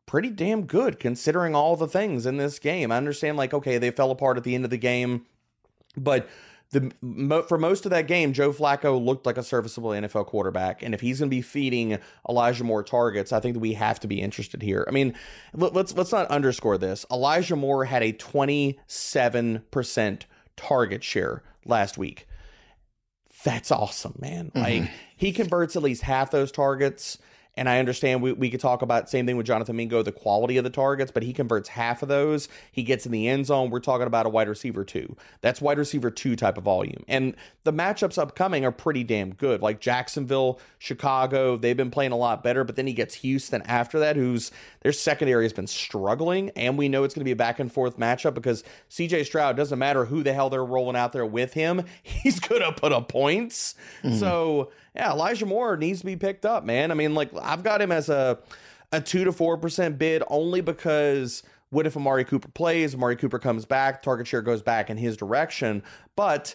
pretty 0.06 0.30
damn 0.30 0.62
good 0.64 0.98
considering 1.00 1.54
all 1.54 1.76
the 1.76 1.88
things 1.88 2.24
in 2.26 2.36
this 2.36 2.58
game. 2.58 2.90
I 2.92 2.96
understand, 2.96 3.36
like, 3.36 3.52
okay, 3.52 3.78
they 3.78 3.90
fell 3.90 4.10
apart 4.10 4.36
at 4.36 4.44
the 4.44 4.54
end 4.54 4.64
of 4.64 4.70
the 4.70 4.78
game, 4.78 5.26
but 5.96 6.28
the 6.70 6.92
mo, 7.00 7.42
for 7.42 7.56
most 7.56 7.86
of 7.86 7.90
that 7.90 8.06
game, 8.06 8.32
Joe 8.32 8.52
Flacco 8.52 9.02
looked 9.02 9.24
like 9.24 9.38
a 9.38 9.42
serviceable 9.42 9.90
NFL 9.90 10.26
quarterback, 10.26 10.82
and 10.82 10.94
if 10.94 11.00
he's 11.00 11.18
going 11.18 11.30
to 11.30 11.34
be 11.34 11.40
feeding 11.40 11.98
Elijah 12.28 12.64
Moore 12.64 12.82
targets, 12.82 13.32
I 13.32 13.40
think 13.40 13.54
that 13.54 13.60
we 13.60 13.72
have 13.72 13.98
to 14.00 14.06
be 14.06 14.20
interested 14.20 14.62
here. 14.62 14.84
I 14.86 14.90
mean, 14.90 15.14
let, 15.54 15.72
let's 15.72 15.94
let's 15.96 16.12
not 16.12 16.26
underscore 16.28 16.76
this. 16.76 17.06
Elijah 17.10 17.56
Moore 17.56 17.86
had 17.86 18.02
a 18.02 18.12
twenty 18.12 18.78
seven 18.86 19.62
percent 19.70 20.26
target 20.56 21.02
share 21.02 21.42
last 21.64 21.96
week. 21.96 22.26
That's 23.44 23.70
awesome, 23.70 24.16
man. 24.18 24.50
Mm-hmm. 24.54 24.60
Like 24.60 24.90
he 25.16 25.32
converts 25.32 25.74
at 25.74 25.82
least 25.82 26.02
half 26.02 26.30
those 26.30 26.52
targets. 26.52 27.16
And 27.58 27.68
I 27.68 27.80
understand 27.80 28.22
we, 28.22 28.32
we 28.32 28.50
could 28.50 28.60
talk 28.60 28.82
about 28.82 29.10
same 29.10 29.26
thing 29.26 29.36
with 29.36 29.46
Jonathan 29.46 29.76
Mingo, 29.76 30.02
the 30.02 30.12
quality 30.12 30.56
of 30.56 30.64
the 30.64 30.70
targets, 30.70 31.10
but 31.10 31.24
he 31.24 31.32
converts 31.32 31.68
half 31.68 32.02
of 32.02 32.08
those. 32.08 32.48
He 32.70 32.84
gets 32.84 33.04
in 33.04 33.12
the 33.12 33.26
end 33.26 33.46
zone. 33.46 33.70
We're 33.70 33.80
talking 33.80 34.06
about 34.06 34.26
a 34.26 34.28
wide 34.28 34.48
receiver 34.48 34.84
two. 34.84 35.16
That's 35.40 35.60
wide 35.60 35.76
receiver 35.76 36.10
two 36.10 36.36
type 36.36 36.56
of 36.56 36.64
volume. 36.64 37.02
And 37.08 37.34
the 37.64 37.72
matchups 37.72 38.16
upcoming 38.16 38.64
are 38.64 38.70
pretty 38.70 39.02
damn 39.02 39.34
good. 39.34 39.60
Like 39.60 39.80
Jacksonville, 39.80 40.60
Chicago, 40.78 41.56
they've 41.56 41.76
been 41.76 41.90
playing 41.90 42.12
a 42.12 42.16
lot 42.16 42.44
better. 42.44 42.62
But 42.62 42.76
then 42.76 42.86
he 42.86 42.92
gets 42.92 43.16
Houston 43.16 43.62
after 43.62 43.98
that, 43.98 44.14
who's 44.14 44.52
their 44.82 44.92
secondary 44.92 45.44
has 45.44 45.52
been 45.52 45.66
struggling. 45.66 46.50
And 46.50 46.78
we 46.78 46.88
know 46.88 47.02
it's 47.02 47.14
going 47.14 47.22
to 47.22 47.24
be 47.24 47.32
a 47.32 47.36
back 47.36 47.58
and 47.58 47.72
forth 47.72 47.98
matchup 47.98 48.34
because 48.34 48.62
CJ 48.88 49.26
Stroud 49.26 49.56
doesn't 49.56 49.78
matter 49.78 50.04
who 50.04 50.22
the 50.22 50.32
hell 50.32 50.48
they're 50.48 50.64
rolling 50.64 50.96
out 50.96 51.12
there 51.12 51.26
with 51.26 51.54
him. 51.54 51.84
He's 52.04 52.38
going 52.38 52.62
to 52.62 52.72
put 52.72 52.92
up 52.92 53.08
points. 53.08 53.74
Mm. 54.04 54.20
So 54.20 54.70
yeah, 54.98 55.12
Elijah 55.12 55.46
Moore 55.46 55.76
needs 55.76 56.00
to 56.00 56.06
be 56.06 56.16
picked 56.16 56.44
up, 56.44 56.64
man. 56.64 56.90
I 56.90 56.94
mean, 56.94 57.14
like 57.14 57.30
I've 57.40 57.62
got 57.62 57.80
him 57.80 57.92
as 57.92 58.08
a 58.08 58.38
a 58.92 59.00
two 59.00 59.24
to 59.24 59.32
four 59.32 59.56
percent 59.56 59.98
bid 59.98 60.22
only 60.28 60.60
because 60.60 61.42
What 61.70 61.86
if 61.86 61.96
Amari 61.96 62.24
Cooper 62.24 62.48
plays? 62.48 62.94
Amari 62.94 63.16
Cooper 63.16 63.38
comes 63.38 63.64
back, 63.66 64.02
target 64.02 64.26
share 64.26 64.42
goes 64.42 64.62
back 64.62 64.88
in 64.88 64.96
his 64.96 65.16
direction. 65.16 65.82
But 66.16 66.54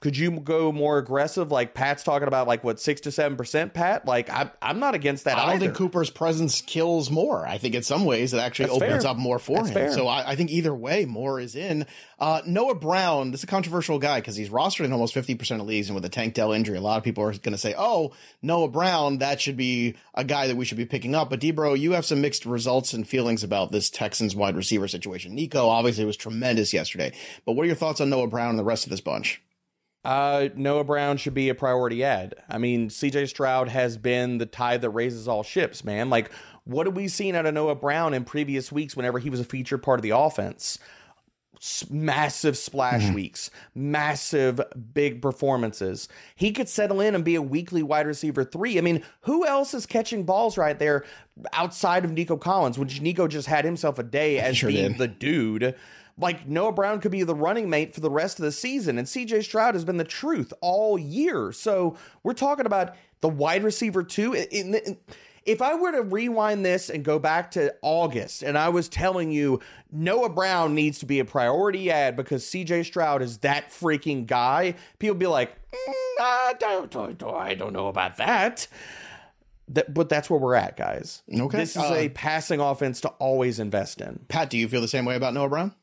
could 0.00 0.16
you 0.16 0.30
go 0.40 0.72
more 0.72 0.98
aggressive? 0.98 1.50
Like 1.50 1.72
Pat's 1.72 2.02
talking 2.02 2.28
about, 2.28 2.46
like 2.46 2.62
what 2.62 2.78
six 2.78 3.00
to 3.02 3.10
seven 3.10 3.36
percent. 3.36 3.72
Pat, 3.72 4.04
like 4.04 4.28
I, 4.28 4.50
I'm 4.60 4.78
not 4.78 4.94
against 4.94 5.24
that. 5.24 5.38
I 5.38 5.46
don't 5.46 5.54
either. 5.54 5.66
think 5.66 5.76
Cooper's 5.76 6.10
presence 6.10 6.60
kills 6.60 7.10
Moore. 7.10 7.46
I 7.46 7.56
think 7.56 7.74
in 7.74 7.82
some 7.82 8.04
ways 8.04 8.34
it 8.34 8.38
actually 8.38 8.66
That's 8.66 8.76
opens 8.76 9.02
fair. 9.04 9.10
up 9.10 9.16
more 9.16 9.38
for 9.38 9.56
That's 9.56 9.68
him. 9.68 9.74
fair. 9.74 9.92
So 9.92 10.06
I, 10.06 10.32
I 10.32 10.36
think 10.36 10.50
either 10.50 10.74
way, 10.74 11.06
Moore 11.06 11.40
is 11.40 11.56
in. 11.56 11.86
Uh, 12.18 12.42
Noah 12.46 12.74
Brown, 12.74 13.30
this 13.30 13.40
is 13.40 13.44
a 13.44 13.46
controversial 13.46 13.98
guy 13.98 14.20
because 14.20 14.36
he's 14.36 14.50
rostered 14.50 14.84
in 14.84 14.92
almost 14.92 15.14
50% 15.14 15.60
of 15.60 15.66
leagues. 15.66 15.88
And 15.88 15.94
with 15.94 16.04
a 16.04 16.10
Tank 16.10 16.34
Dell 16.34 16.52
injury, 16.52 16.76
a 16.76 16.80
lot 16.82 16.98
of 16.98 17.04
people 17.04 17.24
are 17.24 17.32
going 17.32 17.52
to 17.52 17.58
say, 17.58 17.74
oh, 17.76 18.12
Noah 18.42 18.68
Brown, 18.68 19.18
that 19.18 19.40
should 19.40 19.56
be 19.56 19.96
a 20.14 20.24
guy 20.24 20.46
that 20.46 20.56
we 20.56 20.66
should 20.66 20.78
be 20.78 20.86
picking 20.86 21.14
up. 21.14 21.30
But 21.30 21.40
Debro, 21.40 21.78
you 21.78 21.92
have 21.92 22.04
some 22.04 22.20
mixed 22.20 22.44
results 22.44 22.92
and 22.92 23.08
feelings 23.08 23.42
about 23.42 23.72
this 23.72 23.88
Texans 23.88 24.36
wide 24.36 24.56
receiver 24.56 24.88
situation. 24.88 25.34
Nico 25.34 25.68
obviously 25.68 26.04
was 26.04 26.16
tremendous 26.18 26.74
yesterday. 26.74 27.12
But 27.46 27.52
what 27.52 27.62
are 27.62 27.66
your 27.66 27.76
thoughts 27.76 28.00
on 28.02 28.10
Noah 28.10 28.26
Brown 28.28 28.50
and 28.50 28.58
the 28.58 28.64
rest 28.64 28.84
of 28.84 28.90
this 28.90 29.00
bunch? 29.00 29.40
Uh, 30.06 30.48
Noah 30.54 30.84
Brown 30.84 31.16
should 31.16 31.34
be 31.34 31.48
a 31.48 31.54
priority 31.54 32.04
ad. 32.04 32.36
I 32.48 32.58
mean, 32.58 32.88
CJ 32.90 33.28
Stroud 33.28 33.68
has 33.68 33.96
been 33.96 34.38
the 34.38 34.46
tide 34.46 34.82
that 34.82 34.90
raises 34.90 35.26
all 35.26 35.42
ships, 35.42 35.82
man. 35.84 36.10
Like, 36.10 36.30
what 36.62 36.86
have 36.86 36.94
we 36.94 37.08
seen 37.08 37.34
out 37.34 37.44
of 37.44 37.54
Noah 37.54 37.74
Brown 37.74 38.14
in 38.14 38.24
previous 38.24 38.70
weeks 38.70 38.96
whenever 38.96 39.18
he 39.18 39.30
was 39.30 39.40
a 39.40 39.44
featured 39.44 39.82
part 39.82 39.98
of 39.98 40.02
the 40.04 40.10
offense? 40.10 40.78
S- 41.58 41.86
massive 41.90 42.56
splash 42.56 43.10
weeks, 43.12 43.50
massive 43.74 44.60
big 44.94 45.22
performances. 45.22 46.06
He 46.36 46.52
could 46.52 46.68
settle 46.68 47.00
in 47.00 47.14
and 47.14 47.24
be 47.24 47.34
a 47.34 47.42
weekly 47.42 47.82
wide 47.82 48.06
receiver 48.06 48.44
three. 48.44 48.78
I 48.78 48.82
mean, 48.82 49.02
who 49.22 49.44
else 49.46 49.72
is 49.74 49.86
catching 49.86 50.24
balls 50.24 50.56
right 50.58 50.78
there 50.78 51.04
outside 51.52 52.04
of 52.04 52.12
Nico 52.12 52.36
Collins, 52.36 52.78
which 52.78 53.00
Nico 53.00 53.26
just 53.26 53.48
had 53.48 53.64
himself 53.64 53.98
a 53.98 54.02
day 54.02 54.38
as 54.38 54.56
Sure 54.56 54.68
being 54.70 54.90
did. 54.92 54.98
the 54.98 55.08
dude. 55.08 55.74
Like 56.18 56.48
Noah 56.48 56.72
Brown 56.72 57.00
could 57.00 57.12
be 57.12 57.22
the 57.24 57.34
running 57.34 57.68
mate 57.68 57.94
for 57.94 58.00
the 58.00 58.10
rest 58.10 58.38
of 58.38 58.44
the 58.44 58.52
season, 58.52 58.96
and 58.98 59.06
CJ 59.06 59.44
Stroud 59.44 59.74
has 59.74 59.84
been 59.84 59.98
the 59.98 60.04
truth 60.04 60.52
all 60.62 60.98
year. 60.98 61.52
So 61.52 61.96
we're 62.22 62.32
talking 62.32 62.64
about 62.66 62.94
the 63.20 63.28
wide 63.28 63.62
receiver 63.62 64.02
too. 64.02 64.32
In- 64.32 64.74
in- 64.76 64.96
if 65.44 65.62
I 65.62 65.74
were 65.76 65.92
to 65.92 66.02
rewind 66.02 66.64
this 66.64 66.90
and 66.90 67.04
go 67.04 67.18
back 67.20 67.52
to 67.52 67.72
August, 67.82 68.42
and 68.42 68.58
I 68.58 68.68
was 68.70 68.88
telling 68.88 69.30
you 69.30 69.60
Noah 69.92 70.28
Brown 70.30 70.74
needs 70.74 70.98
to 71.00 71.06
be 71.06 71.20
a 71.20 71.24
priority 71.24 71.88
ad 71.90 72.16
because 72.16 72.44
CJ 72.44 72.84
Stroud 72.84 73.22
is 73.22 73.38
that 73.38 73.70
freaking 73.70 74.26
guy, 74.26 74.74
people 74.98 75.14
would 75.14 75.20
be 75.20 75.26
like, 75.28 75.50
"Mm, 75.70 75.92
I 76.20 76.54
don't, 76.58 76.90
don't- 76.90 77.22
I 77.22 77.54
don't 77.54 77.72
know 77.74 77.86
about 77.88 78.16
that. 78.16 78.66
That, 79.68 79.92
but 79.92 80.08
that's 80.08 80.30
where 80.30 80.38
we're 80.40 80.54
at, 80.54 80.76
guys. 80.76 81.22
Okay. 81.32 81.58
This 81.58 81.76
is 81.76 81.82
Uh, 81.82 81.94
a 81.94 82.08
passing 82.08 82.58
offense 82.60 83.00
to 83.02 83.08
always 83.18 83.58
invest 83.60 84.00
in. 84.00 84.20
Pat, 84.28 84.48
do 84.48 84.56
you 84.58 84.66
feel 84.68 84.80
the 84.80 84.88
same 84.88 85.04
way 85.04 85.14
about 85.16 85.34
Noah 85.34 85.48
Brown? 85.48 85.74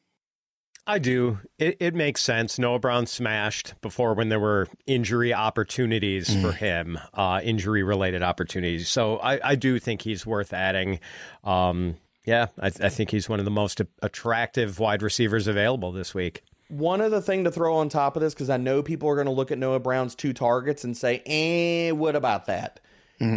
I 0.85 0.99
do. 0.99 1.39
It, 1.57 1.77
it 1.79 1.95
makes 1.95 2.21
sense. 2.21 2.59
Noah 2.59 2.79
Brown 2.79 3.05
smashed 3.05 3.73
before 3.81 4.13
when 4.13 4.29
there 4.29 4.39
were 4.39 4.67
injury 4.85 5.33
opportunities 5.33 6.41
for 6.41 6.51
him, 6.51 6.99
uh, 7.13 7.39
injury 7.41 7.83
related 7.83 8.21
opportunities. 8.21 8.89
So 8.89 9.17
I, 9.17 9.51
I 9.51 9.55
do 9.55 9.79
think 9.79 10.01
he's 10.01 10.25
worth 10.25 10.51
adding. 10.51 10.99
Um, 11.45 11.95
yeah, 12.25 12.47
I, 12.59 12.67
I 12.67 12.89
think 12.89 13.11
he's 13.11 13.29
one 13.29 13.39
of 13.39 13.45
the 13.45 13.51
most 13.51 13.81
attractive 14.01 14.79
wide 14.79 15.01
receivers 15.01 15.47
available 15.47 15.93
this 15.93 16.13
week. 16.13 16.43
One 16.67 17.01
other 17.01 17.21
thing 17.21 17.43
to 17.43 17.51
throw 17.51 17.75
on 17.75 17.87
top 17.87 18.15
of 18.15 18.21
this, 18.21 18.33
because 18.33 18.49
I 18.49 18.57
know 18.57 18.83
people 18.83 19.07
are 19.07 19.15
going 19.15 19.27
to 19.27 19.31
look 19.31 19.51
at 19.51 19.57
Noah 19.57 19.79
Brown's 19.79 20.15
two 20.15 20.33
targets 20.33 20.83
and 20.83 20.97
say, 20.97 21.21
eh, 21.25 21.91
what 21.91 22.15
about 22.15 22.45
that? 22.47 22.79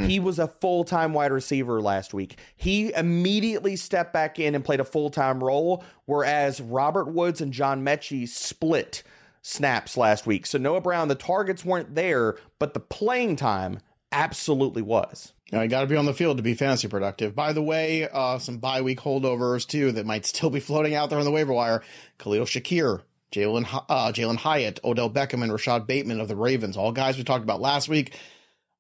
He 0.07 0.21
was 0.21 0.39
a 0.39 0.49
full 0.49 0.85
time 0.85 1.13
wide 1.13 1.33
receiver 1.33 1.81
last 1.81 2.15
week. 2.15 2.39
He 2.57 2.93
immediately 2.93 3.77
stepped 3.77 4.13
back 4.13 4.39
in 4.39 4.55
and 4.55 4.65
played 4.65 4.81
a 4.81 4.85
full 4.85 5.11
time 5.11 5.43
role, 5.43 5.85
whereas 6.05 6.61
Robert 6.61 7.09
Woods 7.09 7.41
and 7.41 7.53
John 7.53 7.85
Metchie 7.85 8.29
split 8.29 9.03
snaps 9.43 9.97
last 9.97 10.27
week. 10.27 10.45
So 10.47 10.59
Noah 10.59 10.81
Brown, 10.81 11.09
the 11.09 11.15
targets 11.15 11.65
weren't 11.65 11.95
there, 11.95 12.37
but 12.59 12.75
the 12.75 12.81
playing 12.81 13.37
time 13.37 13.79
absolutely 14.11 14.83
was. 14.83 15.33
You 15.51 15.59
know, 15.59 15.63
you 15.63 15.69
got 15.69 15.83
to 15.83 15.87
be 15.87 15.97
on 15.97 16.07
the 16.07 16.15
field 16.15 16.39
to 16.39 16.43
be 16.43 16.55
fantasy 16.55 16.89
productive. 16.89 17.37
By 17.37 17.53
the 17.53 17.63
way, 17.63 18.09
uh, 18.09 18.39
some 18.39 18.59
bye 18.59 18.81
week 18.81 19.01
holdovers 19.01 19.67
too 19.67 19.93
that 19.93 20.07
might 20.07 20.27
still 20.27 20.51
be 20.51 20.61
floating 20.61 20.95
out 20.95 21.11
there 21.11 21.19
on 21.19 21.25
the 21.25 21.31
waiver 21.31 21.53
wire. 21.53 21.83
Khalil 22.19 22.45
Shakir, 22.45 23.03
Jalen 23.31 23.67
uh, 23.89 24.13
Jalin 24.13 24.39
Hyatt, 24.39 24.81
Odell 24.83 25.11
Beckham, 25.11 25.43
and 25.43 25.53
Rashod 25.53 25.87
Bateman 25.87 26.21
of 26.21 26.27
the 26.27 26.37
Ravens. 26.37 26.77
All 26.77 26.91
guys 26.91 27.17
we 27.17 27.23
talked 27.23 27.45
about 27.45 27.61
last 27.61 27.89
week. 27.89 28.19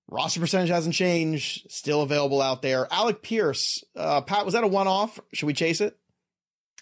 Roster 0.08 0.40
percentage 0.40 0.68
hasn't 0.70 0.94
changed. 0.94 1.70
Still 1.70 2.02
available 2.02 2.40
out 2.40 2.62
there. 2.62 2.86
Alec 2.92 3.22
Pierce, 3.22 3.82
uh, 3.96 4.20
Pat, 4.20 4.44
was 4.44 4.54
that 4.54 4.62
a 4.64 4.68
one 4.68 4.86
off? 4.86 5.18
Should 5.32 5.46
we 5.46 5.52
chase 5.52 5.80
it? 5.80 5.96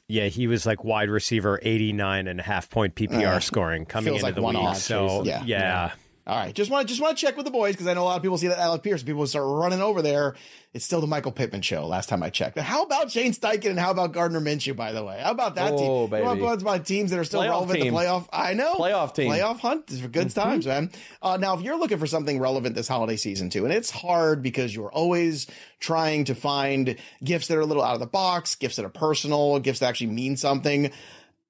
Yeah, 0.09 0.27
he 0.27 0.47
was 0.47 0.67
like 0.67 0.85
wide 0.85 1.09
receiver 1.09 1.59
89 1.63 2.29
and 2.29 2.39
a 2.39 2.43
half 2.43 2.69
point 2.69 2.95
PPR 2.95 3.37
Uh, 3.37 3.41
scoring 3.41 3.87
coming 3.87 4.13
into 4.13 4.23
like 4.27 4.35
the 4.35 4.43
week. 4.43 4.55
off, 4.57 4.77
So 4.77 5.25
yeah, 5.25 5.43
Yeah. 5.47 5.59
yeah. 5.59 5.91
All 6.27 6.35
right, 6.39 6.55
just 6.55 6.71
want 6.71 6.89
to 6.89 6.93
just 6.93 7.03
want 7.03 7.19
to 7.19 7.27
check 7.27 7.37
with 7.37 7.45
the 7.45 7.51
boys 7.53 7.75
because 7.75 7.87
I 7.87 7.93
know 7.93 8.03
a 8.03 8.05
lot 8.05 8.17
of 8.17 8.23
people 8.23 8.39
see 8.39 8.47
that 8.49 8.59
Alec 8.59 8.83
Pierce. 8.83 9.03
People 9.03 9.27
start 9.27 9.45
running 9.47 9.83
over 9.83 10.01
there. 10.01 10.35
It's 10.73 10.83
still 10.83 11.03
the 11.03 11.07
Michael 11.07 11.33
Pittman 11.33 11.61
show. 11.61 11.87
Last 11.87 12.09
time 12.09 12.23
I 12.23 12.31
checked. 12.31 12.59
How 12.59 12.83
about 12.85 13.11
Shane 13.11 13.33
Steichen 13.35 13.67
and 13.71 13.79
how 13.79 13.91
about 13.91 14.13
Gardner 14.13 14.41
Minshew? 14.41 14.75
By 14.75 14.93
the 14.93 15.05
way, 15.05 15.21
how 15.23 15.33
about 15.33 15.55
that 15.57 15.75
Oh, 15.75 15.77
team? 15.77 15.85
You 15.85 15.91
want 15.93 16.11
baby. 16.11 16.25
to 16.39 16.41
talk 16.47 16.61
about 16.63 16.87
teams 16.87 17.11
that 17.11 17.19
are 17.19 17.25
still 17.25 17.43
Playoff 17.43 17.51
relevant 17.51 17.83
team. 17.83 17.93
to 17.93 17.99
playoff? 17.99 18.29
I 18.33 18.55
know 18.55 18.75
Playoff 18.77 19.15
team. 19.15 19.31
playoff 19.31 19.59
hunt 19.61 19.91
is 19.91 20.01
for 20.01 20.09
good 20.09 20.31
times, 20.31 20.67
man. 20.67 20.91
Uh, 21.21 21.37
now, 21.37 21.55
if 21.59 21.61
you're 21.61 21.79
looking 21.79 21.99
for 21.99 22.07
something 22.07 22.39
relevant 22.41 22.75
this 22.75 22.89
holiday 22.89 23.17
season 23.17 23.51
too, 23.51 23.67
and 23.67 23.75
it's 23.75 23.91
hard 23.91 24.43
because 24.43 24.75
you're 24.75 24.91
always 24.91 25.47
trying 25.79 26.25
to 26.25 26.35
find 26.35 26.97
gifts 27.23 27.49
that 27.49 27.59
are 27.59 27.61
a 27.61 27.67
little 27.67 27.83
out 27.85 27.93
of 27.95 28.01
the 28.01 28.07
box, 28.07 28.55
gifts 28.55 28.77
that 28.77 28.87
are 28.87 28.89
personal, 28.89 29.59
gifts 29.61 29.81
that 29.81 29.89
actually 29.91 30.07
mean 30.07 30.39
something. 30.39 30.91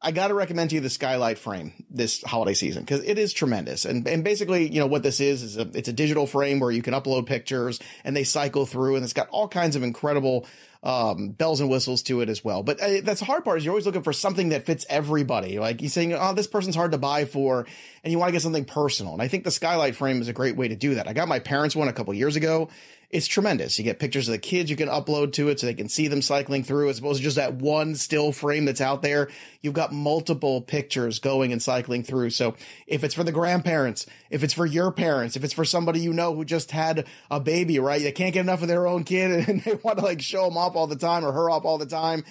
I 0.05 0.11
got 0.11 0.29
to 0.29 0.35
recommend 0.35 0.71
to 0.71 0.77
you 0.77 0.83
the 0.83 0.91
Skylight 0.91 1.39
frame 1.39 1.73
this 1.89 2.23
holiday 2.23 2.53
season 2.53 2.83
because 2.83 3.03
it 3.03 3.19
is 3.19 3.33
tremendous. 3.33 3.87
And 3.87 4.07
and 4.07 4.23
basically, 4.23 4.71
you 4.71 4.79
know 4.79 4.87
what 4.87 5.03
this 5.03 5.19
is 5.19 5.43
is 5.43 5.57
a, 5.57 5.63
it's 5.73 5.89
a 5.89 5.95
digital 5.95 6.27
frame 6.27 6.61
where 6.61 6.71
you 6.71 6.83
can 6.83 6.93
upload 6.93 7.25
pictures 7.25 7.81
and 8.05 8.15
they 8.15 8.25
cycle 8.25 8.67
through, 8.67 8.97
and 8.97 9.05
it's 9.05 9.15
got 9.15 9.29
all 9.31 9.49
kinds 9.49 9.77
of 9.77 9.83
incredible 9.83 10.47
um, 10.83 11.31
bells 11.31 11.61
and 11.61 11.71
whistles 11.71 12.03
to 12.03 12.21
it 12.21 12.29
as 12.29 12.45
well. 12.45 12.63
But 12.63 12.81
uh, 12.81 13.01
that's 13.03 13.21
the 13.21 13.27
hard 13.27 13.45
part 13.45 13.57
is 13.57 13.65
you're 13.65 13.73
always 13.73 13.87
looking 13.87 14.03
for 14.03 14.13
something 14.13 14.51
that 14.51 14.67
fits 14.67 14.85
everybody. 14.91 15.59
Like 15.59 15.81
you're 15.81 15.89
saying, 15.89 16.13
oh, 16.13 16.35
this 16.35 16.47
person's 16.47 16.77
hard 16.77 16.93
to 16.93 16.99
buy 16.99 17.25
for, 17.25 17.67
and 18.05 18.13
you 18.13 18.19
want 18.19 18.29
to 18.29 18.33
get 18.33 18.43
something 18.43 18.67
personal. 18.67 19.15
And 19.15 19.23
I 19.23 19.29
think 19.29 19.45
the 19.45 19.51
Skylight 19.51 19.97
frame 19.97 20.21
is 20.21 20.29
a 20.29 20.35
great 20.35 20.57
way 20.57 20.69
to 20.69 20.77
do 20.77 20.97
that. 20.97 21.09
I 21.09 21.15
got 21.15 21.27
my 21.27 21.39
parents 21.39 21.75
one 21.75 21.89
a 21.89 21.95
couple 21.95 22.13
years 22.13 22.37
ago. 22.37 22.69
It's 23.15 23.29
tremendous. 23.29 23.79
You 23.79 23.85
get 23.85 24.01
pictures 24.01 24.27
of 24.27 24.33
the 24.33 24.39
kids 24.39 24.69
you 24.69 24.75
can 24.75 24.89
upload 24.89 25.35
to 25.35 25.49
it 25.49 25.61
so 25.61 25.67
they 25.69 25.75
can 25.75 25.89
see 25.89 26.09
them 26.09 26.21
cycling 26.21 26.65
through 26.65 26.89
as 26.89 26.99
opposed 26.99 27.19
to 27.19 27.23
just 27.23 27.37
that 27.37 27.55
one 27.55 27.95
still 27.95 28.33
frame 28.33 28.65
that's 28.65 28.81
out 28.81 29.03
there. 29.03 29.29
You've 29.63 29.73
got 29.73 29.93
multiple 29.93 30.61
pictures 30.61 31.21
going 31.21 31.53
and 31.53 31.63
cycling 31.63 32.03
through. 32.03 32.31
So 32.31 32.57
if 32.89 33.05
it's 33.05 33.15
for 33.15 33.23
the 33.23 33.31
grandparents, 33.31 34.05
if 34.31 34.43
it's 34.43 34.53
for 34.53 34.67
your 34.67 34.91
parents, 34.91 35.37
if 35.37 35.45
it's 35.45 35.53
for 35.53 35.65
somebody 35.65 36.01
you 36.01 36.13
know 36.13 36.35
who 36.35 36.45
just 36.45 36.73
had 36.73 37.07
a 37.31 37.39
baby, 37.39 37.79
right? 37.79 38.03
They 38.03 38.11
can't 38.11 38.35
get 38.35 38.41
enough 38.41 38.63
of 38.63 38.69
their 38.69 38.89
own 38.89 39.05
kid 39.05 39.31
and 39.49 39.63
they 39.63 39.75
want 39.75 39.99
to 39.99 40.05
like 40.05 40.21
show 40.21 40.49
them 40.49 40.59
off 40.59 40.75
all 40.75 40.89
the 40.89 40.97
time 40.97 41.25
or 41.25 41.31
her 41.31 41.49
off 41.49 41.65
all 41.65 41.79
the 41.79 41.87
time. 41.87 42.25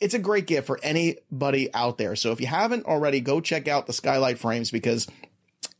It's 0.00 0.14
a 0.14 0.18
great 0.18 0.46
gift 0.46 0.66
for 0.66 0.80
anybody 0.82 1.68
out 1.74 1.98
there. 1.98 2.16
So 2.16 2.32
if 2.32 2.40
you 2.40 2.46
haven't 2.46 2.86
already, 2.86 3.20
go 3.20 3.42
check 3.42 3.68
out 3.68 3.86
the 3.86 3.92
Skylight 3.92 4.38
frames 4.38 4.70
because 4.70 5.06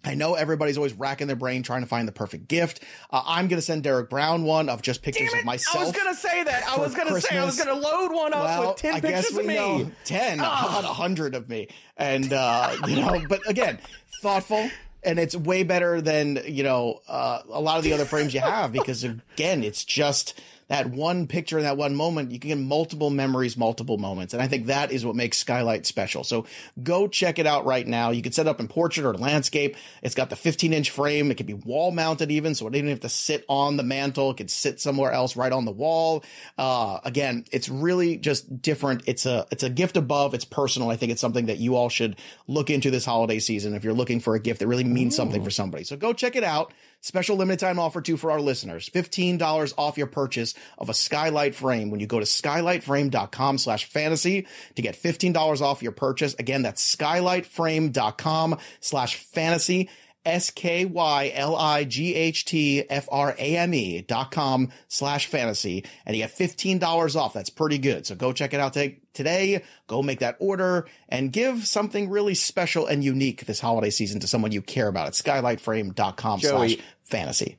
I 0.05 0.15
know 0.15 0.35
everybody's 0.35 0.77
always 0.77 0.95
racking 0.95 1.29
their 1.29 1.37
brain 1.37 1.63
trying 1.63 1.83
to 1.83 1.87
find 1.87 2.09
the 2.09 2.13
perfect 2.13 2.49
gift. 2.49 2.83
Uh, 3.11 3.23
I'm 3.25 3.47
going 3.49 3.59
to 3.59 3.63
send 3.63 3.85
Derek 3.85 4.11
Brown 4.11 4.43
one 4.43 4.69
of 4.69 4.83
just 4.83 5.03
pictures 5.03 5.33
of 5.33 5.45
myself. 5.45 5.77
I 5.77 5.85
was 5.85 5.93
gonna 5.93 6.15
say 6.15 6.43
that. 6.45 6.65
I 6.69 6.77
was 6.77 6.95
gonna 6.95 7.21
say 7.21 7.39
I 7.39 7.45
was 7.45 7.57
gonna 7.57 7.79
load 7.79 8.13
one 8.13 8.35
up 8.35 8.43
well, 8.45 8.69
with 8.69 8.79
ten 8.79 8.95
I 8.95 9.01
pictures 9.01 9.31
guess 9.31 9.33
we 9.33 9.41
of 9.41 9.47
me. 9.47 9.55
know 9.55 9.91
ten, 10.05 10.39
how 10.39 10.69
about 10.69 10.85
a 10.85 10.89
hundred 10.89 11.35
of 11.35 11.49
me? 11.49 11.69
And 11.97 12.33
uh, 12.33 12.77
you 12.87 12.97
know, 12.97 13.23
but 13.29 13.49
again, 13.49 13.79
thoughtful, 14.23 14.71
and 15.03 15.19
it's 15.19 15.37
way 15.37 15.63
better 15.63 16.01
than 16.01 16.41
you 16.47 16.65
know 16.65 17.01
uh, 17.09 17.43
a 17.49 17.61
lot 17.61 17.79
of 17.79 17.85
the 17.85 17.93
other 17.93 18.05
frames 18.05 18.35
you 18.35 18.41
have 18.41 18.73
because 18.73 19.05
again, 19.05 19.63
it's 19.63 19.85
just 19.85 20.41
that 20.69 20.91
one 20.91 21.27
picture 21.27 21.59
in 21.59 21.65
that 21.65 21.77
one 21.77 21.95
moment. 21.95 22.31
You 22.31 22.39
can 22.39 22.49
get 22.49 22.59
multiple 22.59 23.11
memories, 23.11 23.57
multiple 23.57 23.99
moments, 23.99 24.35
and 24.35 24.43
I 24.43 24.49
think 24.49 24.67
that 24.67 24.93
is 24.93 25.05
what 25.05 25.17
makes 25.17 25.39
Skylight 25.39 25.87
special. 25.87 26.25
So 26.25 26.47
go 26.83 27.09
check 27.09 27.39
it 27.39 27.47
out 27.47 27.65
right 27.65 27.87
now. 27.87 28.11
You 28.11 28.23
can 28.23 28.33
set 28.33 28.47
it 28.47 28.49
up 28.49 28.61
in 28.61 28.69
portrait 28.69 29.07
or 29.07 29.15
landscape. 29.15 29.77
It's 30.03 30.15
got 30.15 30.31
the 30.31 30.37
15 30.37 30.73
inch 30.73 30.91
frame. 30.91 31.31
It 31.31 31.37
can 31.37 31.47
be 31.47 31.55
wall 31.55 31.91
mounted 31.91 32.31
even, 32.31 32.55
so 32.55 32.67
it 32.67 32.73
didn't 32.73 32.91
have 32.91 33.01
to 33.01 33.09
sit 33.09 33.45
on 33.49 33.77
the 33.77 33.83
mantle. 33.83 34.31
It 34.31 34.37
could 34.37 34.51
sit 34.51 34.81
somewhere 34.81 35.13
else 35.13 35.37
right 35.37 35.53
on 35.53 35.65
the 35.65 35.73
wall. 35.73 36.25
Uh, 36.57 37.01
again, 37.05 37.45
it's 37.53 37.69
really 37.69 38.17
just 38.17 38.63
different. 38.63 39.03
It's 39.07 39.27
a 39.27 39.47
it's 39.51 39.63
a 39.63 39.71
gift 39.71 39.97
above. 39.97 40.35
It's 40.35 40.45
personal. 40.45 40.91
I 40.91 40.97
think 40.97 41.13
it's 41.13 41.21
something 41.21 41.47
that 41.47 41.59
you 41.59 41.77
all 41.77 41.89
should 41.89 42.17
look 42.47 42.71
into 42.71 42.91
this 42.91 43.05
holiday 43.05 43.39
season 43.39 43.75
if 43.75 43.85
you're 43.85 43.93
looking 43.93 44.21
for 44.21 44.35
a 44.35 44.41
gift 44.41 44.61
that 44.61 44.67
really 44.67 44.85
means 44.85 45.17
something 45.17 45.43
for 45.43 45.51
somebody. 45.51 45.85
So 45.85 45.97
go 45.97 46.13
check 46.13 46.37
it 46.37 46.45
out. 46.45 46.73
Special 47.05 47.37
limited 47.37 47.59
time 47.59 47.81
offer 47.81 48.01
too 48.01 48.17
for 48.17 48.31
our 48.31 48.41
listeners. 48.41 48.89
$15 48.89 49.75
off 49.77 49.99
your 49.99 50.07
purchase 50.07 50.55
of 50.79 50.89
a 50.89 50.95
skylight 50.95 51.53
frame 51.53 51.91
when 51.91 51.99
you 51.99 52.07
go 52.07 52.21
to 52.21 52.25
skylightframe.com 52.25 53.59
slash 53.59 53.87
fantasy 53.87 54.47
to 54.77 54.83
get 54.83 54.95
$15 54.95 55.61
off 55.61 55.83
your 55.83 55.91
purchase. 55.91 56.35
Again, 56.39 56.63
that's 56.63 56.97
skylightframe.com 56.97 58.57
slash 58.79 59.17
fantasy. 59.17 59.91
S 60.25 60.51
K 60.51 60.85
Y 60.85 61.33
L 61.35 61.57
I 61.57 61.85
G 61.85 62.15
H 62.15 62.45
T 62.45 62.89
F 62.89 63.09
R 63.11 63.35
A 63.39 63.57
M 63.57 63.75
E 63.75 64.03
dot 64.03 64.31
com 64.31 64.71
slash 64.89 65.27
fantasy. 65.27 65.85
And 66.07 66.17
you 66.17 66.23
get 66.23 66.31
$15 66.37 67.17
off. 67.17 67.33
That's 67.33 67.51
pretty 67.51 67.79
good. 67.79 68.07
So 68.07 68.15
go 68.15 68.33
check 68.33 68.55
it 68.55 68.61
out 68.61 68.75
t- 68.75 69.01
today. 69.15 69.63
Go 69.87 70.03
make 70.03 70.21
that 70.21 70.37
order 70.39 70.87
and 71.09 71.33
give 71.33 71.67
something 71.67 72.09
really 72.09 72.35
special 72.35 72.87
and 72.87 73.03
unique 73.03 73.47
this 73.47 73.61
holiday 73.61 73.91
season 73.91 74.21
to 74.21 74.27
someone 74.29 74.53
you 74.53 74.63
care 74.63 74.89
about 74.89 75.09
at 75.09 75.13
skylightframe.com 75.15 76.41
slash 76.41 76.77
fantasy. 77.03 77.57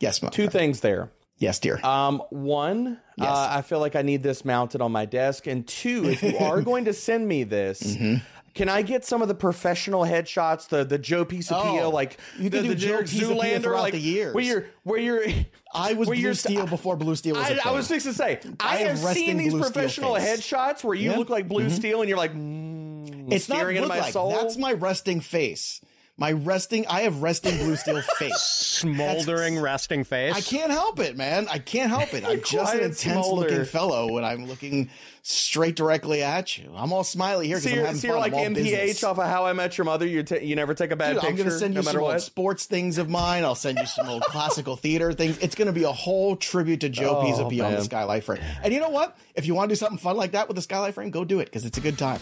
Yes, 0.00 0.18
Two 0.18 0.28
friend. 0.28 0.52
things 0.52 0.80
there. 0.80 1.10
Yes, 1.38 1.58
dear. 1.58 1.84
Um, 1.84 2.22
one, 2.30 3.00
Yes. 3.16 3.28
uh, 3.28 3.48
I 3.50 3.62
feel 3.62 3.78
like 3.80 3.96
I 3.96 4.02
need 4.02 4.22
this 4.22 4.44
mounted 4.44 4.80
on 4.80 4.92
my 4.92 5.06
desk, 5.06 5.46
and 5.46 5.66
two, 5.66 6.08
if 6.08 6.22
you 6.22 6.38
are 6.38 6.60
going 6.62 6.84
to 6.84 6.92
send 6.92 7.26
me 7.26 7.42
this. 7.44 7.82
Mm-hmm. 7.82 8.14
Can 8.54 8.68
I 8.68 8.82
get 8.82 9.04
some 9.04 9.22
of 9.22 9.28
the 9.28 9.34
professional 9.34 10.02
headshots, 10.02 10.68
the 10.68 10.84
the 10.84 10.98
Joe 10.98 11.24
Pisapia, 11.24 11.82
Oh, 11.84 11.90
like 11.90 12.18
you 12.38 12.50
the, 12.50 12.58
can 12.58 12.62
do 12.64 12.68
the 12.70 12.74
Joe 12.74 12.98
Zoolander, 13.02 13.62
throughout 13.62 13.80
like 13.82 13.92
the 13.92 13.98
years. 14.00 14.34
where 14.34 14.44
you're 14.44 14.66
where 14.82 15.00
you're 15.00 15.24
I 15.74 15.94
was 15.94 16.06
Blue 16.08 16.34
Steel 16.34 16.66
before 16.66 16.96
Blue 16.96 17.16
Steel 17.16 17.34
was 17.36 17.46
I, 17.50 17.58
I 17.64 17.72
was 17.72 17.88
fixing 17.88 18.12
to 18.12 18.16
say 18.18 18.40
I 18.60 18.74
I, 18.74 18.76
have 18.88 18.98
seen 18.98 19.38
these 19.38 19.52
Blue 19.52 19.62
professional 19.62 20.14
headshots 20.14 20.84
where 20.84 20.94
you 20.94 21.04
Yeah. 21.04 21.10
Mm-hmm. 21.12 21.18
look 21.20 21.30
like 21.30 21.48
Blue 21.48 21.70
Steel 21.70 22.00
and 22.00 22.08
you're 22.10 22.18
like, 22.18 22.34
mm, 22.34 23.32
it's 23.32 23.48
not 23.48 23.56
staring 23.56 23.76
into 23.76 23.88
look 23.88 23.96
my 23.96 24.02
like. 24.02 24.12
soul. 24.12 24.30
That's 24.32 24.58
my 24.58 24.72
resting 24.72 25.20
face. 25.20 25.80
My 26.22 26.30
resting, 26.30 26.86
I 26.86 27.00
have 27.00 27.20
resting 27.20 27.56
Blue 27.58 27.74
Steel 27.74 28.00
face. 28.16 28.36
Smoldering, 28.40 29.58
resting 29.58 30.04
face. 30.04 30.32
I 30.36 30.40
can't 30.40 30.70
help 30.70 31.00
it, 31.00 31.16
man. 31.16 31.48
I 31.50 31.58
can't 31.58 31.90
help 31.90 32.14
it. 32.14 32.24
I'm 32.24 32.40
just 32.46 32.74
an 32.74 32.78
intense 32.78 33.00
smolder. 33.26 33.48
looking 33.48 33.64
fellow 33.64 34.12
when 34.12 34.24
I'm 34.24 34.46
looking 34.46 34.88
straight 35.22 35.74
directly 35.74 36.22
at 36.22 36.56
you. 36.56 36.72
I'm 36.76 36.92
all 36.92 37.02
smiley 37.02 37.48
here 37.48 37.58
so 37.58 37.64
because 37.64 37.72
I'm 37.72 37.76
you're, 37.78 37.86
having 37.86 38.00
so 38.00 38.06
you're 38.06 38.20
fun. 38.20 38.30
like 38.30 38.34
I'm 38.46 38.54
MPH 38.54 38.54
business. 38.54 39.02
off 39.02 39.18
of 39.18 39.26
How 39.26 39.46
I 39.46 39.52
Met 39.52 39.76
Your 39.76 39.84
Mother. 39.84 40.06
You 40.06 40.22
ta 40.22 40.36
you 40.36 40.54
never 40.54 40.74
take 40.74 40.92
a 40.92 40.96
bad 40.96 41.14
Dude, 41.14 41.24
I'm 41.24 41.30
picture, 41.32 41.36
going 41.38 41.50
to 41.50 41.58
send 41.58 41.74
you 41.74 41.78
no 41.78 41.82
some 41.82 41.86
matter 41.92 42.00
old 42.02 42.12
what. 42.12 42.22
sports 42.22 42.66
things 42.66 42.98
of 42.98 43.10
mine. 43.10 43.42
I'll 43.42 43.56
send 43.56 43.78
you 43.78 43.86
some 43.86 44.08
old 44.08 44.22
classical 44.22 44.76
theater 44.76 45.12
things. 45.12 45.38
It's 45.38 45.56
going 45.56 45.66
to 45.66 45.72
be 45.72 45.82
a 45.82 45.90
whole 45.92 46.36
tribute 46.36 46.82
to 46.82 46.88
Joe 46.88 47.18
Oh, 47.18 47.24
Pisapia 47.24 47.64
on 47.66 47.72
the. 47.72 47.82
Skylight 47.82 48.22
Frame. 48.22 48.40
And 48.62 48.72
you 48.72 48.78
know 48.78 48.90
what? 48.90 49.16
If 49.34 49.46
you 49.46 49.56
want 49.56 49.70
to 49.70 49.74
do 49.74 49.76
something 49.76 49.98
fun 49.98 50.16
like 50.16 50.30
that 50.32 50.46
with 50.46 50.54
the 50.54 50.62
Skylight 50.62 50.94
Frame, 50.94 51.10
go 51.10 51.24
do 51.24 51.40
it 51.40 51.46
because 51.46 51.64
it's 51.64 51.78
a 51.78 51.80
good 51.80 51.98
time. 51.98 52.20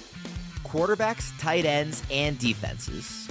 Quarterbacks, 0.64 1.38
tight 1.38 1.66
ends, 1.66 2.02
and 2.10 2.38
defenses. 2.38 3.29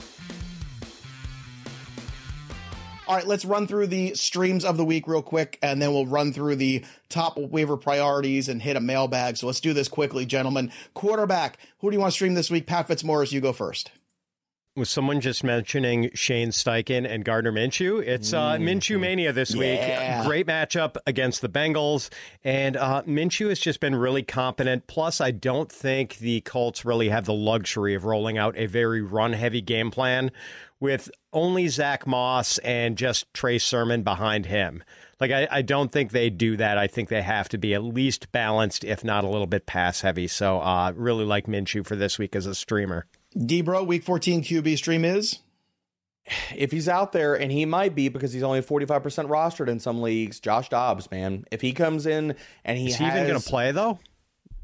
All 3.10 3.16
right, 3.16 3.26
let's 3.26 3.43
run 3.43 3.66
through 3.66 3.88
the 3.88 4.14
streams 4.14 4.64
of 4.64 4.78
the 4.78 4.86
week 4.86 5.07
real 5.07 5.24
quick, 5.24 5.57
and 5.64 5.82
then 5.82 5.91
we'll 5.91 6.05
run 6.05 6.32
through 6.32 6.57
the 6.57 6.86
top 7.10 7.39
waiver 7.39 7.76
priorities 7.76 8.47
and 8.47 8.62
hit 8.62 8.76
a 8.76 8.80
mailbag. 8.80 9.36
So 9.36 9.47
let's 9.47 9.60
do 9.60 9.74
this 9.74 9.88
quickly, 9.88 10.28
gentlemen. 10.28 10.72
Quarterback, 10.93 11.57
who 11.80 11.89
do 11.89 11.95
you 11.95 11.99
want 11.99 12.12
to 12.12 12.16
stream 12.16 12.36
this 12.36 12.51
week? 12.51 12.68
Pat 12.68 12.86
Fitzmaurice, 12.88 13.32
you 13.32 13.41
go 13.41 13.51
first. 13.51 13.89
Was 14.80 14.90
someone 14.90 15.20
just 15.20 15.44
mentioning 15.44 16.10
Shane 16.14 16.52
Steichen 16.52 17.06
and 17.06 17.26
Gardner 17.26 17.52
Minshew? 17.52 18.02
It's 18.02 18.32
uh, 18.32 18.54
Minshew 18.54 18.98
mania 18.98 19.34
this 19.34 19.54
Yeah. 19.54 20.20
week. 20.22 20.26
Great 20.26 20.48
matchup 20.48 20.96
against 21.06 21.42
the 21.42 21.50
Bengals, 21.50 22.10
and 22.46 22.78
uh, 22.78 23.02
Minshew 23.04 23.50
has 23.50 23.60
just 23.60 23.82
been 23.82 23.94
really 23.94 24.24
competent. 24.24 24.88
Plus, 24.88 25.20
I 25.20 25.32
don't 25.32 25.70
think 25.70 26.20
the 26.20 26.40
Colts 26.42 26.86
really 26.86 27.10
have 27.10 27.26
the 27.26 27.34
luxury 27.34 27.94
of 27.94 28.06
rolling 28.06 28.38
out 28.38 28.58
a 28.58 28.68
very 28.68 29.02
run-heavy 29.02 29.60
game 29.60 29.92
plan 29.92 30.32
with 30.80 31.12
only 31.34 31.68
Zach 31.68 32.08
Moss 32.08 32.58
and 32.60 32.98
just 32.98 33.34
Trey 33.34 33.58
Sermon 33.58 34.04
behind 34.04 34.46
him. 34.46 34.82
Like, 35.20 35.32
I, 35.32 35.46
I 35.52 35.62
don't 35.62 35.92
think 35.92 36.12
they 36.12 36.30
do 36.30 36.56
that. 36.56 36.78
I 36.78 36.88
think 36.88 37.10
they 37.10 37.22
have 37.22 37.50
to 37.50 37.58
be 37.58 37.74
at 37.74 37.84
least 37.84 38.32
balanced, 38.32 38.86
if 38.86 39.04
not 39.04 39.26
a 39.26 39.28
little 39.28 39.46
bit 39.46 39.66
pass 39.66 40.00
heavy. 40.00 40.30
So, 40.30 40.62
uh, 40.62 40.94
really 40.96 41.26
like 41.26 41.48
Minshew 41.48 41.86
for 41.86 41.98
this 41.98 42.18
week 42.18 42.34
as 42.34 42.46
a 42.46 42.56
streamer. 42.56 43.06
Debro, 43.38 43.86
week 43.86 44.04
14 44.04 44.44
QB 44.44 44.78
stream 44.78 45.06
is? 45.06 45.40
if 46.56 46.72
he's 46.72 46.88
out 46.88 47.12
there, 47.12 47.34
and 47.34 47.52
he 47.52 47.66
might 47.66 47.96
be 47.96 48.08
because 48.10 48.34
he's 48.34 48.44
only 48.44 48.62
45% 48.62 49.02
rostered 49.28 49.68
in 49.68 49.80
some 49.80 50.02
leagues, 50.02 50.40
Josh 50.40 50.70
Dobbs, 50.70 51.10
man. 51.10 51.46
If 51.52 51.62
he 51.62 51.74
comes 51.74 52.06
in 52.06 52.36
and 52.64 52.78
he 52.78 52.88
Is 52.90 52.98
he 52.98 53.04
has, 53.04 53.16
even 53.16 53.28
going 53.28 53.42
to 53.42 53.50
play 53.50 53.72
though? 53.72 54.00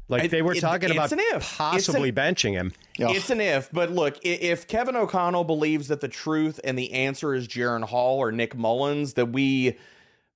Like 0.08 0.30
they 0.30 0.42
were 0.42 0.54
it- 0.54 0.60
talking 0.60 0.90
it's 0.90 0.96
about 0.96 1.10
an 1.12 1.18
if. 1.20 1.36
It's 1.38 1.56
possibly 1.56 2.10
an- 2.10 2.14
benching 2.14 2.52
him. 2.52 2.72
It's 2.96 3.30
an 3.30 3.40
if, 3.40 3.70
but 3.72 3.90
look, 3.90 4.18
if 4.22 4.68
Kevin 4.68 4.94
O'Connell 4.94 5.42
believes 5.42 5.88
that 5.88 6.00
the 6.00 6.06
truth 6.08 6.60
and 6.62 6.78
the 6.78 6.92
answer 6.92 7.34
is 7.34 7.48
Jaren 7.48 7.82
Hall 7.82 8.18
or 8.18 8.30
Nick 8.30 8.56
Mullens, 8.56 9.14
that 9.14 9.26
we 9.26 9.76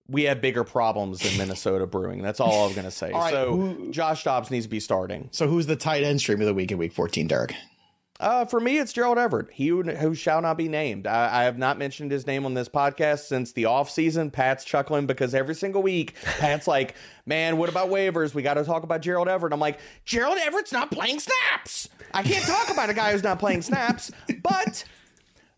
we 0.08 0.24
have 0.24 0.40
bigger 0.40 0.64
problems 0.64 1.20
than 1.20 1.38
Minnesota 1.38 1.86
brewing. 1.86 2.20
That's 2.20 2.40
all 2.40 2.66
I'm 2.66 2.72
going 2.72 2.84
to 2.86 2.90
say. 2.90 3.12
All 3.12 3.20
right, 3.20 3.32
so 3.32 3.54
who- 3.54 3.92
Josh 3.92 4.24
Dobbs 4.24 4.50
needs 4.50 4.66
to 4.66 4.70
be 4.70 4.80
starting. 4.80 5.28
So 5.30 5.46
who's 5.46 5.66
the 5.66 5.76
tight 5.76 6.02
end 6.02 6.18
stream 6.20 6.40
of 6.40 6.48
the 6.48 6.54
week 6.54 6.72
in 6.72 6.78
week 6.78 6.92
14, 6.92 7.28
Derek? 7.28 7.54
Uh, 8.20 8.44
for 8.44 8.60
me, 8.60 8.76
it's 8.76 8.92
Gerald 8.92 9.16
Everett. 9.16 9.50
He 9.50 9.68
who, 9.68 10.14
shall 10.14 10.42
not 10.42 10.58
be 10.58 10.68
named. 10.68 11.06
I, 11.06 11.40
I 11.40 11.44
have 11.44 11.56
not 11.56 11.78
mentioned 11.78 12.12
his 12.12 12.26
name 12.26 12.44
on 12.44 12.52
this 12.52 12.68
podcast 12.68 13.20
since 13.20 13.52
the 13.52 13.64
off 13.64 13.88
season. 13.88 14.30
Pat's 14.30 14.62
chuckling 14.62 15.06
because 15.06 15.34
every 15.34 15.54
single 15.54 15.82
week, 15.82 16.14
Pat's 16.38 16.66
like, 16.68 16.94
"Man, 17.24 17.56
what 17.56 17.70
about 17.70 17.88
waivers? 17.88 18.34
We 18.34 18.42
got 18.42 18.54
to 18.54 18.64
talk 18.64 18.82
about 18.82 19.00
Gerald 19.00 19.26
Everett." 19.26 19.54
I'm 19.54 19.60
like, 19.60 19.80
"Gerald 20.04 20.36
Everett's 20.38 20.70
not 20.70 20.90
playing 20.90 21.18
snaps. 21.20 21.88
I 22.12 22.22
can't 22.22 22.44
talk 22.44 22.68
about 22.70 22.90
a 22.90 22.94
guy 22.94 23.12
who's 23.12 23.22
not 23.22 23.38
playing 23.38 23.62
snaps." 23.62 24.12
But 24.42 24.84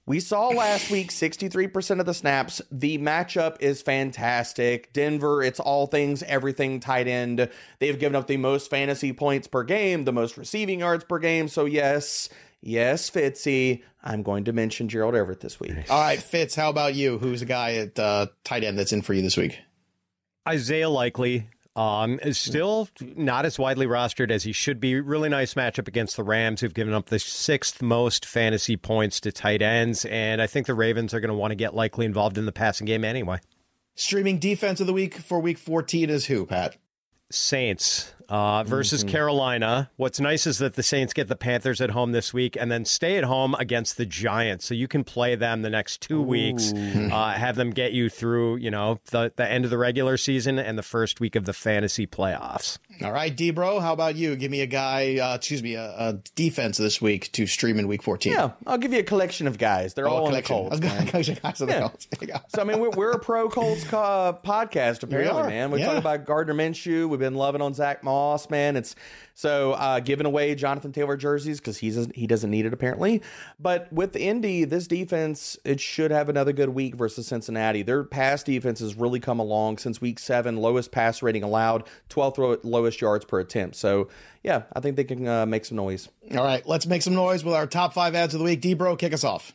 we 0.04 0.20
saw 0.20 0.48
last 0.48 0.90
week 0.90 1.10
63% 1.10 2.00
of 2.00 2.06
the 2.06 2.14
snaps. 2.14 2.60
The 2.70 2.98
matchup 2.98 3.56
is 3.60 3.82
fantastic. 3.82 4.92
Denver, 4.92 5.42
it's 5.42 5.60
all 5.60 5.86
things, 5.86 6.24
everything 6.24 6.80
tight 6.80 7.06
end. 7.06 7.48
They've 7.78 7.98
given 7.98 8.16
up 8.16 8.26
the 8.26 8.36
most 8.36 8.68
fantasy 8.68 9.12
points 9.12 9.46
per 9.46 9.62
game, 9.62 10.04
the 10.04 10.12
most 10.12 10.36
receiving 10.36 10.80
yards 10.80 11.04
per 11.04 11.20
game. 11.20 11.46
So, 11.46 11.66
yes, 11.66 12.28
yes, 12.62 13.10
Fitzy, 13.10 13.82
I'm 14.02 14.22
going 14.22 14.44
to 14.44 14.52
mention 14.52 14.88
Gerald 14.88 15.14
Everett 15.14 15.40
this 15.40 15.60
week. 15.60 15.72
All 15.90 16.00
right, 16.00 16.22
Fitz, 16.22 16.54
how 16.54 16.70
about 16.70 16.94
you? 16.94 17.18
Who's 17.18 17.42
a 17.42 17.46
guy 17.46 17.74
at 17.74 17.98
uh, 17.98 18.26
tight 18.44 18.64
end 18.64 18.78
that's 18.78 18.92
in 18.92 19.02
for 19.02 19.12
you 19.12 19.22
this 19.22 19.36
week? 19.36 19.58
Isaiah 20.48 20.88
Likely 20.88 21.48
um, 21.76 22.18
is 22.22 22.38
still 22.38 22.88
not 23.00 23.46
as 23.46 23.58
widely 23.58 23.86
rostered 23.86 24.30
as 24.30 24.44
he 24.44 24.52
should 24.52 24.80
be. 24.80 25.00
Really 25.00 25.28
nice 25.28 25.54
matchup 25.54 25.88
against 25.88 26.16
the 26.16 26.24
Rams, 26.24 26.60
who've 26.60 26.74
given 26.74 26.94
up 26.94 27.06
the 27.06 27.18
sixth 27.18 27.80
most 27.80 28.26
fantasy 28.26 28.76
points 28.76 29.20
to 29.20 29.32
tight 29.32 29.62
ends, 29.62 30.04
and 30.04 30.42
I 30.42 30.46
think 30.46 30.66
the 30.66 30.74
Ravens 30.74 31.14
are 31.14 31.20
going 31.20 31.30
to 31.30 31.34
want 31.34 31.52
to 31.52 31.56
get 31.56 31.74
Likely 31.74 32.04
involved 32.04 32.38
in 32.38 32.46
the 32.46 32.52
passing 32.52 32.86
game 32.86 33.04
anyway. 33.04 33.38
Streaming 33.94 34.38
defense 34.38 34.80
of 34.80 34.86
the 34.86 34.92
week 34.92 35.14
for 35.14 35.38
week 35.38 35.58
14 35.58 36.10
is 36.10 36.26
who, 36.26 36.46
Pat? 36.46 36.76
Saints 37.34 38.12
uh, 38.28 38.64
versus 38.64 39.04
Carolina. 39.04 39.90
What's 39.96 40.18
nice 40.18 40.46
is 40.46 40.58
that 40.58 40.74
the 40.74 40.82
Saints 40.82 41.12
get 41.12 41.28
the 41.28 41.36
Panthers 41.36 41.80
at 41.80 41.90
home 41.90 42.12
this 42.12 42.32
week 42.32 42.56
and 42.58 42.72
then 42.72 42.84
stay 42.86 43.18
at 43.18 43.24
home 43.24 43.54
against 43.58 43.98
the 43.98 44.06
Giants. 44.06 44.64
So 44.64 44.74
you 44.74 44.88
can 44.88 45.04
play 45.04 45.34
them 45.34 45.60
the 45.62 45.70
next 45.70 46.00
two 46.00 46.22
weeks, 46.22 46.72
uh, 46.72 47.32
have 47.32 47.56
them 47.56 47.70
get 47.70 47.92
you 47.92 48.08
through, 48.08 48.56
you 48.56 48.70
know, 48.70 49.00
the, 49.10 49.32
the 49.36 49.46
end 49.46 49.64
of 49.64 49.70
the 49.70 49.78
regular 49.78 50.16
season 50.16 50.58
and 50.58 50.78
the 50.78 50.82
first 50.82 51.20
week 51.20 51.36
of 51.36 51.44
the 51.44 51.52
fantasy 51.52 52.06
playoffs. 52.06 52.78
All 53.04 53.12
right, 53.12 53.34
Debro, 53.36 53.80
how 53.80 53.92
about 53.92 54.16
you? 54.16 54.36
Give 54.36 54.50
me 54.50 54.60
a 54.60 54.66
guy, 54.66 55.18
uh, 55.18 55.34
excuse 55.36 55.62
me, 55.62 55.74
a, 55.74 55.84
a 55.96 56.12
defense 56.34 56.76
this 56.78 57.00
week 57.00 57.32
to 57.32 57.46
stream 57.46 57.78
in 57.78 57.88
week 57.88 58.02
14. 58.02 58.32
Yeah, 58.32 58.50
I'll 58.66 58.78
give 58.78 58.92
you 58.92 59.00
a 59.00 59.02
collection 59.04 59.46
of 59.46 59.58
guys. 59.58 59.94
They're 59.94 60.08
Oh, 60.08 60.12
all 60.12 60.26
on 60.26 60.32
the. 60.32 60.42
Colts. 60.42 60.80
man. 60.80 60.90
going 60.96 61.06
collection 61.08 61.38
guys 61.42 61.60
on 61.60 61.68
the 61.68 61.74
Yeah. 61.74 61.80
Colts. 61.88 62.06
There 62.06 62.28
you 62.28 62.34
go. 62.34 62.40
So 62.48 62.60
I 62.62 62.64
mean, 62.64 62.78
we're, 62.80 62.90
we're 62.90 63.10
a 63.12 63.18
pro 63.18 63.48
Colts 63.48 63.84
co- 63.84 63.98
uh, 63.98 64.32
podcast 64.32 65.02
apparently, 65.02 65.42
are, 65.42 65.48
man. 65.48 65.70
We 65.70 65.80
yeah. 65.80 65.86
talk 65.86 65.96
about 65.96 66.24
Gardner 66.26 66.54
Minshew. 66.54 67.08
We've 67.08 67.18
been 67.20 67.34
loving 67.34 67.60
on 67.62 67.74
Zach 67.74 68.02
Moss, 68.04 68.48
man. 68.50 68.76
It's 68.76 68.94
so 69.34 69.72
uh, 69.72 70.00
giving 70.00 70.26
away 70.26 70.54
Jonathan 70.54 70.92
Taylor 70.92 71.16
jerseys 71.16 71.58
because 71.60 71.78
he's 71.78 72.08
he 72.14 72.26
doesn't 72.26 72.50
need 72.50 72.66
it 72.66 72.72
apparently. 72.72 73.22
But 73.58 73.92
with 73.92 74.14
Indy, 74.16 74.64
this 74.64 74.86
defense 74.86 75.56
it 75.64 75.80
should 75.80 76.10
have 76.10 76.28
another 76.28 76.52
good 76.52 76.70
week 76.70 76.94
versus 76.94 77.26
Cincinnati. 77.26 77.82
Their 77.82 78.04
pass 78.04 78.42
defense 78.42 78.80
has 78.80 78.94
really 78.94 79.20
come 79.20 79.38
along 79.38 79.78
since 79.78 80.00
week 80.00 80.18
seven. 80.18 80.56
Lowest 80.58 80.92
pass 80.92 81.22
rating 81.22 81.42
allowed, 81.42 81.88
twelfth 82.08 82.38
lowest 82.64 83.00
yards 83.00 83.24
per 83.24 83.40
attempt. 83.40 83.76
So 83.76 84.08
yeah, 84.42 84.62
I 84.72 84.80
think 84.80 84.96
they 84.96 85.04
can 85.04 85.26
uh, 85.26 85.46
make 85.46 85.64
some 85.64 85.76
noise. 85.76 86.08
All 86.36 86.44
right, 86.44 86.66
let's 86.66 86.86
make 86.86 87.02
some 87.02 87.14
noise 87.14 87.44
with 87.44 87.54
our 87.54 87.66
top 87.66 87.94
five 87.94 88.14
ads 88.14 88.34
of 88.34 88.38
the 88.40 88.44
week. 88.44 88.60
Debro, 88.60 88.98
kick 88.98 89.12
us 89.12 89.24
off. 89.24 89.52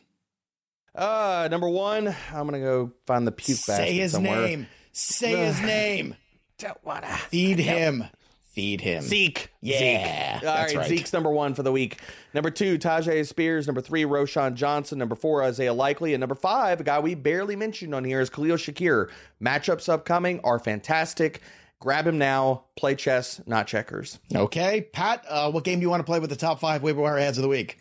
Uh, 0.94 1.46
number 1.50 1.68
one, 1.68 2.08
I'm 2.32 2.46
gonna 2.46 2.58
go 2.60 2.92
find 3.06 3.26
the 3.26 3.32
puke 3.32 3.58
Say 3.58 3.94
his 3.94 4.12
somewhere. 4.12 4.40
name. 4.40 4.66
Say 4.92 5.36
his 5.36 5.60
name. 5.62 6.16
Don't 6.58 6.84
wanna. 6.84 7.06
Feed 7.28 7.60
him. 7.60 8.04
Feed 8.58 8.80
him. 8.80 9.04
Zeke. 9.04 9.52
Yeah, 9.60 10.40
Zeke. 10.40 10.48
All 10.48 10.56
right, 10.56 10.74
right. 10.74 10.88
Zeke's 10.88 11.12
number 11.12 11.30
one 11.30 11.54
for 11.54 11.62
the 11.62 11.70
week. 11.70 12.00
Number 12.34 12.50
two, 12.50 12.76
Tyjae 12.76 13.24
Spears. 13.24 13.68
Number 13.68 13.80
three, 13.80 14.02
Roschon 14.02 14.54
Johnson. 14.54 14.98
Number 14.98 15.14
four, 15.14 15.44
Isaiah 15.44 15.72
Likely. 15.72 16.12
And 16.12 16.18
number 16.18 16.34
five, 16.34 16.80
a 16.80 16.82
guy 16.82 16.98
we 16.98 17.14
barely 17.14 17.54
mentioned 17.54 17.94
on 17.94 18.02
here 18.02 18.20
is 18.20 18.28
Khalil 18.28 18.56
Shakir. 18.56 19.10
Matchups 19.40 19.88
upcoming 19.88 20.40
are 20.42 20.58
fantastic. 20.58 21.40
Grab 21.78 22.08
him 22.08 22.18
now. 22.18 22.64
Play 22.74 22.96
chess, 22.96 23.40
not 23.46 23.68
checkers. 23.68 24.18
Okay, 24.34 24.88
Pat, 24.92 25.24
uh, 25.28 25.52
what 25.52 25.62
game 25.62 25.78
do 25.78 25.84
you 25.84 25.90
want 25.90 26.00
to 26.00 26.04
play 26.04 26.18
with 26.18 26.30
the 26.30 26.34
top 26.34 26.58
five 26.58 26.82
waiver 26.82 27.00
wire 27.00 27.16
ads 27.16 27.38
of 27.38 27.42
the 27.42 27.48
week? 27.48 27.78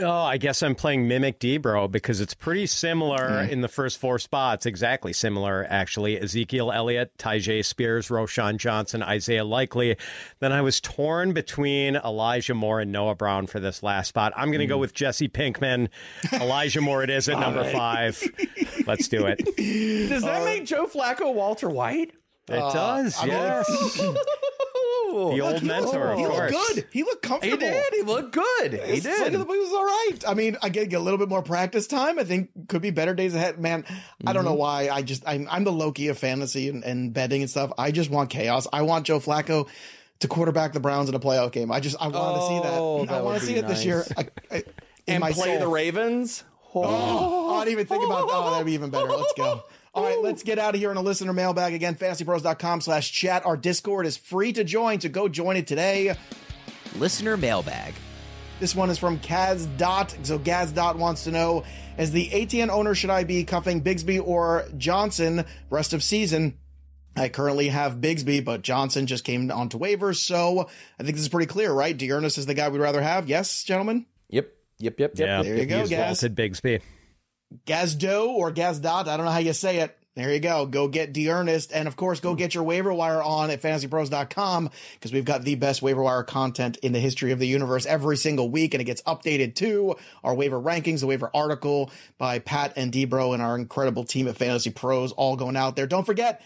Oh, 0.00 0.22
I 0.22 0.36
guess 0.36 0.62
I'm 0.62 0.74
playing 0.74 1.08
Mimic 1.08 1.40
Debro 1.40 1.90
because 1.90 2.20
it's 2.20 2.34
pretty 2.34 2.66
similar 2.66 3.18
mm. 3.18 3.48
in 3.50 3.60
the 3.60 3.68
first 3.68 3.98
four 3.98 4.18
spots. 4.18 4.66
Exactly 4.66 5.12
similar, 5.12 5.66
actually. 5.68 6.20
Ezekiel 6.20 6.70
Elliott, 6.70 7.16
Tyjae 7.18 7.64
Spears, 7.64 8.08
Roschon 8.08 8.56
Johnson, 8.58 9.02
Isaiah 9.02 9.44
Likely. 9.44 9.96
Then 10.40 10.52
I 10.52 10.62
was 10.62 10.80
torn 10.80 11.32
between 11.32 11.96
Elijah 11.96 12.54
Moore 12.54 12.80
and 12.80 12.92
Noah 12.92 13.14
Brown 13.14 13.46
for 13.46 13.60
this 13.60 13.82
last 13.82 14.08
spot. 14.08 14.32
I'm 14.36 14.48
going 14.48 14.60
to 14.60 14.66
mm. 14.66 14.70
go 14.70 14.78
with 14.78 14.94
Jesse 14.94 15.28
Pinkman. 15.28 15.88
Elijah 16.32 16.80
Moore 16.80 17.02
it 17.02 17.10
is 17.10 17.28
at 17.28 17.38
number 17.38 17.60
right. 17.60 17.72
five. 17.72 18.22
Let's 18.86 19.08
do 19.08 19.26
it. 19.26 19.38
Does 20.08 20.22
that 20.22 20.42
uh, 20.42 20.44
make 20.44 20.64
Joe 20.64 20.86
Flacco 20.86 21.34
Walter 21.34 21.68
White? 21.68 22.12
It 22.48 22.58
uh, 22.58 22.72
does, 22.72 23.26
yes. 23.26 24.00
The 25.10 25.40
old 25.40 25.62
mentor, 25.62 26.14
he 26.16 26.26
looked 26.26 26.50
good. 26.50 26.86
He 26.92 27.02
looked 27.02 27.22
comfortable. 27.22 27.58
He 27.58 27.72
did. 27.72 27.94
He 27.94 28.02
looked 28.02 28.32
good. 28.32 28.72
He 28.72 29.00
did. 29.00 29.32
He 29.32 29.36
was 29.36 29.72
all 29.72 29.84
right. 29.84 30.18
I 30.26 30.34
mean, 30.34 30.56
I 30.62 30.68
get, 30.68 30.88
get 30.88 30.96
a 30.96 31.02
little 31.02 31.18
bit 31.18 31.28
more 31.28 31.42
practice 31.42 31.86
time. 31.86 32.18
I 32.18 32.24
think 32.24 32.50
could 32.68 32.82
be 32.82 32.90
better 32.90 33.14
days 33.14 33.34
ahead. 33.34 33.58
Man, 33.58 33.82
mm-hmm. 33.82 34.28
I 34.28 34.32
don't 34.32 34.44
know 34.44 34.50
mm-hmm. 34.50 34.58
why. 34.58 34.88
I 34.88 35.02
just 35.02 35.22
I'm 35.26 35.48
I'm 35.50 35.64
the 35.64 35.72
Loki 35.72 36.08
of 36.08 36.18
fantasy 36.18 36.68
and, 36.68 36.84
and 36.84 37.12
betting 37.12 37.42
and 37.42 37.50
stuff. 37.50 37.72
I 37.78 37.90
just 37.90 38.10
want 38.10 38.30
chaos. 38.30 38.66
I 38.72 38.82
want 38.82 39.06
Joe 39.06 39.20
Flacco 39.20 39.68
to 40.20 40.28
quarterback 40.28 40.72
the 40.72 40.80
Browns 40.80 41.08
in 41.08 41.14
a 41.14 41.20
playoff 41.20 41.52
game. 41.52 41.70
I 41.70 41.80
just 41.80 41.96
I 42.00 42.08
want 42.08 42.16
oh, 42.16 42.34
to 42.34 42.46
see 42.46 42.68
that. 42.68 42.78
Oh, 42.78 43.04
that 43.06 43.14
I 43.14 43.22
want 43.22 43.40
to 43.40 43.46
see 43.46 43.54
it 43.56 43.62
nice. 43.62 43.70
this 43.70 43.84
year. 43.84 44.04
I, 44.16 44.28
I, 44.50 44.64
and 45.06 45.22
play 45.22 45.32
soul. 45.32 45.58
the 45.58 45.68
Ravens. 45.68 46.44
Oh, 46.74 46.82
oh, 46.84 47.54
I 47.56 47.64
didn't 47.64 47.72
even 47.72 47.86
think 47.86 48.04
about 48.04 48.28
that. 48.28 48.34
Oh, 48.34 48.50
that'd 48.50 48.66
be 48.66 48.74
even 48.74 48.90
better. 48.90 49.06
Let's 49.06 49.32
go. 49.34 49.64
All 49.98 50.04
right, 50.04 50.22
let's 50.22 50.44
get 50.44 50.60
out 50.60 50.74
of 50.74 50.80
here 50.80 50.92
in 50.92 50.96
a 50.96 51.02
listener 51.02 51.32
mailbag 51.32 51.74
again. 51.74 51.96
FantasyPros.com 51.96 52.82
slash 52.82 53.10
chat. 53.10 53.44
Our 53.44 53.56
Discord 53.56 54.06
is 54.06 54.16
free 54.16 54.52
to 54.52 54.62
join, 54.62 55.00
so 55.00 55.08
go 55.08 55.28
join 55.28 55.56
it 55.56 55.66
today. 55.66 56.14
Listener 56.96 57.36
mailbag. 57.36 57.94
This 58.60 58.76
one 58.76 58.90
is 58.90 58.98
from 58.98 59.18
Kaz 59.18 59.66
Dot. 59.76 60.16
So 60.22 60.38
Gaz 60.38 60.70
Dot 60.70 60.96
wants 60.98 61.24
to 61.24 61.32
know, 61.32 61.64
as 61.96 62.12
the 62.12 62.28
ATN 62.28 62.68
owner, 62.68 62.94
should 62.94 63.10
I 63.10 63.24
be 63.24 63.42
cuffing 63.42 63.82
Bigsby 63.82 64.24
or 64.24 64.66
Johnson 64.76 65.44
rest 65.68 65.92
of 65.92 66.04
season? 66.04 66.58
I 67.16 67.28
currently 67.28 67.68
have 67.68 67.96
Bigsby, 67.96 68.44
but 68.44 68.62
Johnson 68.62 69.08
just 69.08 69.24
came 69.24 69.50
onto 69.50 69.78
waivers, 69.78 70.16
so 70.18 70.68
I 71.00 71.02
think 71.02 71.16
this 71.16 71.22
is 71.22 71.28
pretty 71.28 71.46
clear, 71.46 71.72
right? 71.72 71.96
D'Ernest 71.96 72.38
is 72.38 72.46
the 72.46 72.54
guy 72.54 72.68
we'd 72.68 72.78
rather 72.78 73.02
have. 73.02 73.28
Yes, 73.28 73.64
gentlemen? 73.64 74.06
Yep. 74.28 74.52
Yep, 74.78 75.00
yep, 75.00 75.18
yep. 75.18 75.28
Yeah, 75.28 75.42
there 75.42 75.56
you 75.56 75.66
go, 75.66 75.88
Gaz. 75.88 76.20
Vaulted 76.20 76.36
Bigsby. 76.36 76.80
Gazdo 77.66 78.28
or 78.28 78.52
Gazdot, 78.52 79.08
I 79.08 79.16
don't 79.16 79.26
know 79.26 79.32
how 79.32 79.38
you 79.38 79.52
say 79.52 79.78
it. 79.78 79.98
There 80.18 80.32
you 80.32 80.40
go. 80.40 80.66
Go 80.66 80.88
get 80.88 81.12
D'Ernest. 81.12 81.70
And 81.72 81.86
of 81.86 81.94
course, 81.94 82.18
go 82.18 82.34
get 82.34 82.52
your 82.52 82.64
waiver 82.64 82.92
wire 82.92 83.22
on 83.22 83.50
at 83.50 83.62
fantasypros.com 83.62 84.70
because 84.94 85.12
we've 85.12 85.24
got 85.24 85.44
the 85.44 85.54
best 85.54 85.80
waiver 85.80 86.02
wire 86.02 86.24
content 86.24 86.76
in 86.78 86.90
the 86.90 86.98
history 86.98 87.30
of 87.30 87.38
the 87.38 87.46
universe 87.46 87.86
every 87.86 88.16
single 88.16 88.50
week. 88.50 88.74
And 88.74 88.80
it 88.80 88.84
gets 88.84 89.00
updated 89.02 89.54
too. 89.54 89.94
Our 90.24 90.34
waiver 90.34 90.60
rankings, 90.60 91.00
the 91.00 91.06
waiver 91.06 91.30
article 91.32 91.92
by 92.18 92.40
Pat 92.40 92.72
and 92.74 92.90
Debro 92.90 93.32
and 93.32 93.40
our 93.40 93.56
incredible 93.56 94.02
team 94.02 94.26
at 94.26 94.36
Fantasy 94.36 94.70
Pros 94.70 95.12
all 95.12 95.36
going 95.36 95.56
out 95.56 95.76
there. 95.76 95.86
Don't 95.86 96.04
forget, 96.04 96.42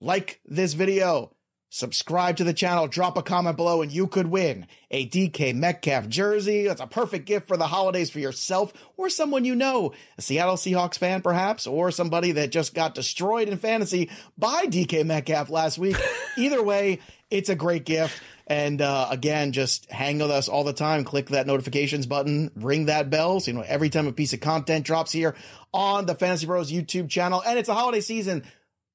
like 0.00 0.40
this 0.44 0.72
video, 0.72 1.33
subscribe 1.74 2.36
to 2.36 2.44
the 2.44 2.54
channel, 2.54 2.86
drop 2.86 3.18
a 3.18 3.22
comment 3.22 3.56
below, 3.56 3.82
and 3.82 3.90
you 3.90 4.06
could 4.06 4.28
win 4.28 4.64
a 4.92 5.08
DK 5.08 5.52
Metcalf 5.56 6.06
jersey. 6.06 6.68
That's 6.68 6.80
a 6.80 6.86
perfect 6.86 7.26
gift 7.26 7.48
for 7.48 7.56
the 7.56 7.66
holidays 7.66 8.10
for 8.10 8.20
yourself 8.20 8.72
or 8.96 9.10
someone 9.10 9.44
you 9.44 9.56
know, 9.56 9.92
a 10.16 10.22
Seattle 10.22 10.54
Seahawks 10.54 10.98
fan 10.98 11.20
perhaps, 11.20 11.66
or 11.66 11.90
somebody 11.90 12.30
that 12.30 12.52
just 12.52 12.74
got 12.74 12.94
destroyed 12.94 13.48
in 13.48 13.58
fantasy 13.58 14.08
by 14.38 14.66
DK 14.66 15.04
Metcalf 15.04 15.50
last 15.50 15.76
week. 15.76 15.96
Either 16.38 16.62
way, 16.62 17.00
it's 17.28 17.48
a 17.48 17.56
great 17.56 17.84
gift. 17.84 18.22
And 18.46 18.80
uh, 18.80 19.08
again, 19.10 19.50
just 19.50 19.90
hang 19.90 20.18
with 20.18 20.30
us 20.30 20.48
all 20.48 20.62
the 20.62 20.72
time. 20.72 21.02
Click 21.02 21.30
that 21.30 21.48
notifications 21.48 22.06
button, 22.06 22.52
ring 22.54 22.86
that 22.86 23.10
bell. 23.10 23.40
So, 23.40 23.50
you 23.50 23.56
know, 23.56 23.64
every 23.66 23.90
time 23.90 24.06
a 24.06 24.12
piece 24.12 24.32
of 24.32 24.38
content 24.38 24.86
drops 24.86 25.10
here 25.10 25.34
on 25.72 26.06
the 26.06 26.14
Fantasy 26.14 26.46
Pros 26.46 26.70
YouTube 26.70 27.08
channel, 27.08 27.42
and 27.44 27.58
it's 27.58 27.68
a 27.68 27.74
holiday 27.74 28.00
season, 28.00 28.44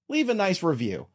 leave 0.08 0.30
a 0.30 0.34
nice 0.34 0.64
review 0.64 1.08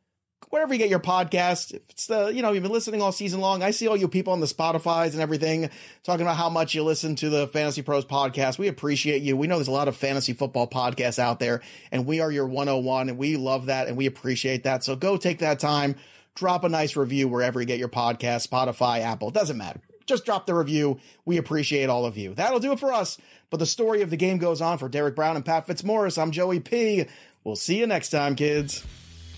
wherever 0.51 0.73
you 0.73 0.79
get 0.79 0.91
your 0.91 1.01
podcast. 1.01 1.75
If 1.75 1.89
it's 1.91 2.07
the, 2.07 2.29
you 2.29 2.43
know, 2.43 2.53
you've 2.53 2.63
been 2.63 2.73
listening 2.73 3.03
all 3.03 3.13
season 3.13 3.41
long. 3.41 3.63
I 3.63 3.71
see 3.71 3.89
all 3.89 3.97
you 3.97 4.09
people 4.09 4.33
on 4.33 4.41
the 4.41 4.47
Spotify's 4.47 5.15
and 5.15 5.23
everything 5.23 5.71
talking 6.03 6.23
about 6.23 6.37
how 6.37 6.49
much 6.49 6.75
you 6.75 6.83
listen 6.83 7.17
to 7.17 7.31
the 7.31 7.49
Fantasy 7.49 7.83
Pros 7.83 8.05
podcast. 8.05 8.59
We 8.59 8.69
appreciate 8.69 9.23
you. 9.23 9.37
We 9.37 9.47
know 9.47 9.57
there's 9.57 9.69
a 9.69 9.73
lot 9.73 9.89
of 9.89 9.97
fantasy 9.97 10.33
football 10.33 10.69
podcasts 10.69 11.19
out 11.19 11.39
there 11.39 11.61
and 11.91 12.07
we 12.07 12.21
are 12.21 12.31
your 12.31 12.47
101 12.47 13.09
and 13.09 13.19
we 13.19 13.37
love 13.37 13.67
that 13.67 13.89
and 13.89 13.97
we 13.97 14.07
appreciate 14.07 14.65
that. 14.65 14.85
So 14.85 14.97
go 14.97 15.17
take 15.17 15.39
that 15.41 15.61
time, 15.61 15.97
drop 16.35 16.65
a 16.65 16.69
nice 16.69 16.97
review 16.97 17.29
wherever 17.29 17.61
you 17.61 17.67
get 17.67 17.79
your 17.79 17.89
podcast, 17.89 18.49
Spotify, 18.49 19.01
Apple, 19.01 19.31
doesn't 19.31 19.57
matter. 19.57 19.81
Just 20.07 20.27
drop 20.27 20.47
the 20.47 20.55
review. 20.55 21.01
We 21.25 21.39
appreciate 21.39 21.89
all 21.89 22.05
of 22.05 22.19
you. 22.19 22.35
That'll 22.35 22.61
do 22.61 22.73
it 22.73 22.81
for 22.81 22.93
us. 22.93 23.17
But 23.51 23.57
the 23.59 23.67
story 23.67 24.03
of 24.03 24.11
the 24.11 24.17
game 24.17 24.39
goes 24.39 24.61
on 24.61 24.79
for 24.79 24.89
Derek 24.89 25.17
Brown 25.17 25.37
and 25.37 25.45
Pat 25.45 25.67
Fitzmaurice. 25.67 26.19
I'm 26.19 26.31
Joey 26.31 26.61
P. 26.61 27.07
We'll 27.43 27.57
see 27.57 27.79
you 27.79 27.87
next 27.87 28.11
time, 28.11 28.35
kids. 28.35 28.85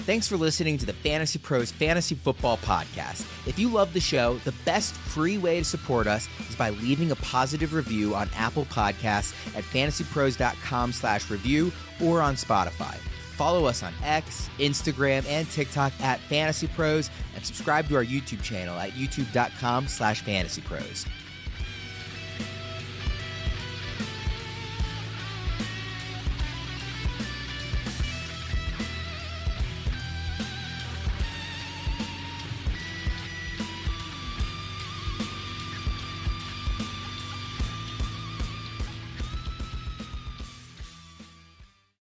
Thanks 0.00 0.28
for 0.28 0.36
listening 0.36 0.78
to 0.78 0.86
the 0.86 0.92
Fantasy 0.92 1.38
Pros 1.38 1.72
Fantasy 1.72 2.14
Football 2.14 2.58
Podcast. 2.58 3.26
If 3.46 3.58
you 3.58 3.68
love 3.68 3.92
the 3.92 4.00
show, 4.00 4.36
the 4.44 4.54
best 4.64 4.94
free 4.94 5.36
way 5.36 5.58
to 5.58 5.64
support 5.64 6.06
us 6.06 6.28
is 6.48 6.54
by 6.54 6.70
leaving 6.70 7.10
a 7.10 7.16
positive 7.16 7.72
review 7.72 8.14
on 8.14 8.30
Apple 8.36 8.66
Podcasts 8.66 9.34
at 9.56 9.64
fantasypros.com 9.64 10.92
slash 10.92 11.28
review 11.28 11.72
or 12.00 12.20
on 12.22 12.36
Spotify. 12.36 12.94
Follow 13.36 13.66
us 13.66 13.82
on 13.82 13.92
X, 14.02 14.48
Instagram, 14.58 15.26
and 15.26 15.50
TikTok 15.50 15.92
at 16.00 16.20
Fantasy 16.20 16.68
Pros 16.68 17.10
and 17.34 17.44
subscribe 17.44 17.88
to 17.88 17.96
our 17.96 18.04
YouTube 18.04 18.42
channel 18.42 18.78
at 18.78 18.92
youtube.com 18.92 19.88
slash 19.88 20.22
fantasypros. 20.22 21.06